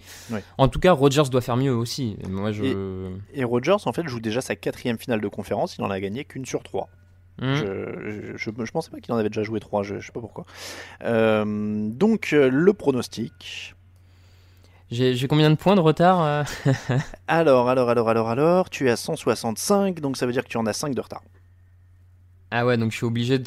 en 0.57 0.67
tout 0.67 0.79
cas, 0.79 0.91
Rodgers 0.91 1.29
doit 1.31 1.41
faire 1.41 1.57
mieux 1.57 1.73
aussi. 1.73 2.15
Et, 2.23 2.27
moi, 2.27 2.51
je... 2.51 3.09
et, 3.33 3.43
Rodgers, 3.43 3.77
en 3.85 3.93
fait, 3.93 4.07
joue 4.07 4.19
déjà 4.19 4.39
sa 4.39 4.55
quatrième 4.55 4.99
finale 4.99 5.19
de 5.19 5.27
conférence. 5.27 5.77
Il 5.77 5.83
en 5.83 5.89
a 5.89 5.99
gagné 5.99 6.25
qu'une 6.25 6.45
sur 6.45 6.61
trois. 6.61 6.89
Mmh. 7.41 7.55
Je, 7.55 8.33
je, 8.35 8.51
je, 8.65 8.71
pensais 8.71 8.91
pas 8.91 8.99
qu'il 8.99 9.11
en 9.13 9.17
avait 9.17 9.29
déjà 9.29 9.41
joué 9.41 9.59
trois, 9.59 9.81
je, 9.81 9.99
je 9.99 10.05
sais 10.05 10.11
pas 10.11 10.19
pourquoi. 10.19 10.45
Euh, 11.05 11.89
donc, 11.89 12.31
le 12.31 12.73
pronostic. 12.73 13.73
J'ai 14.91 15.27
combien 15.29 15.49
de 15.49 15.55
points 15.55 15.75
de 15.75 15.81
retard 15.81 16.21
euh 16.21 16.43
Alors, 17.29 17.69
alors, 17.69 17.89
alors, 17.89 18.09
alors, 18.09 18.29
alors, 18.29 18.69
tu 18.69 18.87
es 18.87 18.91
à 18.91 18.97
165, 18.97 20.01
donc 20.01 20.17
ça 20.17 20.25
veut 20.25 20.33
dire 20.33 20.43
que 20.43 20.49
tu 20.49 20.57
en 20.57 20.65
as 20.65 20.73
5 20.73 20.93
de 20.93 20.99
retard. 20.99 21.23
Ah 22.53 22.65
ouais, 22.65 22.75
donc 22.75 22.91
je 22.91 22.97
suis 22.97 23.05
obligé 23.05 23.39
de, 23.39 23.45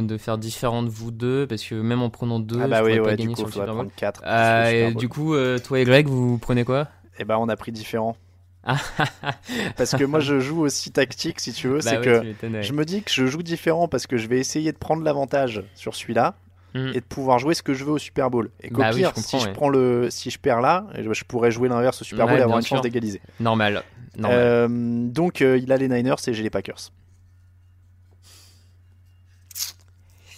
de, 0.00 0.18
faire 0.18 0.38
différent 0.38 0.84
de 0.84 0.88
vous 0.88 1.10
deux, 1.10 1.48
parce 1.48 1.64
que 1.64 1.74
même 1.74 2.00
en 2.00 2.10
prenant 2.10 2.38
deux, 2.38 2.60
ah 2.62 2.68
bah 2.68 2.78
je 2.78 2.84
oui, 2.84 3.00
pas 3.00 3.16
gagner 3.16 3.34
sur 3.34 3.46
le 3.46 3.52
Super 3.52 3.74
Bowl. 3.74 3.88
4. 3.96 4.22
Euh, 4.24 4.94
du 4.94 5.08
coup, 5.08 5.34
euh, 5.34 5.58
toi 5.58 5.80
et 5.80 5.84
Greg, 5.84 6.06
vous 6.06 6.38
prenez 6.38 6.64
quoi? 6.64 6.86
Eh 7.18 7.24
ben, 7.24 7.36
on 7.38 7.48
a 7.48 7.56
pris 7.56 7.72
différent. 7.72 8.16
parce 9.76 9.92
que 9.96 10.04
moi 10.04 10.20
je 10.20 10.40
joue 10.40 10.60
aussi 10.60 10.90
tactique 10.90 11.40
si 11.40 11.52
tu 11.52 11.68
veux, 11.68 11.78
bah 11.78 11.82
c'est 11.82 12.00
que 12.00 12.34
je 12.60 12.72
me 12.72 12.84
dis 12.84 13.02
que 13.02 13.10
je 13.10 13.24
joue 13.24 13.42
différent 13.42 13.88
parce 13.88 14.06
que 14.06 14.18
je 14.18 14.26
vais 14.26 14.38
essayer 14.38 14.72
de 14.72 14.76
prendre 14.76 15.02
l'avantage 15.02 15.62
sur 15.74 15.94
celui-là 15.94 16.34
Mm. 16.74 16.88
et 16.88 17.00
de 17.00 17.04
pouvoir 17.04 17.38
jouer 17.38 17.54
ce 17.54 17.62
que 17.62 17.72
je 17.72 17.84
veux 17.84 17.92
au 17.92 17.98
Super 17.98 18.30
Bowl. 18.30 18.50
Et 18.60 18.68
qu'au 18.68 18.80
bah 18.80 18.90
pire, 18.92 19.12
si 19.16 19.38
je 19.40 19.48
prends 19.50 19.68
le, 19.68 20.10
si 20.10 20.30
je 20.30 20.38
perds 20.38 20.60
là, 20.60 20.86
je 20.94 21.24
pourrais 21.24 21.50
jouer 21.50 21.68
l'inverse 21.68 22.02
au 22.02 22.04
Super 22.04 22.26
Bowl 22.26 22.38
et 22.38 22.42
avoir 22.42 22.58
une 22.58 22.64
chance 22.64 22.82
d'égaliser. 22.82 23.20
Normal. 23.40 23.82
Euh, 24.24 24.68
donc 24.68 25.42
euh, 25.42 25.58
il 25.58 25.72
a 25.72 25.76
les 25.76 25.88
Niners 25.88 26.16
et 26.26 26.34
j'ai 26.34 26.42
les 26.42 26.50
Packers. 26.50 26.90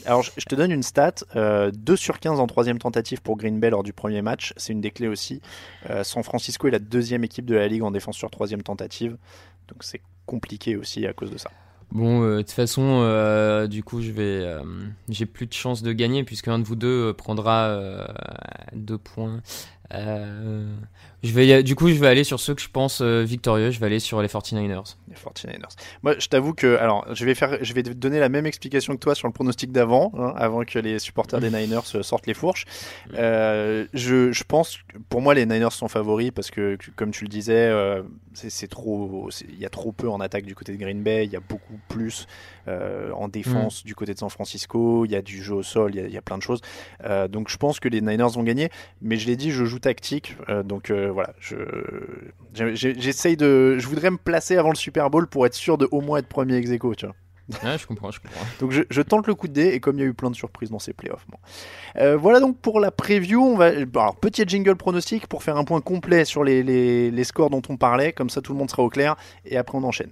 Alors 0.07 0.23
je, 0.23 0.31
te 0.31 0.55
donne 0.55 0.71
une 0.71 0.83
stat, 0.83 1.12
2 1.35 1.38
euh, 1.38 1.97
sur 1.97 2.21
15 2.21 2.40
en 2.40 2.47
troisième 2.47 2.79
tentative 2.79 3.21
pour 3.21 3.37
Green 3.37 3.61
Bay 3.61 3.69
lors 3.69 3.83
du 3.83 3.93
premier 3.93 4.23
match, 4.23 4.55
c'est 4.57 4.73
une 4.73 4.81
des 4.81 4.90
clés 4.90 5.09
aussi. 5.09 5.43
San 6.03 6.23
Francisco 6.23 6.69
est 6.69 6.71
la 6.71 6.79
deuxième 6.79 7.23
équipe 7.23 7.45
de 7.45 7.55
la 7.55 7.69
ligue 7.69 7.83
en 7.83 7.90
défense 7.90 8.16
sur 8.16 8.31
troisième 8.31 8.62
tentative, 8.62 9.19
donc 9.69 9.85
c'est 9.85 10.01
compliqué 10.25 10.77
aussi 10.77 11.07
à 11.07 11.12
cause 11.12 11.31
de 11.31 11.37
ça. 11.37 11.51
Bon, 11.92 12.22
euh, 12.22 12.37
de 12.37 12.42
toute 12.42 12.53
façon, 12.53 13.00
euh, 13.03 13.66
du 13.66 13.83
coup, 13.83 14.00
je 14.00 14.12
vais, 14.12 14.22
euh, 14.44 14.62
j'ai 15.09 15.26
plus 15.26 15.46
de 15.46 15.53
chances 15.53 15.83
de 15.83 15.92
gagner 15.92 16.22
puisque 16.22 16.46
un 16.46 16.61
de 16.61 16.64
vous 16.64 16.76
deux 16.76 17.12
prendra 17.12 18.07
deux 18.72 18.98
points. 18.98 19.42
Je 21.22 21.35
vais, 21.35 21.62
du 21.62 21.74
coup, 21.74 21.88
je 21.88 21.94
vais 21.94 22.07
aller 22.07 22.24
sur 22.24 22.40
ceux 22.40 22.55
que 22.55 22.62
je 22.62 22.68
pense 22.70 23.03
euh, 23.03 23.22
victorieux. 23.22 23.70
Je 23.70 23.79
vais 23.79 23.87
aller 23.87 23.98
sur 23.98 24.22
les 24.22 24.29
49ers. 24.29 24.96
Les 25.09 25.14
49ers. 25.14 25.76
Moi, 26.03 26.14
je 26.18 26.29
t'avoue 26.29 26.55
que, 26.55 26.76
alors, 26.79 27.07
je 27.14 27.26
vais 27.26 27.35
faire, 27.35 27.59
je 27.61 27.74
vais 27.74 27.83
te 27.83 27.90
donner 27.90 28.18
la 28.18 28.31
même 28.31 28.46
explication 28.46 28.94
que 28.94 29.00
toi 29.00 29.14
sur 29.14 29.29
le 29.29 29.33
pronostic 29.35 29.70
d'avant, 29.70 30.12
hein, 30.16 30.33
avant 30.37 30.64
que 30.64 30.79
les 30.79 30.98
supporters 30.98 31.40
des 31.40 31.50
Niners 31.50 31.81
euh, 31.94 32.03
sortent 32.03 32.26
les 32.26 32.33
fourches. 32.35 32.64
Euh, 33.14 33.87
je, 33.92 34.33
je 34.33 34.44
pense, 34.44 34.79
pour 35.11 35.20
moi, 35.20 35.35
les 35.35 35.44
Niners 35.44 35.72
sont 35.72 35.88
favoris 35.88 36.31
parce 36.31 36.50
que, 36.50 36.79
comme 36.96 37.11
tu 37.11 37.24
le 37.24 37.29
disais, 37.29 37.68
euh, 37.68 38.03
c'est 38.33 38.68
trop, 38.68 39.29
il 39.48 39.59
y 39.59 39.66
a 39.66 39.70
trop 39.70 39.92
peu 39.92 40.09
en 40.09 40.20
attaque 40.20 40.46
du 40.46 40.55
côté 40.55 40.72
de 40.72 40.79
Green 40.79 41.03
Bay, 41.03 41.26
il 41.26 41.33
y 41.33 41.37
a 41.37 41.40
beaucoup 41.40 41.79
plus 41.88 42.26
euh, 42.68 43.11
en 43.12 43.29
défense 43.29 43.85
du 43.85 43.94
côté 43.94 44.14
de 44.14 44.18
San 44.18 44.31
Francisco, 44.31 45.05
il 45.05 45.11
y 45.11 45.16
a 45.16 45.22
du 45.22 45.42
jeu 45.42 45.55
au 45.55 45.62
sol, 45.62 45.94
il 45.94 46.00
y 46.00 46.05
a, 46.05 46.07
il 46.07 46.12
y 46.12 46.16
a 46.16 46.22
plein 46.22 46.38
de 46.38 46.42
choses. 46.42 46.61
Euh, 47.05 47.26
donc, 47.26 47.48
je 47.48 47.57
pense 47.57 47.81
que 47.81 47.88
les 47.88 48.00
Niners 48.00 48.29
vont 48.29 48.42
gagner, 48.42 48.70
mais 49.03 49.16
je 49.16 49.26
l'ai 49.26 49.37
dit, 49.37 49.50
je 49.50 49.64
joue 49.64 49.80
tactique, 49.81 50.37
euh, 50.49 50.62
donc 50.62 50.90
euh, 50.90 51.11
voilà, 51.11 51.33
je, 51.40 51.57
j'essaye 52.75 53.37
de, 53.37 53.79
je 53.79 53.87
voudrais 53.87 54.11
me 54.11 54.19
placer 54.19 54.57
avant 54.57 54.71
le 54.71 54.77
Super 54.77 55.11
Bowl 55.11 55.27
pour 55.27 55.47
être 55.47 55.55
sûr 55.55 55.79
de 55.79 55.88
au 55.90 56.01
moins 56.01 56.19
être 56.19 56.29
premier 56.29 56.57
ex 56.57 56.71
aequo, 56.71 56.95
tu 56.95 57.07
vois. 57.07 57.14
Ouais, 57.64 57.79
je 57.79 57.87
comprends, 57.87 58.11
je 58.11 58.21
comprends. 58.21 58.45
Donc 58.61 58.71
je, 58.71 58.83
je 58.88 59.03
tente 59.03 59.27
le 59.27 59.35
coup 59.35 59.49
de 59.49 59.53
dé 59.53 59.69
et 59.69 59.81
comme 59.81 59.97
il 59.97 60.03
y 60.03 60.05
a 60.05 60.07
eu 60.07 60.14
plein 60.14 60.31
de 60.31 60.37
surprises 60.37 60.71
dans 60.71 60.79
ces 60.79 60.93
playoffs. 60.93 61.27
bon. 61.29 61.38
Euh, 61.97 62.16
voilà 62.16 62.38
donc 62.38 62.59
pour 62.59 62.79
la 62.79 62.90
preview. 62.93 63.43
On 63.43 63.57
va, 63.57 63.66
alors 63.66 64.16
petit 64.16 64.45
jingle 64.47 64.77
pronostic 64.77 65.27
pour 65.27 65.43
faire 65.43 65.57
un 65.57 65.64
point 65.64 65.81
complet 65.81 66.25
sur 66.25 66.45
les, 66.45 66.62
les, 66.62 67.11
les 67.11 67.25
scores 67.25 67.51
dont 67.51 67.62
on 67.69 67.77
parlait. 67.77 68.12
Comme 68.12 68.31
ça 68.31 68.40
tout 68.40 68.53
le 68.53 68.59
monde 68.59 68.71
sera 68.71 68.83
au 68.85 68.88
clair 68.88 69.16
et 69.45 69.57
après 69.57 69.77
on 69.77 69.83
enchaîne. 69.83 70.11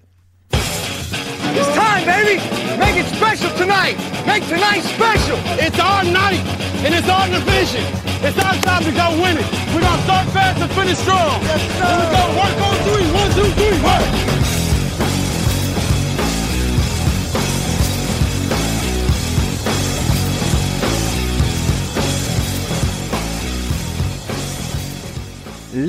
It's 1.59 1.75
time, 1.75 2.05
baby. 2.07 2.39
Make 2.79 2.97
it 3.03 3.07
special 3.17 3.51
tonight. 3.59 3.99
Make 4.27 4.47
tonight 4.47 4.83
special. 4.83 5.39
It's 5.59 5.79
our 5.81 6.05
night, 6.05 6.39
and 6.87 6.95
it's 6.95 7.09
our 7.09 7.27
division. 7.27 7.83
It's 8.23 8.39
our 8.39 8.55
time 8.63 8.85
to 8.85 8.93
go 8.93 9.11
win 9.21 9.39
it. 9.39 9.47
We're 9.75 9.83
gonna 9.83 10.03
start 10.03 10.29
fast 10.31 10.63
and 10.63 10.71
finish 10.73 10.99
strong. 10.99 11.43
Yes, 11.43 11.63
sir. 11.79 11.83
Here 11.83 11.99
we 11.99 12.07
go. 12.15 12.23
Work 12.39 12.57
on 12.63 12.77
three. 12.87 13.07
One, 13.11 13.31
two, 13.35 13.51
three. 13.59 13.79
Work. 13.83 14.58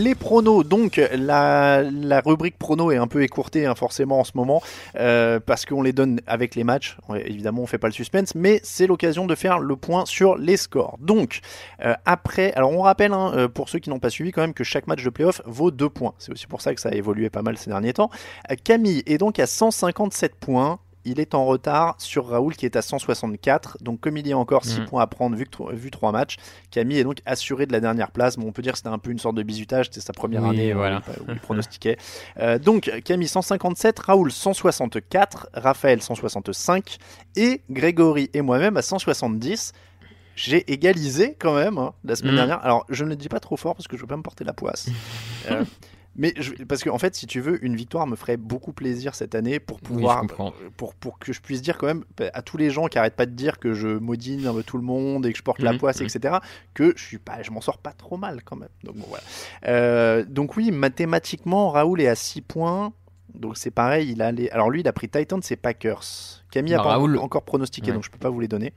Les 0.10 0.16
pronos, 0.16 0.64
donc 0.64 1.00
la, 1.12 1.84
rubrique 2.26 2.58
pronos 2.58 2.92
est 2.92 2.98
un 2.98 3.06
peu 3.06 3.22
écourtée 3.22 3.68
hein, 3.68 3.76
forcément 3.76 4.22
en 4.22 4.24
ce 4.24 4.32
moment 4.34 4.60
euh, 4.96 5.40
parce 5.40 5.68
qu'on 5.68 5.84
les 5.84 5.94
donne 5.94 6.20
avec 6.26 6.56
les 6.56 6.64
matchs. 6.64 6.98
Évidemment, 7.14 7.62
on 7.62 7.68
fait 7.68 7.78
pas 7.78 7.90
le 7.90 7.94
suspense, 7.94 8.34
mais 8.34 8.60
c'est 8.64 8.88
l'occasion 8.88 9.28
de 9.28 9.36
faire 9.36 9.60
le 9.60 9.76
point 9.76 10.08
sur 10.08 10.36
les 10.36 10.58
scores. 10.58 10.98
Donc 11.00 11.42
euh, 11.86 11.94
après, 12.08 12.54
alors 12.54 12.72
on 12.72 12.82
rappelle 12.82 13.14
hein, 13.14 13.34
euh, 13.36 13.48
pour 13.48 13.70
ceux 13.70 13.78
qui 13.78 13.92
n'ont 13.92 14.00
pas 14.00 14.10
suivi 14.10 14.32
quand 14.32 14.42
même 14.42 14.56
que 14.56 14.64
chaque 14.64 14.88
match 14.88 15.04
de 15.04 15.12
playoff 15.12 15.44
vaut 15.46 15.70
2 15.70 15.88
points. 15.90 16.16
C'est 16.18 16.32
aussi 16.32 16.48
pour 16.48 16.62
ça 16.62 16.74
que 16.74 16.82
ça 16.82 16.90
a 16.90 16.94
évolué 16.94 17.30
pas 17.30 17.44
mal 17.44 17.60
ces 17.60 17.70
derniers 17.70 17.94
temps. 17.94 18.10
Camille 18.64 19.04
est 19.06 19.20
donc 19.20 19.38
à 19.38 19.46
157 19.46 20.34
points. 20.40 20.80
Il 21.06 21.20
est 21.20 21.34
en 21.34 21.46
retard 21.46 21.96
sur 21.98 22.28
Raoul 22.28 22.56
qui 22.56 22.66
est 22.66 22.76
à 22.76 22.82
164. 22.82 23.78
Donc 23.82 24.00
comme 24.02 24.18
il 24.18 24.28
y 24.28 24.34
a 24.34 24.38
encore 24.38 24.66
6 24.66 24.82
Mhm. 24.82 24.86
points 24.88 25.02
à 25.02 25.08
prendre 25.08 25.36
vu, 25.36 25.46
que 25.46 25.50
tro- 25.52 25.72
vu 25.72 25.92
3 25.92 26.12
matchs, 26.12 26.38
Camille 26.72 27.00
est 27.00 27.04
donc 27.04 27.18
assuré 27.26 27.66
de 27.66 27.72
la 27.72 27.80
dernière 27.80 28.12
place. 28.12 28.38
Bon, 28.38 28.48
on 28.48 28.52
peut 28.52 28.62
dire 28.62 28.74
que 28.74 28.78
c'était 28.80 28.90
un 28.90 28.98
peu 29.00 29.10
une 29.12 29.20
sorte 29.20 29.36
de 29.36 29.44
bizutage, 29.44 29.86
c'était 29.86 30.02
sa 30.02 30.14
première 30.14 30.44
Oui, 30.44 30.50
année 30.50 30.72
euh, 30.72 30.76
voilà. 30.76 30.98
où, 30.98 31.12
il- 31.28 31.32
où 31.32 31.34
il 31.36 31.40
pronostiquait. 31.40 31.98
Euh, 32.40 32.60
donc 32.60 32.92
Camille 33.06 33.28
157, 33.28 34.00
Raoul 34.00 34.32
164, 34.32 35.50
Raphaël 35.54 36.02
165 36.02 36.98
et 37.36 37.62
Grégory 37.70 38.30
et 38.34 38.42
moi-même 38.42 38.78
à 38.78 38.82
170. 38.82 39.74
J'ai 40.36 40.72
égalisé 40.72 41.36
quand 41.38 41.54
même 41.56 41.78
hein, 41.78 41.94
la 42.06 42.16
semaine 42.16 42.32
Mhm. 42.34 42.38
dernière. 42.38 42.64
Alors 42.64 42.86
je 42.90 43.04
ne 43.04 43.10
le 43.10 43.16
dis 43.16 43.28
pas 43.30 43.40
trop 43.42 43.58
fort 43.58 43.76
parce 43.76 43.88
que 43.88 43.98
je 43.98 44.02
veux 44.02 44.08
pas 44.08 44.16
me 44.18 44.22
porter 44.24 44.44
la 44.44 44.54
poisse. 44.54 44.88
Euh, 45.50 45.64
mais 46.20 46.34
je- 46.38 46.64
parce 46.66 46.84
qu'en 46.84 47.00
fait, 47.00 47.16
si 47.16 47.26
tu 47.26 47.40
veux, 47.42 47.64
une 47.66 47.76
victoire 47.76 48.06
me 48.06 48.16
ferait 48.16 48.38
beaucoup 48.38 48.72
plaisir 48.74 49.16
cette 49.16 49.34
année 49.34 49.60
pour 49.60 49.80
pouvoir, 49.80 50.22
comprends. 50.22 50.54
pour, 50.78 50.94
pour 50.94 51.18
que 51.18 51.34
je 51.34 51.42
puisse 51.42 51.64
dire 51.64 51.78
quand 51.80 51.88
même 51.88 52.04
bah, 52.18 52.30
à 52.36 52.44
tous 52.44 52.58
les 52.58 52.70
gens 52.70 52.86
qui 52.88 53.00
arrêtent 53.00 53.16
pas 53.16 53.26
de 53.26 53.32
dire 53.32 53.58
que 53.58 53.74
je 53.74 53.88
maudine 53.88 54.46
un 54.46 54.54
peu 54.54 54.62
tout 54.62 54.78
le 54.78 54.84
monde 54.84 55.26
et 55.26 55.32
que 55.32 55.38
je 55.40 55.44
porte 55.44 55.62
la 55.64 55.72
Mhm, 55.74 55.80
poisse, 55.80 56.00
mhm. 56.02 56.06
etc., 56.08 56.36
que 56.76 56.94
je 56.96 57.04
suis 57.04 57.18
pas, 57.18 57.42
je 57.42 57.50
m'en 57.50 57.62
sors 57.62 57.80
pas 57.80 57.94
trop 57.94 58.18
mal 58.18 58.44
quand 58.44 58.56
même. 58.58 58.70
Donc 58.84 58.98
bon, 58.98 59.06
voilà. 59.10 59.24
Euh, 59.68 60.24
donc 60.28 60.56
oui, 60.58 60.70
mathématiquement, 60.72 61.70
Raoul 61.72 62.02
est 62.02 62.08
à 62.08 62.16
6 62.16 62.42
points. 62.42 62.94
Donc 63.34 63.58
c'est 63.58 63.72
pareil, 63.72 64.12
il 64.12 64.22
a 64.22 64.32
les... 64.32 64.50
alors 64.50 64.70
lui 64.72 64.82
il 64.82 64.88
a 64.88 64.94
pris 64.94 65.08
Titans 65.08 65.42
et 65.50 65.56
Packers. 65.56 66.04
Camille 66.52 66.74
a 66.74 66.82
pas 66.82 66.98
encore 67.00 67.44
pronostiqué, 67.44 67.90
Ouais. 67.92 67.94
donc 67.96 68.04
je 68.04 68.10
peux 68.12 68.18
pas 68.18 68.30
vous 68.30 68.40
les 68.40 68.48
donner. 68.48 68.74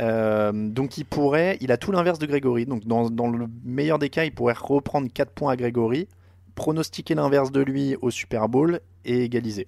Euh, 0.00 0.52
donc 0.52 0.98
il 0.98 1.04
pourrait, 1.04 1.56
il 1.60 1.70
a 1.70 1.76
tout 1.76 1.92
l'inverse 1.92 2.18
de 2.18 2.26
Grégory. 2.26 2.66
Donc 2.66 2.84
dans, 2.84 3.10
dans 3.10 3.28
le 3.28 3.46
meilleur 3.64 3.98
des 3.98 4.08
cas, 4.10 4.24
il 4.24 4.32
pourrait 4.32 4.54
reprendre 4.58 5.08
4 5.12 5.30
points 5.30 5.52
à 5.52 5.56
Grégory, 5.56 6.08
pronostiquer 6.54 7.14
l'inverse 7.14 7.50
de 7.52 7.60
lui 7.60 7.96
au 8.02 8.10
Super 8.10 8.48
Bowl 8.48 8.80
et 9.04 9.24
égaliser. 9.24 9.66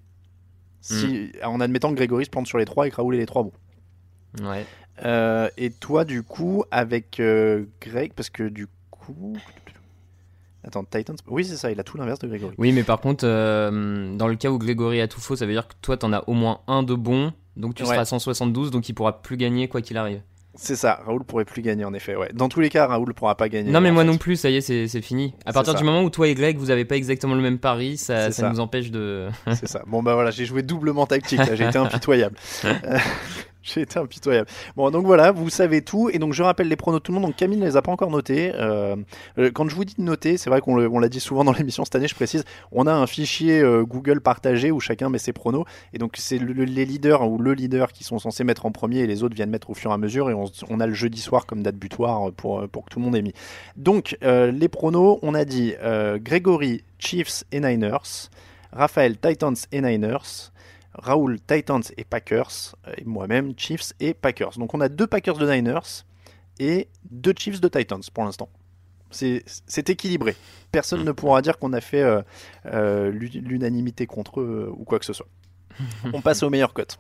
Si, 0.81 1.33
En 1.45 1.61
admettant 1.61 1.91
que 1.91 1.97
Grégory 1.97 2.25
se 2.27 2.31
plante 2.31 2.47
sur 2.47 2.59
les 2.59 2.65
3 2.65 2.87
et 2.87 2.91
que 2.91 2.97
Raoul 2.97 3.17
ait 3.17 3.19
les 3.19 3.27
3 3.27 3.43
bons. 3.43 3.53
Ouais. 4.43 4.65
Euh, 5.05 5.49
et 5.57 5.71
toi, 5.71 6.05
du 6.05 6.23
coup, 6.23 6.65
avec 6.71 7.19
euh, 7.21 7.65
Greg, 7.81 8.13
parce 8.15 8.31
que 8.31 8.45
du 8.45 8.67
coup. 8.91 9.37
Attends, 10.65 10.85
Titans. 10.85 11.17
Oui, 11.29 11.45
c'est 11.45 11.57
ça, 11.57 11.71
il 11.71 11.79
a 11.79 11.85
tout 11.85 11.97
l'inverse 11.97 12.19
de 12.19 12.29
Grégory. 12.29 12.55
Oui, 12.59 12.73
mais 12.73 12.83
par 12.83 13.01
contre, 13.01 13.25
euh, 13.27 14.17
dans 14.17 14.27
le 14.29 14.37
cas 14.37 14.51
où 14.51 14.59
Grégory 14.59 15.01
a 15.01 15.09
tout 15.09 15.21
faux, 15.21 15.37
ça 15.37 15.47
veut 15.47 15.53
dire 15.53 15.69
que 15.69 15.75
toi, 15.81 15.97
t'en 15.97 16.13
as 16.13 16.25
au 16.29 16.33
moins 16.35 16.61
un 16.67 16.83
de 16.83 16.95
bon. 16.95 17.33
Donc 17.57 17.75
tu 17.75 17.83
Ouais. 17.85 17.89
seras 17.91 18.01
à 18.01 18.05
172, 18.05 18.71
donc 18.71 18.89
il 18.89 18.95
pourra 18.95 19.23
plus 19.23 19.37
gagner 19.37 19.69
quoi 19.69 19.81
qu'il 19.81 19.97
arrive. 19.97 20.21
C'est 20.57 20.77
ça, 20.77 21.01
Raoul 21.05 21.23
pourrait 21.25 21.45
plus 21.45 21.63
gagner 21.63 21.85
en 21.85 21.93
effet. 21.95 22.17
Ouais. 22.17 22.31
Dans 22.33 22.49
tous 22.49 22.61
les 22.61 22.71
cas, 22.71 22.87
Raoul 22.87 23.13
pourra 23.15 23.37
pas 23.37 23.49
gagner. 23.49 23.71
Non, 23.71 23.81
mais 23.81 23.93
moi 23.93 24.03
fait. 24.03 24.11
non 24.11 24.17
plus, 24.17 24.37
ça 24.37 24.51
y 24.51 24.57
est, 24.57 24.61
c'est 24.61 25.03
fini. 25.03 25.35
À 25.45 25.53
partir 25.53 25.75
du 25.75 25.85
moment 25.85 26.03
où 26.03 26.11
toi 26.11 26.29
et 26.29 26.35
Greg, 26.35 26.57
vous 26.59 26.71
avez 26.71 26.85
pas 26.85 26.97
exactement 26.97 27.35
le 27.35 27.43
même 27.43 27.59
pari, 27.59 27.97
ça, 27.97 28.31
ça 28.31 28.33
ça. 28.33 28.51
nous 28.51 28.61
empêche 28.61 28.91
de. 28.91 29.29
C'est 29.55 29.69
ça. 29.69 29.83
Bon 29.87 30.03
bah 30.03 30.15
voilà, 30.15 30.31
j'ai 30.31 30.47
joué 30.47 30.63
doublement 30.63 31.07
tactique. 31.07 31.39
là, 31.39 31.55
J'ai 31.55 31.67
été 31.67 31.79
impitoyable. 31.79 32.37
J'ai 33.75 33.81
été 33.83 33.99
impitoyable. 33.99 34.49
Bon 34.77 34.91
donc 34.91 35.05
voilà, 35.07 35.33
vous 35.33 35.51
savez 35.51 35.83
tout. 35.83 36.09
Et 36.13 36.19
donc 36.19 36.33
je 36.33 36.43
rappelle 36.43 36.69
les 36.69 36.77
pronos 36.77 37.01
de 37.01 37.03
tout 37.03 37.11
le 37.13 37.17
monde. 37.19 37.27
Donc 37.31 37.37
Camille 37.37 37.59
ne 37.59 37.65
les 37.67 37.77
a 37.77 37.83
pas 37.83 37.91
encore 37.91 38.11
notés. 38.11 38.53
Euh, 38.55 38.97
euh, 39.39 39.51
quand 39.53 39.69
je 39.69 39.75
vous 39.75 39.85
dis 39.85 39.95
de 39.99 40.03
noter, 40.03 40.37
c'est 40.37 40.49
vrai 40.51 40.61
qu'on 40.61 40.77
l'a 40.99 41.09
dit 41.09 41.21
souvent 41.21 41.43
dans 41.45 41.53
l'émission 41.59 41.85
cette 41.85 41.97
année. 41.97 42.07
Je 42.09 42.15
précise, 42.15 42.45
on 42.71 42.87
a 42.87 42.93
un 42.93 43.07
fichier 43.07 43.61
euh, 43.61 43.83
Google 43.85 44.21
partagé 44.21 44.71
où 44.71 44.79
chacun 44.81 45.09
met 45.09 45.19
ses 45.19 45.33
pronos. 45.33 45.65
Et 45.93 45.99
donc 45.99 46.15
c'est 46.17 46.39
le- 46.39 46.53
le- 46.53 46.65
les 46.65 46.85
leaders 46.85 47.29
ou 47.29 47.39
le 47.39 47.55
leader 47.55 47.93
qui 47.93 48.05
sont 48.05 48.19
censés 48.19 48.45
mettre 48.45 48.67
en 48.67 48.71
premier 48.73 49.01
et 49.01 49.07
les 49.07 49.23
autres 49.25 49.35
viennent 49.35 49.51
mettre 49.51 49.71
au 49.71 49.75
fur 49.75 49.91
et 49.91 49.95
à 49.95 49.99
mesure. 49.99 50.31
Et 50.31 50.35
on, 50.35 50.81
a 50.81 50.87
le 50.87 50.95
jeudi 50.95 51.21
soir 51.21 51.45
comme 51.47 51.63
date 51.63 51.77
butoir 51.77 52.31
pour 52.33 52.69
pour 52.69 52.85
que 52.85 52.91
tout 52.91 52.99
le 53.01 53.05
monde 53.05 53.17
ait 53.17 53.23
mis. 53.23 53.33
Donc 53.77 54.17
les 54.23 54.69
pronos, 54.69 55.19
on 55.23 55.35
a 55.35 55.45
dit 55.45 55.75
Grégory, 56.17 56.83
Chiefs 56.99 57.45
et 57.53 57.61
Niners. 57.61 58.29
Raphaël, 58.73 59.17
Titans 59.19 59.55
et 59.73 59.81
Niners. 59.81 60.51
Raoul, 60.99 61.39
Titans 61.47 61.83
et 61.97 62.05
Packers. 62.05 62.75
euh, 62.89 62.93
Et 62.99 63.05
moi-même, 63.05 63.53
Chiefs 63.57 63.93
et 64.01 64.15
Packers. 64.15 64.59
Donc 64.59 64.75
on 64.75 64.81
a 64.81 64.89
deux 64.89 65.07
Packers 65.07 65.39
de 65.39 65.51
Niners 65.51 66.05
et 66.59 66.89
deux 67.11 67.35
Chiefs 67.39 67.61
de 67.61 67.69
Titans 67.69 68.01
pour 68.13 68.25
l'instant. 68.25 68.49
C'est 69.11 69.89
équilibré. 69.89 70.35
Personne 70.73 71.05
ne 71.05 71.13
pourra 71.13 71.41
dire 71.41 71.59
qu'on 71.59 71.73
a 71.73 71.81
fait 71.81 72.03
euh, 72.03 72.23
euh, 72.67 73.11
l'u- 73.11 73.29
l'unanimité 73.29 74.07
contre 74.07 74.41
eux 74.41 74.71
ou 74.77 74.85
quoi 74.85 74.99
que 74.99 75.05
ce 75.05 75.13
soit. 75.13 75.29
On 76.13 76.21
passe 76.21 76.43
aux 76.43 76.51
meilleures 76.51 76.75
cotes. 76.75 76.99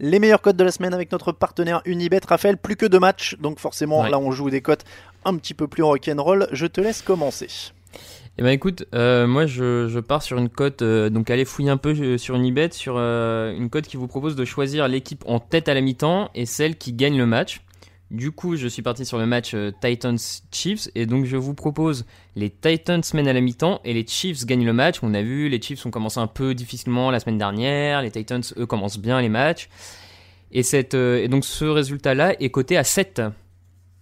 Les 0.00 0.18
meilleures 0.18 0.42
cotes 0.42 0.56
de 0.56 0.64
la 0.64 0.70
semaine 0.72 0.92
avec 0.92 1.10
notre 1.12 1.32
partenaire 1.32 1.80
Unibet. 1.86 2.20
Raphaël, 2.26 2.56
plus 2.58 2.76
que 2.76 2.86
deux 2.86 2.98
matchs, 2.98 3.36
donc 3.40 3.58
forcément 3.58 4.02
Ouais. 4.02 4.10
là 4.10 4.18
on 4.18 4.32
joue 4.32 4.50
des 4.50 4.60
cotes 4.60 4.84
un 5.24 5.36
petit 5.36 5.54
peu 5.54 5.66
plus 5.68 5.82
rock'n'roll. 5.82 6.48
Je 6.52 6.66
te 6.66 6.80
laisse 6.80 7.00
commencer. 7.00 7.48
Eh 8.36 8.42
ben 8.42 8.48
écoute, 8.50 8.84
euh, 8.94 9.28
moi 9.28 9.46
je, 9.46 9.86
je 9.88 10.00
pars 10.00 10.20
sur 10.22 10.38
une 10.38 10.48
cote, 10.48 10.82
euh, 10.82 11.08
donc 11.08 11.30
allez 11.30 11.44
fouiller 11.44 11.70
un 11.70 11.76
peu 11.76 11.90
euh, 11.96 12.18
sur 12.18 12.34
Unibet, 12.34 12.70
sur 12.72 12.94
euh, 12.98 13.54
une 13.56 13.70
cote 13.70 13.86
qui 13.86 13.96
vous 13.96 14.08
propose 14.08 14.34
de 14.34 14.44
choisir 14.44 14.88
l'équipe 14.88 15.22
en 15.26 15.38
tête 15.38 15.68
à 15.68 15.74
la 15.74 15.80
mi-temps 15.80 16.30
et 16.34 16.44
celle 16.44 16.76
qui 16.76 16.92
gagne 16.92 17.16
le 17.16 17.26
match. 17.26 17.60
Du 18.10 18.32
coup, 18.32 18.56
je 18.56 18.66
suis 18.66 18.82
parti 18.82 19.04
sur 19.06 19.18
le 19.18 19.26
match 19.26 19.52
euh, 19.54 19.70
Titans-Chiefs 19.80 20.88
et 20.96 21.06
donc 21.06 21.26
je 21.26 21.36
vous 21.36 21.54
propose 21.54 22.06
les 22.34 22.50
Titans 22.50 23.02
mènent 23.14 23.28
à 23.28 23.32
la 23.32 23.40
mi-temps 23.40 23.80
et 23.84 23.94
les 23.94 24.04
Chiefs 24.06 24.44
gagnent 24.46 24.66
le 24.66 24.72
match. 24.72 24.98
On 25.02 25.14
a 25.14 25.22
vu, 25.22 25.48
les 25.48 25.62
Chiefs 25.62 25.86
ont 25.86 25.90
commencé 25.92 26.18
un 26.18 26.26
peu 26.26 26.54
difficilement 26.54 27.12
la 27.12 27.20
semaine 27.20 27.38
dernière, 27.38 28.02
les 28.02 28.10
Titans 28.10 28.42
eux 28.58 28.66
commencent 28.66 28.98
bien 28.98 29.20
les 29.20 29.28
matchs. 29.28 29.68
Et, 30.50 30.64
cette, 30.64 30.94
et 30.94 31.28
donc 31.28 31.44
ce 31.44 31.64
résultat-là 31.64 32.34
est 32.40 32.50
coté 32.50 32.76
à 32.76 32.82
7. 32.84 33.22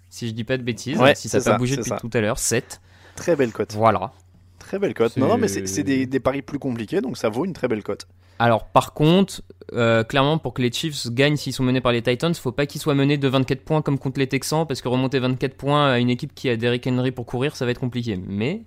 Si 0.09 0.27
je 0.29 0.33
dis 0.33 0.45
pas 0.45 0.57
de 0.57 0.63
bêtises, 0.63 0.99
Ouais, 0.99 1.15
si 1.15 1.29
ça 1.29 1.39
n'a 1.39 1.45
pas 1.45 1.59
bougé 1.59 1.77
depuis 1.77 1.89
ça. 1.91 1.99
tout 1.99 2.11
à 2.13 2.21
l'heure, 2.21 2.39
7. 2.39 2.81
Très 3.17 3.37
belle 3.37 3.53
cote. 3.53 3.73
Voilà. 3.75 4.13
Très 4.59 4.79
belle 4.79 4.95
cote. 4.95 5.17
Non, 5.17 5.29
non, 5.29 5.39
mais 5.39 5.49
c'est 5.49 5.67
c'est 5.67 5.83
des, 5.83 6.07
des 6.07 6.21
paris 6.21 6.43
plus 6.43 6.59
compliqués, 6.59 7.01
donc 7.01 7.17
ça 7.17 7.29
vaut 7.29 7.45
une 7.45 7.53
très 7.53 7.69
belle 7.69 7.83
cote. 7.83 8.07
Alors 8.39 8.65
par 8.65 8.95
contre, 8.95 9.43
euh, 9.73 10.03
clairement 10.05 10.39
pour 10.39 10.55
que 10.55 10.63
les 10.63 10.73
Chiefs 10.73 11.09
gagnent 11.11 11.37
s'ils 11.37 11.53
sont 11.53 11.63
menés 11.63 11.81
par 11.81 11.93
les 11.93 12.03
Titans, 12.03 12.35
faut 12.35 12.53
pas 12.53 12.67
qu'ils 12.67 12.81
soient 12.81 12.95
menés 12.95 13.19
de 13.19 13.29
24 13.29 13.63
points 13.63 13.83
comme 13.83 13.99
contre 13.99 14.19
les 14.19 14.27
Texans 14.27 14.67
parce 14.67 14.81
que 14.83 14.89
remonter 14.89 15.19
24 15.19 15.55
points 15.55 15.93
à 15.93 15.99
une 15.99 16.11
équipe 16.11 16.35
qui 16.35 16.49
a 16.49 16.57
Derrick 16.57 16.87
Henry 16.87 17.13
pour 17.13 17.27
courir, 17.27 17.55
ça 17.55 17.65
va 17.65 17.71
être 17.71 17.81
compliqué. 17.81 18.19
Mais 18.27 18.63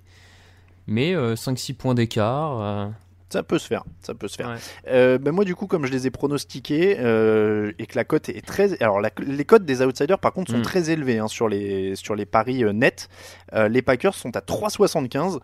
mais 0.87 1.15
euh, 1.15 1.35
5-6 1.35 1.73
points 1.75 1.93
d'écart. 1.93 2.91
Ça 3.35 3.43
peut 3.43 3.59
se 3.59 3.67
faire, 3.67 3.83
ça 4.01 4.13
peut 4.13 4.29
se 4.29 4.37
faire. 4.37 4.57
Euh, 4.87 5.17
ben 5.17 5.33
moi 5.33 5.43
du 5.43 5.55
coup 5.55 5.67
comme 5.67 5.85
je 5.85 5.91
les 5.91 6.07
ai 6.07 6.09
pronostiqués 6.09 6.97
euh, 6.99 7.73
et 7.79 7.85
que 7.85 7.97
la 7.97 8.05
cote 8.05 8.29
est 8.29 8.45
très, 8.45 8.81
alors 8.81 9.01
les 9.01 9.43
cotes 9.43 9.65
des 9.65 9.81
outsiders 9.81 10.19
par 10.19 10.31
contre 10.31 10.51
sont 10.51 10.59
Mm. 10.59 10.61
très 10.61 10.89
élevées 10.89 11.17
hein, 11.19 11.27
sur 11.27 11.49
les 11.49 11.97
sur 11.97 12.15
les 12.15 12.25
paris 12.25 12.63
euh, 12.63 12.71
nets. 12.71 13.09
Les 13.53 13.81
Packers 13.81 14.13
sont 14.15 14.35
à 14.37 14.39
3,75. 14.39 15.39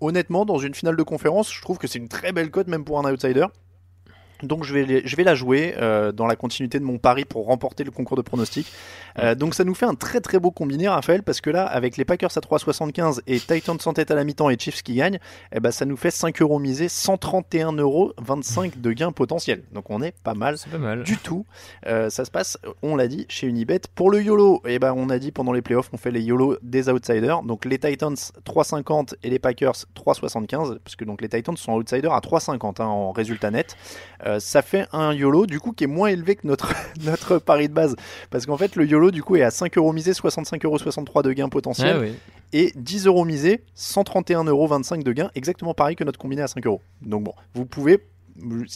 Honnêtement, 0.00 0.46
dans 0.46 0.58
une 0.58 0.74
finale 0.74 0.96
de 0.96 1.02
conférence, 1.02 1.52
je 1.52 1.60
trouve 1.60 1.76
que 1.76 1.86
c'est 1.86 1.98
une 1.98 2.08
très 2.08 2.32
belle 2.32 2.50
cote 2.50 2.68
même 2.68 2.84
pour 2.84 2.98
un 3.04 3.12
outsider. 3.12 3.46
Donc 4.42 4.64
je 4.64 4.72
vais, 4.72 5.02
je 5.04 5.16
vais 5.16 5.24
la 5.24 5.34
jouer 5.34 5.74
euh, 5.78 6.12
dans 6.12 6.26
la 6.26 6.36
continuité 6.36 6.78
de 6.78 6.84
mon 6.84 6.98
pari 6.98 7.24
pour 7.24 7.46
remporter 7.46 7.82
le 7.84 7.90
concours 7.90 8.16
de 8.16 8.22
pronostic. 8.22 8.66
Euh, 9.18 9.34
donc 9.34 9.54
ça 9.54 9.64
nous 9.64 9.74
fait 9.74 9.86
un 9.86 9.94
très 9.94 10.20
très 10.20 10.38
beau 10.38 10.50
combiné 10.50 10.88
Raphaël 10.88 11.22
parce 11.22 11.40
que 11.40 11.50
là 11.50 11.64
avec 11.66 11.96
les 11.96 12.04
Packers 12.04 12.36
à 12.36 12.40
3,75 12.40 13.20
et 13.26 13.38
Titans 13.38 13.78
sans 13.80 13.92
tête 13.92 14.10
à 14.10 14.14
la 14.14 14.24
mi-temps 14.24 14.50
et 14.50 14.58
Chiefs 14.58 14.82
qui 14.82 14.94
gagnent, 14.94 15.18
eh 15.52 15.60
ben, 15.60 15.70
ça 15.70 15.84
nous 15.84 15.96
fait 15.96 16.10
5 16.10 16.40
euros 16.42 16.58
misés, 16.58 16.88
131 16.88 17.72
euros 17.72 18.12
25 18.18 18.80
de 18.80 18.92
gains 18.92 19.12
potentiels. 19.12 19.62
Donc 19.72 19.90
on 19.90 20.02
est 20.02 20.14
pas 20.22 20.34
mal 20.34 20.58
C'est 20.58 20.70
pas 20.70 20.78
mal. 20.78 21.02
du 21.02 21.16
tout. 21.16 21.46
Euh, 21.86 22.10
ça 22.10 22.24
se 22.24 22.30
passe, 22.30 22.58
on 22.82 22.96
l'a 22.96 23.08
dit, 23.08 23.26
chez 23.28 23.46
Unibet. 23.46 23.80
Pour 23.94 24.10
le 24.10 24.22
YOLO, 24.22 24.62
eh 24.66 24.78
ben, 24.78 24.94
on 24.96 25.10
a 25.10 25.18
dit 25.18 25.32
pendant 25.32 25.52
les 25.52 25.62
playoffs, 25.62 25.90
on 25.92 25.96
fait 25.96 26.10
les 26.10 26.22
YOLO 26.22 26.56
des 26.62 26.88
outsiders. 26.88 27.42
Donc 27.42 27.64
les 27.64 27.78
Titans 27.78 28.14
3,50 28.14 29.14
et 29.22 29.30
les 29.30 29.38
Packers 29.38 29.76
3,75. 29.94 30.78
Parce 30.78 30.96
que 30.96 31.04
donc, 31.04 31.22
les 31.22 31.28
Titans 31.28 31.56
sont 31.56 31.72
outsiders 31.72 32.12
à 32.12 32.20
3,50 32.20 32.82
hein, 32.82 32.86
en 32.86 33.12
résultat 33.12 33.50
net. 33.50 33.76
Euh, 34.26 34.40
ça 34.40 34.62
fait 34.62 34.86
un 34.92 35.12
YOLO 35.12 35.46
du 35.46 35.60
coup 35.60 35.72
qui 35.72 35.84
est 35.84 35.88
moins 35.88 36.08
élevé 36.08 36.36
que 36.36 36.46
notre, 36.46 36.72
notre 37.04 37.38
pari 37.38 37.68
de 37.68 37.74
base. 37.74 37.96
Parce 38.30 38.46
qu'en 38.46 38.56
fait, 38.56 38.76
le 38.76 38.86
YOLO 38.86 39.07
du 39.10 39.22
coup 39.22 39.36
est 39.36 39.42
à 39.42 39.50
5 39.50 39.76
euros 39.78 39.92
misés, 39.92 40.12
65,63 40.12 40.64
euros 40.64 41.22
de 41.22 41.32
gains 41.32 41.48
potentiels. 41.48 41.96
Ah 41.96 42.00
oui. 42.00 42.14
Et 42.52 42.72
10 42.76 43.06
euros 43.06 43.24
misés, 43.24 43.62
131,25 43.76 44.48
euros 44.48 44.68
de 44.68 45.12
gains. 45.12 45.30
Exactement 45.34 45.74
pareil 45.74 45.96
que 45.96 46.04
notre 46.04 46.18
combiné 46.18 46.42
à 46.42 46.48
5 46.48 46.66
euros. 46.66 46.80
Donc 47.02 47.24
bon, 47.24 47.34
vous 47.54 47.66
pouvez 47.66 48.00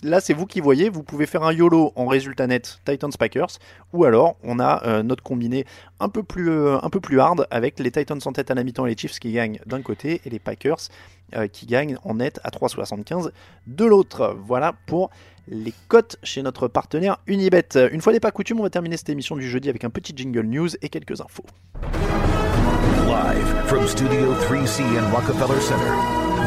Là, 0.03 0.21
c'est 0.21 0.35
vous 0.35 0.47
qui 0.47 0.61
voyez. 0.61 0.89
Vous 0.89 1.03
pouvez 1.03 1.27
faire 1.27 1.45
un 1.45 1.53
YOLO 1.53 1.93
en 1.95 2.07
résultat 2.07 2.47
net 2.47 2.81
Titans 2.85 3.13
Packers, 3.17 3.59
ou 3.93 4.05
alors 4.05 4.37
on 4.43 4.59
a 4.59 4.85
euh, 4.85 5.03
notre 5.03 5.23
combiné 5.23 5.65
un 6.01 6.09
peu 6.09 6.23
plus 6.23 6.51
euh, 6.51 6.79
un 6.83 6.91
peu 6.91 7.01
plus 7.01 7.21
hard 7.21 7.47
avec 7.51 7.79
les 7.79 7.93
Titans 7.93 8.19
en 8.25 8.33
tête 8.33 8.51
à 8.51 8.55
la 8.55 8.65
mi-temps 8.65 8.87
et 8.87 8.91
les 8.91 8.97
Chiefs 8.97 9.21
qui 9.21 9.33
gagnent 9.33 9.61
d'un 9.67 9.83
côté 9.83 10.21
et 10.25 10.31
les 10.31 10.41
Packers 10.41 10.89
euh, 11.37 11.47
qui 11.47 11.67
gagnent 11.67 11.97
en 12.03 12.15
net 12.15 12.41
à 12.43 12.51
3,75 12.51 13.31
de 13.69 13.85
l'autre. 13.85 14.37
Voilà 14.45 14.75
pour 14.87 15.11
les 15.49 15.75
cotes 15.89 16.17
chez 16.23 16.43
notre 16.43 16.69
partenaire 16.69 17.19
Unibet. 17.27 17.69
Une 17.93 18.01
fois 18.01 18.13
n'est 18.13 18.21
pas 18.21 18.31
coutume, 18.31 18.61
on 18.61 18.63
va 18.63 18.71
terminer 18.71 18.97
cette 18.97 19.11
émission 19.11 19.37
du 19.37 19.49
jeudi 19.49 19.69
avec 19.69 19.85
un 19.85 19.91
petit 19.91 20.13
jingle 20.17 20.47
news 20.47 20.69
et 20.83 20.89
quelques 20.89 21.21
infos. 21.21 21.45
Live 23.07 23.67
from 23.67 23.87
Studio 23.87 24.35
3C 24.35 24.81
in 24.81 25.11
Rockefeller 25.13 25.61
Center, 25.61 25.93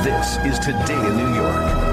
this 0.04 0.38
is 0.46 0.60
Today 0.60 0.96
in 0.96 1.18
New 1.18 1.36
York. 1.36 1.85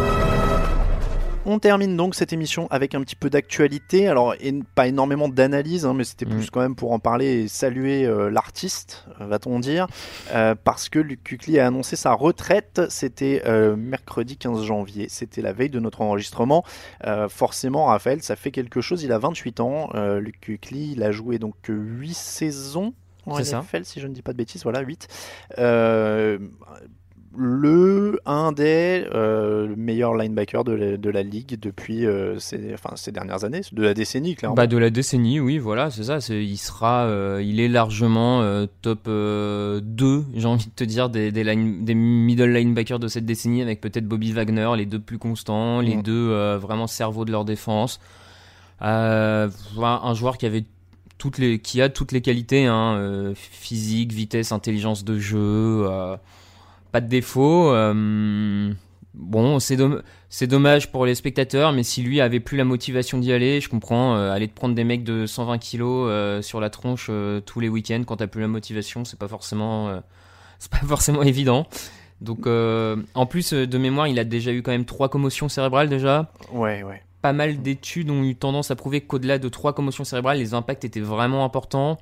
On 1.45 1.59
termine 1.59 1.97
donc 1.97 2.14
cette 2.14 2.32
émission 2.32 2.68
avec 2.70 2.95
un 2.95 3.01
petit 3.01 3.16
peu 3.16 3.28
d'actualité. 3.28 4.07
Alors, 4.07 4.34
et 4.40 4.55
pas 4.76 4.86
énormément 4.86 5.28
d'analyse, 5.28 5.84
hein, 5.84 5.93
mais 5.93 6.05
c'était 6.05 6.24
plus 6.24 6.51
quand 6.51 6.61
même 6.61 6.76
pour 6.76 6.93
en 6.93 7.01
parler 7.01 7.43
et 7.43 7.49
saluer 7.49 8.05
euh, 8.05 8.30
l'artiste, 8.30 9.07
va-t-on 9.18 9.59
dire, 9.59 9.88
euh, 10.32 10.55
parce 10.55 10.88
que 10.88 11.01
Luc 11.01 11.24
Kukli 11.24 11.59
a 11.59 11.66
annoncé 11.66 11.97
sa 11.97 12.12
retraite. 12.12 12.82
C'était 12.90 13.43
euh, 13.47 13.74
mercredi 13.74 14.36
15 14.36 14.62
janvier. 14.62 15.07
C'était 15.09 15.43
la 15.43 15.53
veille 15.53 15.70
de 15.70 15.80
notre 15.80 16.03
enregistrement. 16.03 16.64
Forcément, 17.28 17.86
Raphaël, 17.86 18.22
ça 18.22 18.36
fait 18.36 18.53
quelque 18.53 18.80
chose. 18.80 19.03
Il 19.03 19.12
a 19.12 19.18
28 19.18 19.61
ans. 19.61 19.90
Luc 20.18 20.40
Kukli, 20.40 20.93
il 20.93 21.03
a 21.03 21.11
joué 21.11 21.38
donc 21.38 21.57
8 21.68 22.14
saisons 22.14 22.95
en 23.26 23.43
ça. 23.43 23.61
NFL, 23.61 23.84
si 23.84 24.01
je 24.01 24.07
ne 24.07 24.14
dis 24.14 24.22
pas 24.22 24.32
de 24.32 24.38
bêtises. 24.38 24.62
Voilà, 24.62 24.80
8. 24.80 25.09
Euh, 25.59 26.38
le 27.37 28.20
un 28.26 28.53
des 28.53 29.07
euh, 29.14 29.74
meilleurs 29.76 30.14
linebackers 30.14 30.64
de 30.64 30.72
la, 30.72 30.97
de 30.97 31.11
la 31.11 31.22
ligue 31.22 31.59
depuis 31.61 32.05
euh, 32.07 32.39
ces, 32.39 32.74
enfin, 32.74 32.91
ces 32.97 33.11
dernières 33.12 33.45
années, 33.45 33.62
de 33.72 33.83
la 33.83 33.95
décennie 33.95 34.35
clairement. 34.35 34.55
Bah 34.55 34.66
de 34.66 34.76
la 34.76 34.91
décennie, 34.91 35.41
oui, 35.41 35.59
voilà, 35.59 35.91
c'est 35.91 36.05
ça. 36.05 36.18
Il 36.30 36.57
sera, 36.59 37.05
euh, 37.05 37.43
il 37.45 37.59
est 37.61 37.68
largement 37.68 38.43
top 38.83 39.01
euh, 39.09 39.80
2, 39.83 40.24
j'ai 40.37 40.47
envie 40.47 40.66
de 40.66 40.70
te 40.76 40.85
dire, 40.85 41.09
des, 41.09 41.33
des, 41.33 41.45
line- 41.45 41.85
des 41.85 41.95
middle 41.95 42.53
linebackers 42.53 42.99
de 42.99 43.09
cette 43.09 43.24
décennie, 43.26 43.62
avec 43.62 43.80
peut-être 43.80 44.07
Bobby 44.07 44.33
Wagner, 44.33 44.68
les 44.76 44.87
deux 44.87 45.01
plus 45.01 45.18
constants, 45.18 45.80
les 45.80 45.97
Mm. 45.97 46.03
deux 46.03 46.57
vraiment 46.57 46.87
cerveaux 46.87 47.24
de 47.24 47.30
leur 47.33 47.45
défense. 47.45 48.01
Un 48.80 50.14
joueur 50.14 50.37
qui 50.39 50.47
avait 50.47 50.64
toutes 51.18 51.39
les, 51.39 51.59
qui 51.61 51.80
a 51.80 51.89
toutes 51.89 52.12
les 52.12 52.20
qualités, 52.20 52.66
hein, 52.66 53.33
physique, 53.35 54.12
vitesse, 54.12 54.53
intelligence 54.53 55.05
de 55.05 55.18
jeu, 55.18 55.87
pas 56.93 57.01
de 57.01 57.09
défaut. 57.09 57.72
euh, 57.72 58.72
bon, 59.14 59.59
c'est 59.59 59.76
domm- 59.76 60.03
c'est 60.28 60.47
dommage 60.47 60.90
pour 60.93 61.05
les 61.07 61.14
spectateurs, 61.14 61.72
mais 61.72 61.82
si 61.82 62.03
lui 62.03 62.20
avait 62.20 62.40
plus 62.40 62.57
la 62.57 62.64
motivation 62.64 63.18
d'y 63.18 63.32
aller, 63.32 63.61
je 63.61 63.68
comprends. 63.68 64.16
euh, 64.16 64.30
aller 64.32 64.49
te 64.49 64.55
prendre 64.55 64.74
des 64.74 64.84
mecs 64.84 65.05
de 65.05 65.26
120 65.26 65.59
kilos 65.59 66.09
euh, 66.11 66.43
sur 66.43 66.61
la 66.61 66.70
tronche 66.70 67.11
tous 67.47 67.61
les 67.61 67.68
week-ends 67.68 68.03
quand 68.07 68.16
t'as 68.16 68.26
plus 68.26 68.40
la 68.43 68.49
motivation, 68.49 69.05
c'est 69.05 69.18
pas 69.18 69.28
forcément, 69.28 70.01
c'est 70.59 70.70
pas 70.70 70.78
forcément 70.86 71.22
évident. 71.22 71.66
Donc, 72.20 72.47
en 72.47 73.26
plus 73.26 73.53
de 73.53 73.78
mémoire, 73.78 74.07
il 74.07 74.18
a 74.20 74.24
déjà 74.24 74.53
eu 74.53 74.62
quand 74.62 74.70
même 74.70 74.84
trois 74.84 75.09
commotions 75.09 75.49
cérébrales 75.49 75.88
déjà. 75.88 76.30
Ouais, 76.53 76.82
ouais. 76.84 77.03
Pas 77.20 77.32
mal 77.32 77.62
d'études 77.62 78.11
ont 78.11 78.22
eu 78.24 78.34
tendance 78.36 78.70
à 78.70 78.76
prouver 78.76 79.01
qu'au-delà 79.01 79.38
de 79.38 79.49
trois 79.49 79.72
commotions 79.74 80.05
cérébrales, 80.05 80.38
les 80.38 80.55
impacts 80.55 80.84
étaient 80.84 81.01
vraiment 81.01 81.45
importants. 81.45 81.99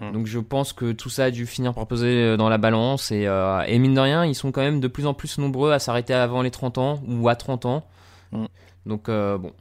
Hmm. 0.00 0.12
Donc 0.12 0.26
je 0.26 0.38
pense 0.38 0.72
que 0.72 0.92
tout 0.92 1.08
ça 1.10 1.24
a 1.24 1.30
dû 1.30 1.46
finir 1.46 1.74
par 1.74 1.86
peser 1.86 2.06
euh, 2.24 2.36
dans 2.36 2.48
la 2.48 2.58
balance. 2.58 3.10
Et, 3.12 3.26
euh, 3.26 3.62
et 3.66 3.78
mine 3.78 3.94
de 3.94 4.00
rien, 4.00 4.24
ils 4.24 4.34
sont 4.34 4.52
quand 4.52 4.62
même 4.62 4.80
de 4.80 4.88
plus 4.88 5.06
en 5.06 5.14
plus 5.14 5.38
nombreux 5.38 5.72
à 5.72 5.78
s'arrêter 5.78 6.14
avant 6.14 6.42
les 6.42 6.50
30 6.50 6.78
ans 6.78 7.00
ou 7.08 7.28
à 7.28 7.36
30 7.36 7.66
ans. 7.66 7.84
Hmm. 8.32 8.46
Donc 8.86 9.08
euh, 9.08 9.38
bon. 9.38 9.52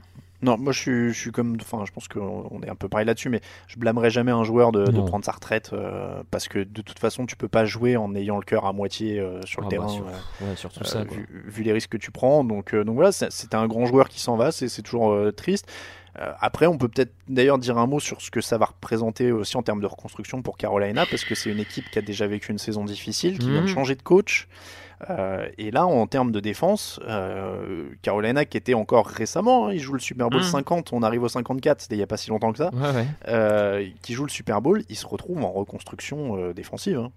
Non, 0.41 0.57
moi 0.57 0.73
je 0.73 0.79
suis, 0.79 1.13
je 1.13 1.17
suis 1.17 1.31
comme, 1.31 1.55
enfin, 1.61 1.85
je 1.85 1.91
pense 1.93 2.09
qu'on 2.09 2.45
on 2.51 2.61
est 2.63 2.69
un 2.69 2.75
peu 2.75 2.89
pareil 2.89 3.05
là-dessus, 3.07 3.29
mais 3.29 3.39
je 3.67 3.79
blâmerai 3.79 4.09
jamais 4.09 4.31
un 4.33 4.43
joueur 4.43 4.73
de, 4.73 4.83
prendre 5.01 5.23
sa 5.23 5.31
retraite 5.31 5.69
euh, 5.71 6.21
parce 6.31 6.49
que 6.49 6.59
de 6.59 6.81
toute 6.81 6.99
façon, 6.99 7.25
tu 7.25 7.37
peux 7.37 7.47
pas 7.47 7.63
jouer 7.63 7.95
en 7.95 8.13
ayant 8.13 8.35
le 8.39 8.43
cœur 8.43 8.65
à 8.65 8.73
moitié 8.73 9.21
euh, 9.21 9.39
sur 9.45 9.61
le 9.61 9.67
Ah 9.67 9.69
bah, 9.69 9.77
terrain. 9.77 9.87
sur- 9.87 10.05
euh, 10.05 10.45
ouais, 10.49 10.55
surtout 10.57 10.81
euh, 10.81 10.85
ça, 10.85 11.05
quoi. 11.05 11.15
vu, 11.15 11.27
vu 11.47 11.63
les 11.63 11.71
risques 11.71 11.91
que 11.91 11.97
tu 11.97 12.11
prends. 12.11 12.43
Donc, 12.43 12.73
euh, 12.73 12.83
donc 12.83 12.95
voilà, 12.95 13.13
c'est- 13.13 13.31
c'était 13.31 13.55
un 13.55 13.67
grand 13.67 13.85
joueur 13.85 14.09
qui 14.09 14.19
s'en 14.19 14.35
va, 14.35 14.51
c'est 14.51 14.67
c'est 14.67 14.81
toujours 14.81 15.13
euh, 15.13 15.31
triste. 15.31 15.71
Euh, 16.19 16.31
après, 16.39 16.67
on 16.67 16.77
peut 16.77 16.87
peut-être 16.89 17.13
d'ailleurs 17.27 17.57
dire 17.57 17.77
un 17.77 17.87
mot 17.87 17.99
sur 17.99 18.21
ce 18.21 18.29
que 18.29 18.39
ça 18.41 18.57
va 18.57 18.65
représenter 18.65 19.31
aussi 19.31 19.57
en 19.57 19.63
termes 19.63 19.81
de 19.81 19.87
reconstruction 19.87 20.41
pour 20.43 20.57
Carolina, 20.57 21.05
parce 21.07 21.25
que 21.25 21.33
c'est 21.35 21.49
une 21.49 21.59
équipe 21.59 21.89
qui 21.89 21.97
a 21.99 22.01
déjà 22.03 22.27
vécu 22.27 22.51
une 22.51 22.59
saison 22.59 22.85
difficile, 22.85 23.39
qui 23.39 23.49
vient 23.49 23.61
de 23.61 23.67
Mhm. 23.67 23.73
changer 23.73 23.95
de 23.95 24.01
coach. 24.03 24.47
Euh, 25.09 25.47
et 25.57 25.71
là, 25.71 25.85
en 25.85 26.07
termes 26.07 26.31
de 26.31 26.39
défense, 26.39 26.99
euh, 27.07 27.89
Carolina 28.03 28.45
qui 28.45 28.57
était 28.57 28.73
encore 28.73 29.07
récemment, 29.07 29.67
hein, 29.67 29.73
il 29.73 29.79
joue 29.79 29.93
le 29.93 29.99
Super 29.99 30.29
Bowl 30.29 30.41
Mhm. 30.41 30.47
50, 30.47 30.93
on 30.93 31.01
arrive 31.03 31.23
au 31.23 31.27
54, 31.29 31.81
c'était 31.81 31.95
il 31.95 31.97
n'y 31.97 32.03
a 32.03 32.07
pas 32.07 32.15
si 32.17 32.29
longtemps 32.29 32.51
que 32.51 32.59
ça, 32.59 32.69
Ouais, 32.73 32.91
ouais. 32.93 33.07
euh, 33.27 33.87
qui 34.01 34.13
joue 34.13 34.23
le 34.23 34.29
Super 34.29 34.61
Bowl, 34.61 34.83
il 34.89 34.95
se 34.95 35.05
retrouve 35.07 35.43
en 35.43 35.51
reconstruction 35.51 36.51
défensive. 36.53 36.99
hein. 36.99 37.11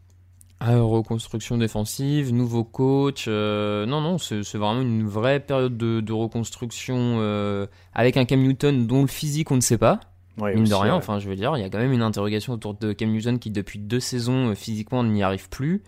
Ah, 0.59 0.79
reconstruction 0.81 1.59
défensive, 1.59 2.33
nouveau 2.33 2.65
coach. 2.65 3.27
euh, 3.29 3.85
non, 3.85 4.01
non, 4.01 4.17
c'est 4.19 4.41
vraiment 4.55 4.81
une 4.81 5.07
vraie 5.07 5.39
période 5.41 5.77
de, 5.77 6.01
de 6.01 6.13
reconstruction 6.13 6.97
euh, 7.21 7.67
avec 7.93 8.17
un 8.17 8.25
Cam 8.25 8.41
Newton 8.41 8.87
dont 8.87 9.03
le 9.03 9.07
physique 9.07 9.51
on 9.51 9.57
ne 9.57 9.61
sait 9.61 9.77
pas. 9.79 10.01
Ouais, 10.39 10.55
Mine 10.55 10.65
de 10.65 10.73
aussi, 10.73 10.83
rien, 10.83 10.93
ouais. 10.93 10.99
enfin 10.99 11.19
je 11.19 11.29
veux 11.29 11.37
dire, 11.37 11.57
il 11.57 11.61
y 11.61 11.65
a 11.65 11.69
quand 11.71 11.79
même 11.79 11.93
une 11.93 12.03
interrogation 12.03 12.53
autour 12.55 12.75
de 12.75 12.93
Cam 12.93 13.11
Newton 13.11 13.39
qui 13.39 13.51
depuis 13.51 13.79
deux 13.79 14.01
saisons 14.01 14.49
euh, 14.51 14.55
physiquement 14.55 15.05
n'y 15.05 15.23
arrive 15.23 15.49
plus. 15.51 15.83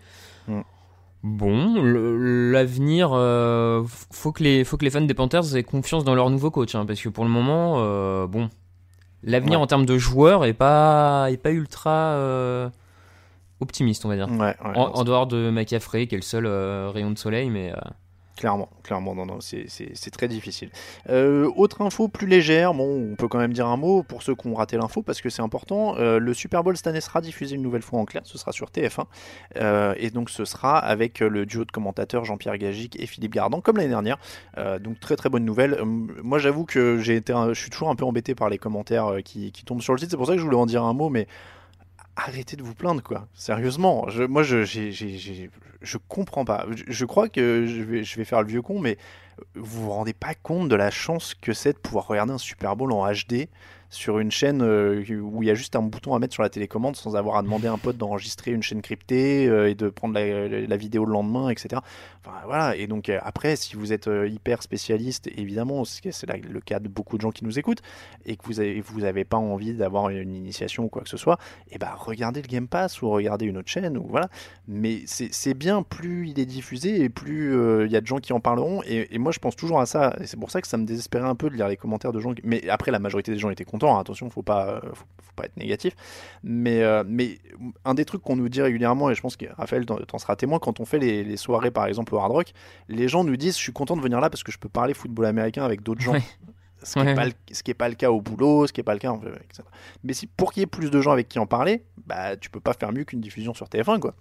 Mm. 0.47 0.61
Bon, 1.23 1.81
l'avenir, 1.83 3.09
euh, 3.13 3.83
faut 4.11 4.31
que 4.31 4.43
les 4.43 4.63
faut 4.63 4.77
que 4.77 4.85
les 4.85 4.91
fans 4.91 5.01
des 5.01 5.13
Panthers 5.13 5.55
aient 5.55 5.63
confiance 5.63 6.03
dans 6.05 6.15
leur 6.15 6.29
nouveau 6.29 6.49
coach, 6.51 6.75
hein, 6.75 6.85
parce 6.85 7.01
que 7.01 7.09
pour 7.09 7.25
le 7.25 7.29
moment, 7.29 7.75
bon, 8.27 8.49
l'avenir 9.23 9.57
Ouais. 9.59 9.63
en 9.63 9.67
termes 9.67 9.85
de 9.85 9.97
joueurs 9.97 10.45
est 10.45 10.53
pas 10.53 11.27
est 11.29 11.37
pas 11.37 11.51
ultra 11.51 12.71
optimiste, 13.59 14.05
on 14.05 14.09
va 14.09 14.15
dire. 14.15 14.29
Ouais, 14.29 14.37
ouais, 14.37 14.55
en, 14.75 15.03
dehors 15.03 15.27
de 15.27 15.49
McCaffrey, 15.49 16.07
qui 16.07 16.15
est 16.15 16.19
le 16.19 16.23
seul 16.23 16.45
euh, 16.45 16.89
rayon 16.93 17.11
de 17.11 17.17
soleil, 17.17 17.49
mais 17.49 17.71
euh, 17.71 17.79
Clairement, 18.37 18.69
clairement, 18.83 19.15
non, 19.15 19.25
non, 19.25 19.41
c'est- 19.41 19.67
très 20.11 20.29
difficile. 20.29 20.69
Euh, 21.09 21.51
autre 21.57 21.81
info 21.81 22.07
plus 22.07 22.25
légère, 22.25 22.73
bon, 22.73 23.11
on 23.11 23.15
peut 23.17 23.27
quand 23.27 23.37
même 23.37 23.51
dire 23.51 23.67
un 23.67 23.75
mot 23.75 24.01
pour 24.01 24.23
ceux 24.23 24.33
qui 24.33 24.47
ont 24.47 24.53
raté 24.53 24.77
l'info 24.77 25.01
parce 25.01 25.19
que 25.19 25.29
c'est 25.29 25.41
important. 25.41 25.95
le 25.97 26.33
Super 26.33 26.63
Bowl 26.63 26.77
cette 26.77 26.87
année 26.87 27.01
sera 27.01 27.19
diffusé 27.19 27.55
une 27.55 27.61
nouvelle 27.61 27.81
fois 27.81 27.99
en 27.99 28.05
clair, 28.05 28.21
ce 28.23 28.37
sera 28.37 28.53
sur 28.53 28.69
TF1 28.69 29.03
euh, 29.57 29.93
et 29.97 30.09
donc 30.09 30.29
ce 30.29 30.45
sera 30.45 30.77
avec 30.79 31.19
le 31.19 31.45
duo 31.45 31.65
de 31.65 31.71
commentateurs 31.71 32.23
Jean-Pierre 32.23 32.57
Gagic 32.57 32.97
et 32.97 33.07
Philippe 33.07 33.33
Gardan 33.33 33.59
comme 33.59 33.75
l'année 33.75 33.89
dernière. 33.89 34.17
Donc 34.79 35.01
très 35.01 35.17
très 35.17 35.27
bonne 35.27 35.43
nouvelle. 35.43 35.77
Moi 35.83 36.39
j'avoue 36.39 36.63
que 36.63 36.97
j'ai 36.99 37.17
été, 37.17 37.33
je 37.49 37.59
suis 37.59 37.69
toujours 37.69 37.89
un 37.89 37.95
peu 37.95 38.05
embêté 38.05 38.35
par 38.35 38.49
les 38.49 38.57
commentaires 38.57 39.17
qui, 39.25 39.51
qui 39.51 39.65
tombent 39.65 39.81
sur 39.81 39.91
le 39.91 39.99
site, 39.99 40.11
c'est 40.11 40.17
pour 40.17 40.27
ça 40.27 40.33
que 40.33 40.39
je 40.39 40.45
voulais 40.45 40.55
en 40.55 40.65
dire 40.65 40.85
un 40.85 40.93
mot, 40.93 41.09
mais 41.09 41.27
arrêtez 42.15 42.55
de 42.57 42.63
vous 42.63 42.75
plaindre 42.75 43.01
quoi. 43.03 43.27
Sérieusement, 43.33 44.09
je, 44.09 44.23
moi 44.23 44.43
je, 44.43 44.63
j'ai- 44.65 44.91
j'ai- 44.91 45.49
je 45.81 45.97
comprends 46.07 46.45
pas. 46.45 46.65
Je, 46.75 46.83
je 46.87 47.05
crois 47.05 47.29
que 47.29 47.65
je 47.67 47.81
vais, 47.81 48.03
je 48.03 48.15
vais 48.17 48.25
faire 48.25 48.41
le 48.41 48.47
vieux 48.47 48.61
con, 48.61 48.79
mais 48.79 48.97
vous 49.55 49.83
vous 49.83 49.91
rendez 49.91 50.13
pas 50.13 50.33
compte 50.35 50.69
de 50.69 50.75
la 50.75 50.91
chance 50.91 51.33
que 51.33 51.53
c'est 51.53 51.73
de 51.73 51.77
pouvoir 51.77 52.07
regarder 52.07 52.33
un 52.33 52.37
Super 52.37 52.75
Bowl 52.75 52.91
en 52.91 53.05
HD 53.11 53.47
sur 53.89 54.19
une 54.19 54.31
chaîne 54.31 54.61
euh, 54.61 55.03
où 55.19 55.41
il 55.41 55.47
y 55.47 55.49
a 55.49 55.55
juste 55.55 55.75
un 55.75 55.81
bouton 55.81 56.13
à 56.13 56.19
mettre 56.19 56.33
sur 56.33 56.43
la 56.43 56.49
télécommande 56.49 56.95
sans 56.95 57.15
avoir 57.15 57.37
à 57.37 57.41
demander 57.41 57.67
à 57.67 57.73
un 57.73 57.77
pote 57.77 57.97
d'enregistrer 57.97 58.51
une 58.51 58.61
chaîne 58.61 58.81
cryptée 58.81 59.47
euh, 59.47 59.69
et 59.69 59.75
de 59.75 59.89
prendre 59.89 60.13
la, 60.13 60.77
vidéo 60.77 61.05
le 61.05 61.11
lendemain, 61.11 61.49
etc. 61.49 61.81
Enfin, 62.23 62.37
voilà. 62.45 62.75
Et 62.75 62.85
donc 62.85 63.09
euh, 63.09 63.19
après, 63.23 63.55
si 63.55 63.75
vous 63.75 63.91
êtes 63.91 64.09
hyper 64.27 64.61
spécialiste, 64.61 65.27
évidemment, 65.35 65.83
c'est 65.85 66.25
le 66.27 66.59
cas 66.59 66.79
de 66.79 66.87
beaucoup 66.87 67.17
de 67.17 67.21
gens 67.21 67.31
qui 67.31 67.43
nous 67.43 67.57
écoutent, 67.57 67.81
et 68.25 68.37
que 68.37 68.45
vous 68.45 68.59
avez, 68.59 68.79
vous 68.81 69.03
avez 69.03 69.25
pas 69.25 69.37
envie 69.37 69.73
d'avoir 69.73 70.09
une 70.09 70.35
initiation 70.35 70.85
ou 70.85 70.89
quoi 70.89 71.01
que 71.01 71.09
ce 71.09 71.17
soit, 71.17 71.39
et 71.71 71.77
ben 71.77 71.89
regardez 71.97 72.41
le 72.41 72.47
Game 72.47 72.67
Pass 72.67 73.01
ou 73.01 73.09
regardez 73.09 73.45
une 73.45 73.57
autre 73.57 73.69
chaîne 73.69 73.97
ou 73.97 74.05
voilà. 74.07 74.29
Mais 74.67 75.01
c'est 75.05 75.53
bien, 75.55 75.81
plus 75.81 76.29
il 76.29 76.39
est 76.39 76.45
diffusé 76.45 77.01
et 77.01 77.09
plus 77.09 77.55
il 77.85 77.91
y 77.91 77.95
a 77.95 78.01
de 78.01 78.07
gens 78.07 78.19
qui 78.19 78.33
en 78.33 78.39
parleront. 78.39 78.83
Et 78.85 79.17
moi, 79.17 79.28
je 79.31 79.39
pense 79.39 79.55
toujours 79.55 79.79
à 79.79 79.85
ça. 79.85 80.15
Et 80.21 80.25
c'est 80.27 80.37
pour 80.39 80.51
ça 80.51 80.61
que 80.61 80.67
ça 80.67 80.77
me 80.77 80.85
désespérait 80.85 81.27
un 81.27 81.35
peu 81.35 81.49
de 81.49 81.55
lire 81.55 81.67
les 81.67 81.77
commentaires 81.77 82.11
de 82.11 82.19
gens. 82.19 82.33
qui- 82.33 82.41
Mais 82.43 82.67
après, 82.69 82.91
la 82.91 82.99
majorité 82.99 83.31
des 83.31 83.37
gens 83.39 83.49
étaient 83.49 83.65
contents. 83.65 83.95
hein, 83.97 84.01
attention, 84.01 84.29
faut 84.29 84.41
pas, 84.43 84.67
euh, 84.69 84.79
faut, 84.93 85.05
faut 85.21 85.33
pas 85.35 85.45
être 85.45 85.57
négatif. 85.57 85.95
Mais, 86.43 86.81
euh, 86.83 87.03
mais 87.07 87.39
un 87.85 87.93
des 87.93 88.05
trucs 88.05 88.21
qu'on 88.21 88.35
nous 88.35 88.49
dit 88.49 88.61
régulièrement, 88.61 89.09
et 89.09 89.15
je 89.15 89.21
pense 89.21 89.37
que 89.37 89.45
Raphaël 89.57 89.85
t'en 89.85 90.17
sera 90.17 90.35
témoin, 90.35 90.59
quand 90.59 90.79
on 90.79 90.85
fait 90.85 90.99
les, 90.99 91.23
les 91.23 91.37
soirées, 91.37 91.71
par 91.71 91.85
exemple, 91.85 92.13
au 92.15 92.19
Hard 92.19 92.31
Rock, 92.31 92.53
les 92.87 93.07
gens 93.07 93.23
nous 93.23 93.37
disent 93.37 93.55
Je 93.55 93.61
suis 93.61 93.73
content 93.73 93.95
de 93.97 94.01
venir 94.01 94.19
là 94.21 94.29
parce 94.29 94.43
que 94.43 94.51
je 94.51 94.57
peux 94.59 94.69
parler 94.69 94.93
football 94.93 95.25
américain 95.25 95.63
avec 95.63 95.81
d'autres 95.83 96.01
gens. 96.01 96.13
Ouais. 96.13 96.23
Ce 96.81 96.93
qui 96.93 96.99
n'est 96.99 97.07
Ouais. 97.07 97.13
pas, 97.13 97.25
le- 97.25 97.73
pas 97.73 97.91
cas 97.93 98.09
au 98.09 98.21
boulot, 98.21 98.65
ce 98.65 98.71
qui 98.71 98.79
n'est 98.79 98.85
pas 98.85 98.93
le 98.93 98.99
cas, 98.99 99.11
en- 99.11 99.19
etc. 99.21 99.63
Mais 100.05 100.13
si, 100.13 100.27
pour 100.27 100.53
qu'il 100.53 100.61
y 100.61 100.63
ait 100.63 100.67
plus 100.67 100.89
de 100.89 101.01
gens 101.01 101.11
avec 101.11 101.27
qui 101.27 101.37
en 101.37 101.45
parler, 101.45 101.83
bah, 102.07 102.37
tu 102.37 102.49
peux 102.49 102.61
pas 102.61 102.71
faire 102.71 102.93
mieux 102.93 103.03
qu'une 103.03 103.19
diffusion 103.19 103.53
sur 103.53 103.67
TF1, 103.67 103.99
quoi. 103.99 104.15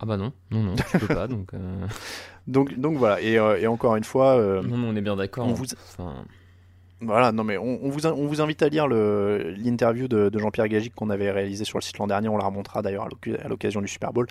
Ah 0.00 0.06
bah 0.06 0.16
non, 0.16 0.32
non, 0.50 0.62
non, 0.62 0.74
je 0.92 0.98
peux 0.98 1.06
pas, 1.14 1.26
donc... 1.28 1.52
euh, 1.54 1.86
Donc, 2.46 2.78
donc 2.78 2.98
voilà, 2.98 3.22
et, 3.22 3.38
euh, 3.38 3.58
et 3.58 3.66
encore 3.66 3.96
une 3.96 4.04
fois, 4.04 4.36
euh, 4.36 4.60
Non, 4.62 4.76
mais 4.76 4.86
on 4.88 4.96
est 4.96 5.00
bien 5.00 5.16
d'accord. 5.16 5.46
on 5.46 5.50
hein. 5.50 5.54
vous- 5.54 5.64
Enfin, 5.98 6.24
Voilà, 7.06 7.32
non 7.32 7.44
mais 7.44 7.56
on, 7.58 7.78
on 7.84 7.88
vous, 7.90 8.06
on 8.06 8.26
vous 8.26 8.40
invite 8.40 8.62
à 8.62 8.68
lire 8.68 8.86
l'interview 8.88 10.08
de, 10.08 10.28
de 10.28 10.38
Jean-Pierre 10.38 10.68
Gagic 10.68 10.94
qu'on 10.94 11.10
avait 11.10 11.30
réalisé 11.30 11.64
sur 11.64 11.78
le 11.78 11.82
site 11.82 11.98
l'an 11.98 12.06
dernier. 12.06 12.28
On 12.28 12.36
la 12.36 12.44
remontera 12.46 12.82
d'ailleurs 12.82 13.04
à 13.04 13.08
l'occ- 13.08 13.38
à 13.44 13.48
l'occasion 13.48 13.80
du 13.80 13.88
Super 13.88 14.12
Bowl. 14.12 14.26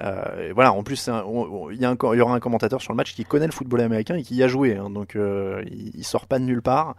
Euh, 0.00 0.52
voilà, 0.54 0.72
en 0.72 0.82
plus, 0.82 1.08
on- 1.08 1.70
il 1.70 1.80
y, 1.80 1.84
a 1.84 1.90
un 1.90 1.96
co- 1.96 2.14
il 2.14 2.18
y 2.18 2.20
aura 2.20 2.34
un 2.34 2.40
commentateur 2.40 2.80
sur 2.82 2.92
le 2.92 2.96
match 2.96 3.14
qui 3.14 3.24
connaît 3.24 3.46
le 3.46 3.52
football 3.52 3.80
américain 3.80 4.16
et 4.16 4.22
qui 4.22 4.34
y 4.36 4.42
a 4.42 4.48
joué. 4.48 4.76
hein. 4.76 4.90
donc 4.90 5.16
euh, 5.16 5.62
il, 5.70 5.90
il 5.94 6.04
sort 6.04 6.26
pas 6.26 6.38
de 6.38 6.44
nulle 6.44 6.62
part. 6.62 6.94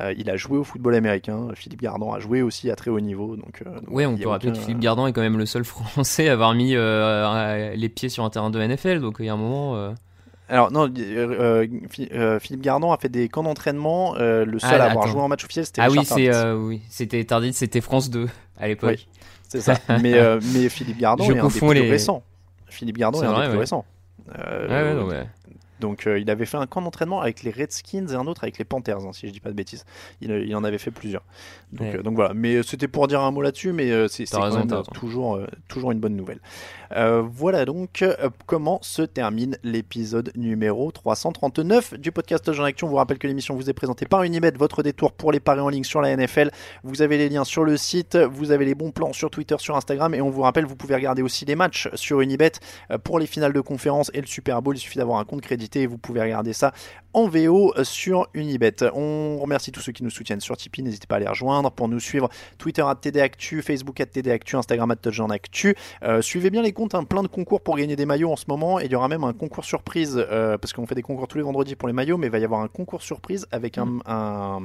Euh, 0.00 0.14
il 0.16 0.28
a 0.30 0.36
joué 0.36 0.58
au 0.58 0.64
football 0.64 0.94
américain. 0.94 1.48
Philippe 1.54 1.82
Gardan 1.82 2.12
a 2.12 2.18
joué 2.20 2.42
aussi 2.42 2.70
à 2.70 2.76
très 2.76 2.90
haut 2.90 3.00
niveau. 3.00 3.36
Donc, 3.36 3.62
donc 3.64 3.90
ouais, 3.90 4.06
on 4.06 4.16
peut 4.16 4.28
rappeler 4.28 4.50
que 4.52 4.58
Philippe 4.64 4.80
Gardan 4.80 5.06
est 5.06 5.12
quand 5.12 5.20
même 5.22 5.38
le 5.38 5.46
seul 5.46 5.64
Français 5.70 6.28
à 6.28 6.32
avoir 6.32 6.54
mis 6.54 6.74
les 6.74 7.88
pieds 7.88 8.08
sur 8.08 8.24
un 8.24 8.30
terrain 8.30 8.50
de 8.50 8.60
NFL, 8.60 9.00
donc 9.00 9.16
il 9.20 9.26
y 9.26 9.28
a 9.28 9.32
un 9.34 9.36
moment... 9.36 9.94
Alors 10.50 10.70
non, 10.72 10.88
euh, 10.98 11.62
euh, 11.62 11.66
Phi- 11.88 12.10
Philippe 12.40 12.62
Gardan 12.62 12.92
a 12.92 12.98
fait 12.98 13.08
des 13.08 13.28
camps 13.28 13.42
d'entraînement. 13.44 14.16
euh, 14.16 14.44
le 14.44 14.58
seul 14.58 14.80
Ah, 14.80 14.84
à 14.84 14.86
avoir 14.90 15.04
attends. 15.04 15.12
joué 15.12 15.20
en 15.22 15.28
match 15.28 15.44
officiel, 15.44 15.64
c'était 15.64 15.80
Ah 15.80 15.88
oui, 15.90 16.04
c'est 16.04 16.28
euh, 16.34 16.56
oui, 16.56 16.82
c'était 16.90 17.24
Tardif, 17.24 17.54
c'était 17.54 17.80
France 17.80 18.10
2 18.10 18.28
à 18.58 18.66
l'époque. 18.68 18.90
Oui, 18.90 19.08
c'est 19.48 19.60
ça. 19.60 19.74
mais, 20.02 20.14
euh, 20.14 20.40
mais 20.52 20.68
Philippe 20.68 20.98
Gardon 20.98 21.24
Je 21.24 21.32
est 21.32 21.38
un 21.38 21.46
des 21.46 21.58
plus 21.60 21.74
les- 21.74 21.90
récents. 21.90 22.22
Philippe 22.68 22.98
Gardon 22.98 23.18
C'est 23.20 23.24
est 23.24 23.28
un 23.28 23.32
vrai, 23.32 23.42
des 23.42 23.48
plus 23.48 23.54
ouais. 23.56 23.60
récents. 23.60 23.84
Ouais, 24.28 24.68
ouais, 24.68 24.94
non, 24.94 25.06
ouais. 25.06 25.26
Donc 25.80 26.06
euh, 26.06 26.18
il 26.18 26.30
avait 26.30 26.46
fait 26.46 26.56
un 26.58 26.66
camp 26.66 26.82
d'entraînement 26.82 27.20
avec 27.20 27.42
les 27.42 27.50
Redskins 27.50 28.06
et 28.08 28.14
un 28.14 28.26
autre 28.26 28.44
avec 28.44 28.58
les 28.58 28.64
Panthers, 28.64 29.04
hein, 29.04 29.12
si 29.12 29.26
je 29.26 29.32
dis 29.32 29.40
pas 29.40 29.50
de 29.50 29.54
bêtises. 29.54 29.84
Il, 30.20 30.30
il 30.30 30.54
en 30.54 30.64
avait 30.64 30.78
fait 30.78 30.90
plusieurs. 30.90 31.22
Donc, 31.72 31.80
Ouais. 31.88 31.96
euh, 31.96 32.02
donc 32.02 32.14
voilà. 32.14 32.34
Mais 32.34 32.56
euh, 32.56 32.62
c'était 32.62 32.88
pour 32.88 33.08
dire 33.08 33.20
un 33.20 33.30
mot 33.30 33.42
là-dessus, 33.42 33.72
mais 33.72 33.90
euh, 33.90 34.06
c'est 34.08 34.26
euh, 34.34 34.82
toujours, 34.94 35.36
euh, 35.36 35.46
toujours 35.68 35.92
une 35.92 36.00
bonne 36.00 36.16
nouvelle. 36.16 36.40
Euh, 36.96 37.22
voilà 37.22 37.64
donc 37.64 38.02
euh, 38.02 38.30
comment 38.46 38.80
se 38.82 39.02
termine 39.02 39.56
l'épisode 39.62 40.32
numéro 40.34 40.90
339 40.90 41.94
du 41.94 42.10
podcast 42.10 42.52
Jean 42.52 42.64
Action. 42.64 42.88
On 42.88 42.90
vous 42.90 42.96
rappelle 42.96 43.18
que 43.18 43.28
l'émission 43.28 43.54
vous 43.54 43.70
est 43.70 43.72
présentée 43.74 44.06
par 44.06 44.24
Unibet, 44.24 44.50
votre 44.58 44.82
détour 44.82 45.12
pour 45.12 45.30
les 45.30 45.38
paris 45.38 45.60
en 45.60 45.68
ligne 45.68 45.84
sur 45.84 46.00
la 46.00 46.16
NFL. 46.16 46.50
Vous 46.82 47.02
avez 47.02 47.16
les 47.16 47.28
liens 47.28 47.44
sur 47.44 47.62
le 47.64 47.76
site, 47.76 48.16
vous 48.16 48.50
avez 48.50 48.64
les 48.64 48.74
bons 48.74 48.90
plans 48.90 49.12
sur 49.12 49.30
Twitter, 49.30 49.54
sur 49.58 49.76
Instagram, 49.76 50.14
et 50.14 50.20
on 50.20 50.30
vous 50.30 50.42
rappelle, 50.42 50.64
vous 50.66 50.74
pouvez 50.74 50.96
regarder 50.96 51.22
aussi 51.22 51.44
les 51.44 51.54
matchs 51.54 51.88
sur 51.94 52.20
Unibet 52.20 52.52
euh, 52.90 52.98
pour 52.98 53.20
les 53.20 53.26
finales 53.26 53.52
de 53.52 53.60
conférence 53.60 54.10
et 54.12 54.20
le 54.20 54.26
Super 54.26 54.60
Bowl. 54.60 54.76
Il 54.76 54.80
suffit 54.80 54.98
d'avoir 54.98 55.20
un 55.20 55.24
compte 55.24 55.42
crédité 55.42 55.69
vous 55.76 55.98
pouvez 55.98 56.20
regarder 56.20 56.52
ça 56.52 56.72
en 57.12 57.26
VO 57.28 57.72
sur 57.82 58.28
Unibet. 58.34 58.76
On 58.94 59.38
remercie 59.38 59.72
tous 59.72 59.80
ceux 59.80 59.92
qui 59.92 60.04
nous 60.04 60.10
soutiennent 60.10 60.40
sur 60.40 60.56
Tipeee. 60.56 60.82
N'hésitez 60.82 61.06
pas 61.06 61.16
à 61.16 61.18
les 61.20 61.28
rejoindre 61.28 61.70
pour 61.70 61.88
nous 61.88 62.00
suivre. 62.00 62.28
Twitter 62.58 62.82
à 62.82 62.94
TDActu, 62.94 63.62
Facebook 63.62 64.00
à 64.00 64.06
TDActu, 64.06 64.56
Instagram 64.56 64.90
à 64.90 64.96
TouchdownActu. 64.96 65.74
Euh, 66.02 66.22
suivez 66.22 66.50
bien 66.50 66.62
les 66.62 66.72
comptes, 66.72 66.94
hein, 66.94 67.04
plein 67.04 67.22
de 67.22 67.28
concours 67.28 67.62
pour 67.62 67.76
gagner 67.76 67.96
des 67.96 68.06
maillots 68.06 68.30
en 68.30 68.36
ce 68.36 68.44
moment. 68.48 68.80
Et 68.80 68.84
il 68.84 68.92
y 68.92 68.94
aura 68.94 69.08
même 69.08 69.24
un 69.24 69.32
concours 69.32 69.64
surprise 69.64 70.16
euh, 70.16 70.56
parce 70.58 70.72
qu'on 70.72 70.86
fait 70.86 70.94
des 70.94 71.02
concours 71.02 71.26
tous 71.28 71.38
les 71.38 71.44
vendredis 71.44 71.74
pour 71.74 71.88
les 71.88 71.94
maillots, 71.94 72.18
mais 72.18 72.28
il 72.28 72.32
va 72.32 72.38
y 72.38 72.44
avoir 72.44 72.60
un 72.60 72.68
concours 72.68 73.02
surprise 73.02 73.46
avec 73.50 73.78
un. 73.78 73.98
un 74.06 74.60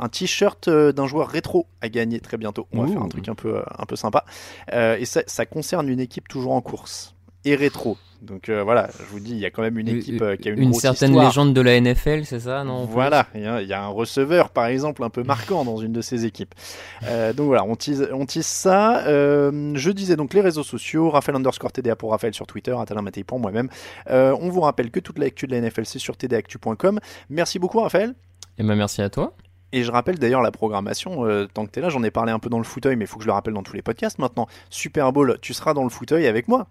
un 0.00 0.08
t-shirt 0.08 0.68
euh, 0.68 0.92
d'un 0.92 1.06
joueur 1.06 1.28
rétro 1.28 1.66
à 1.80 1.88
gagner 1.88 2.20
très 2.20 2.36
bientôt. 2.36 2.66
On 2.72 2.82
va 2.82 2.88
Ouh. 2.88 2.92
faire 2.92 3.02
un 3.02 3.08
truc 3.08 3.28
un 3.28 3.34
peu, 3.34 3.62
un 3.78 3.86
peu 3.86 3.96
sympa. 3.96 4.24
Euh, 4.72 4.96
et 4.96 5.04
ça, 5.04 5.22
ça 5.26 5.46
concerne 5.46 5.88
une 5.88 6.00
équipe 6.00 6.28
toujours 6.28 6.52
en 6.52 6.60
course 6.60 7.14
et 7.44 7.54
rétro. 7.54 7.96
Donc 8.20 8.48
euh, 8.48 8.64
voilà, 8.64 8.88
je 8.98 9.04
vous 9.04 9.20
dis, 9.20 9.30
il 9.30 9.38
y 9.38 9.46
a 9.46 9.50
quand 9.50 9.62
même 9.62 9.78
une 9.78 9.88
équipe 9.88 10.20
euh, 10.22 10.36
qui 10.36 10.48
a 10.48 10.52
une, 10.52 10.62
une 10.62 10.70
grosse 10.70 10.82
certaine 10.82 11.10
histoire. 11.10 11.26
légende 11.26 11.54
de 11.54 11.60
la 11.60 11.80
NFL, 11.80 12.24
c'est 12.24 12.40
ça, 12.40 12.64
non 12.64 12.84
Voilà, 12.84 13.26
il 13.34 13.42
y, 13.42 13.46
a, 13.46 13.62
il 13.62 13.68
y 13.68 13.72
a 13.72 13.82
un 13.82 13.88
receveur 13.88 14.50
par 14.50 14.66
exemple 14.66 15.04
un 15.04 15.10
peu 15.10 15.22
marquant 15.22 15.64
dans 15.64 15.76
une 15.76 15.92
de 15.92 16.00
ces 16.00 16.24
équipes. 16.24 16.54
Euh, 17.04 17.32
donc 17.32 17.46
voilà, 17.46 17.64
on 17.64 17.76
tease 17.76 18.08
ça. 18.40 19.06
Euh, 19.06 19.72
je 19.74 19.90
disais 19.90 20.16
donc 20.16 20.34
les 20.34 20.40
réseaux 20.40 20.64
sociaux, 20.64 21.10
Raphaël 21.10 21.36
underscore 21.36 21.70
TDA 21.70 21.94
pour 21.94 22.10
Raphaël 22.10 22.34
sur 22.34 22.46
Twitter, 22.46 22.74
Atalin 22.78 23.02
Mattei 23.02 23.22
pour 23.22 23.38
moi-même. 23.38 23.68
Euh, 24.10 24.36
on 24.40 24.48
vous 24.48 24.62
rappelle 24.62 24.90
que 24.90 25.00
toute 25.00 25.18
l'actu 25.18 25.46
de 25.46 25.52
la 25.52 25.60
NFL 25.60 25.86
c'est 25.86 26.00
sur 26.00 26.16
tdactu.com. 26.16 26.98
Merci 27.30 27.58
beaucoup 27.58 27.80
Raphaël. 27.80 28.14
Et 28.58 28.64
ben 28.64 28.74
merci 28.74 29.00
à 29.00 29.10
toi. 29.10 29.32
Et 29.72 29.82
je 29.82 29.92
rappelle 29.92 30.18
d'ailleurs 30.18 30.40
la 30.40 30.50
programmation, 30.50 31.26
euh, 31.26 31.46
tant 31.52 31.66
que 31.66 31.70
tu 31.72 31.78
es 31.78 31.82
là, 31.82 31.90
j'en 31.90 32.02
ai 32.02 32.10
parlé 32.10 32.32
un 32.32 32.38
peu 32.38 32.48
dans 32.48 32.58
le 32.58 32.64
fauteuil, 32.64 32.96
mais 32.96 33.04
il 33.04 33.08
faut 33.08 33.18
que 33.18 33.22
je 33.24 33.28
le 33.28 33.34
rappelle 33.34 33.52
dans 33.52 33.62
tous 33.62 33.74
les 33.74 33.82
podcasts 33.82 34.18
maintenant. 34.18 34.46
Super 34.70 35.12
Bowl, 35.12 35.38
tu 35.42 35.52
seras 35.52 35.74
dans 35.74 35.84
le 35.84 35.90
fauteuil 35.90 36.26
avec 36.26 36.48
moi. 36.48 36.68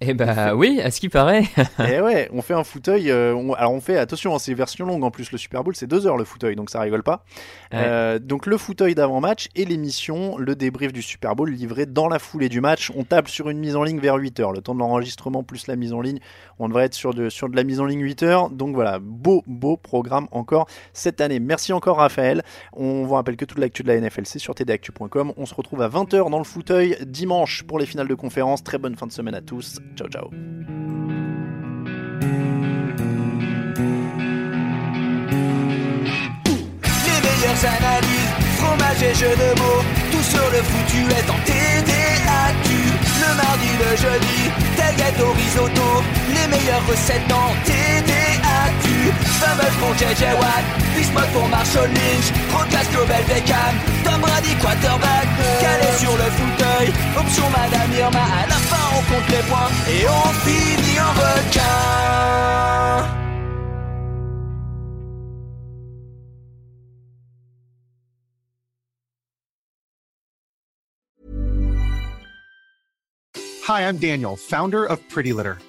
Eh 0.00 0.14
bah 0.14 0.54
oui, 0.54 0.80
à 0.80 0.92
ce 0.92 1.00
qui 1.00 1.08
paraît. 1.08 1.42
Et 1.90 2.00
ouais, 2.00 2.28
on 2.32 2.40
fait 2.40 2.54
un 2.54 2.62
fauteuil. 2.62 3.10
euh, 3.10 3.34
on- 3.34 3.52
alors 3.54 3.72
on 3.72 3.80
fait, 3.80 3.98
attention, 3.98 4.32
hein, 4.34 4.38
c'est 4.38 4.54
version 4.54 4.86
longue 4.86 5.02
en 5.02 5.10
plus. 5.10 5.32
Le 5.32 5.38
Super 5.38 5.64
Bowl, 5.64 5.74
c'est 5.74 5.88
deux 5.88 6.06
heures 6.06 6.16
le 6.16 6.24
fauteuil, 6.24 6.54
donc 6.54 6.70
ça 6.70 6.80
rigole 6.80 7.02
pas. 7.02 7.24
Ouais. 7.72 7.80
Euh, 7.82 8.18
donc 8.20 8.46
le 8.46 8.56
fauteuil 8.58 8.94
d'avant-match 8.94 9.48
et 9.56 9.64
l'émission, 9.64 10.38
le 10.38 10.54
débrief 10.54 10.92
du 10.92 11.02
Super 11.02 11.34
Bowl 11.34 11.50
livré 11.50 11.84
dans 11.86 12.06
la 12.08 12.20
foulée 12.20 12.48
du 12.48 12.60
match. 12.60 12.92
On 12.94 13.02
tape 13.02 13.28
sur 13.28 13.50
une 13.50 13.58
mise 13.58 13.74
en 13.74 13.82
ligne 13.82 13.98
vers 13.98 14.14
8 14.14 14.38
heures. 14.38 14.52
Le 14.52 14.60
temps 14.60 14.74
de 14.74 14.78
l'enregistrement 14.78 15.42
plus 15.42 15.66
la 15.66 15.74
mise 15.74 15.92
en 15.92 16.00
ligne, 16.00 16.20
on 16.60 16.68
devrait 16.68 16.84
être 16.84 16.94
sur 16.94 17.12
de, 17.12 17.28
sur 17.28 17.48
de 17.48 17.56
la 17.56 17.64
mise 17.64 17.80
en 17.80 17.84
ligne 17.84 18.00
8 18.02 18.22
heures. 18.22 18.50
Donc 18.50 18.76
voilà, 18.76 19.00
beau, 19.00 19.42
beau 19.48 19.76
programme 19.76 20.28
encore 20.30 20.68
cette 20.92 21.20
année. 21.20 21.40
Merci 21.40 21.72
encore 21.72 21.96
Raphaël. 21.96 22.42
On 22.72 23.02
vous 23.04 23.14
rappelle 23.14 23.36
que 23.36 23.44
toute 23.44 23.58
l'actu 23.58 23.82
de 23.82 23.88
la 23.88 24.00
NFL, 24.00 24.26
c'est 24.26 24.38
sur 24.38 24.54
tdactu.com. 24.54 25.32
On 25.36 25.44
se 25.44 25.54
retrouve 25.56 25.82
à 25.82 25.88
20h 25.88 26.30
dans 26.30 26.38
le 26.38 26.44
fauteuil 26.44 26.96
dimanche 27.04 27.64
pour 27.64 27.80
les 27.80 27.86
finales 27.86 28.06
de 28.08 28.14
conférence. 28.14 28.62
Très 28.62 28.78
bonne 28.78 28.94
fin 28.94 29.08
de 29.08 29.12
semaine 29.12 29.34
à 29.34 29.40
tous. 29.40 29.80
Ciao, 29.96 30.08
ciao. 30.08 30.30
Les 37.06 37.20
meilleures 37.26 37.64
analyses, 37.76 38.32
fromage 38.56 39.02
et 39.02 39.14
jeux 39.14 39.36
de 39.36 39.50
mots, 39.60 39.82
tout 40.10 40.22
sur 40.22 40.50
le 40.50 40.62
foutu 40.62 41.00
est 41.18 41.30
en 41.30 41.38
TDAQ. 41.44 42.68
Le 43.20 43.30
mardi, 43.36 43.70
le 43.78 43.96
jeudi, 43.96 44.50
tel 44.76 44.94
gâteau 44.96 45.32
risotto, 45.32 46.02
les 46.28 46.46
meilleures 46.48 46.86
recettes 46.88 47.32
en 47.32 47.54
TDAQ. 47.64 48.47
Fameux 49.40 49.72
pour 49.80 49.94
JJ 49.94 50.34
Watt, 50.38 50.64
Bismuth 50.94 51.30
pour 51.32 51.48
Marshall 51.48 51.88
Lynch, 51.88 52.32
Procast 52.50 52.90
Global 52.92 53.22
Beckham, 53.28 53.74
Tom 54.04 54.20
Brady 54.20 54.54
quarterback, 54.60 55.28
calé 55.60 55.90
sur 55.98 56.12
le 56.12 56.28
fauteuil, 56.38 56.92
option 57.16 57.44
Madame 57.50 57.92
Irma, 57.96 58.18
à 58.18 58.46
la 58.48 58.54
fin 58.54 58.84
on 58.96 59.02
compte 59.12 59.28
les 59.30 59.42
points 59.48 59.70
et 59.88 60.06
on 60.08 60.28
finit 60.44 61.00
en 61.00 61.12
requin. 61.12 62.18
Hi, 73.68 73.82
I'm 73.82 73.98
Daniel, 73.98 74.34
founder 74.34 74.86
of 74.86 75.06
Pretty 75.10 75.34
Litter. 75.34 75.58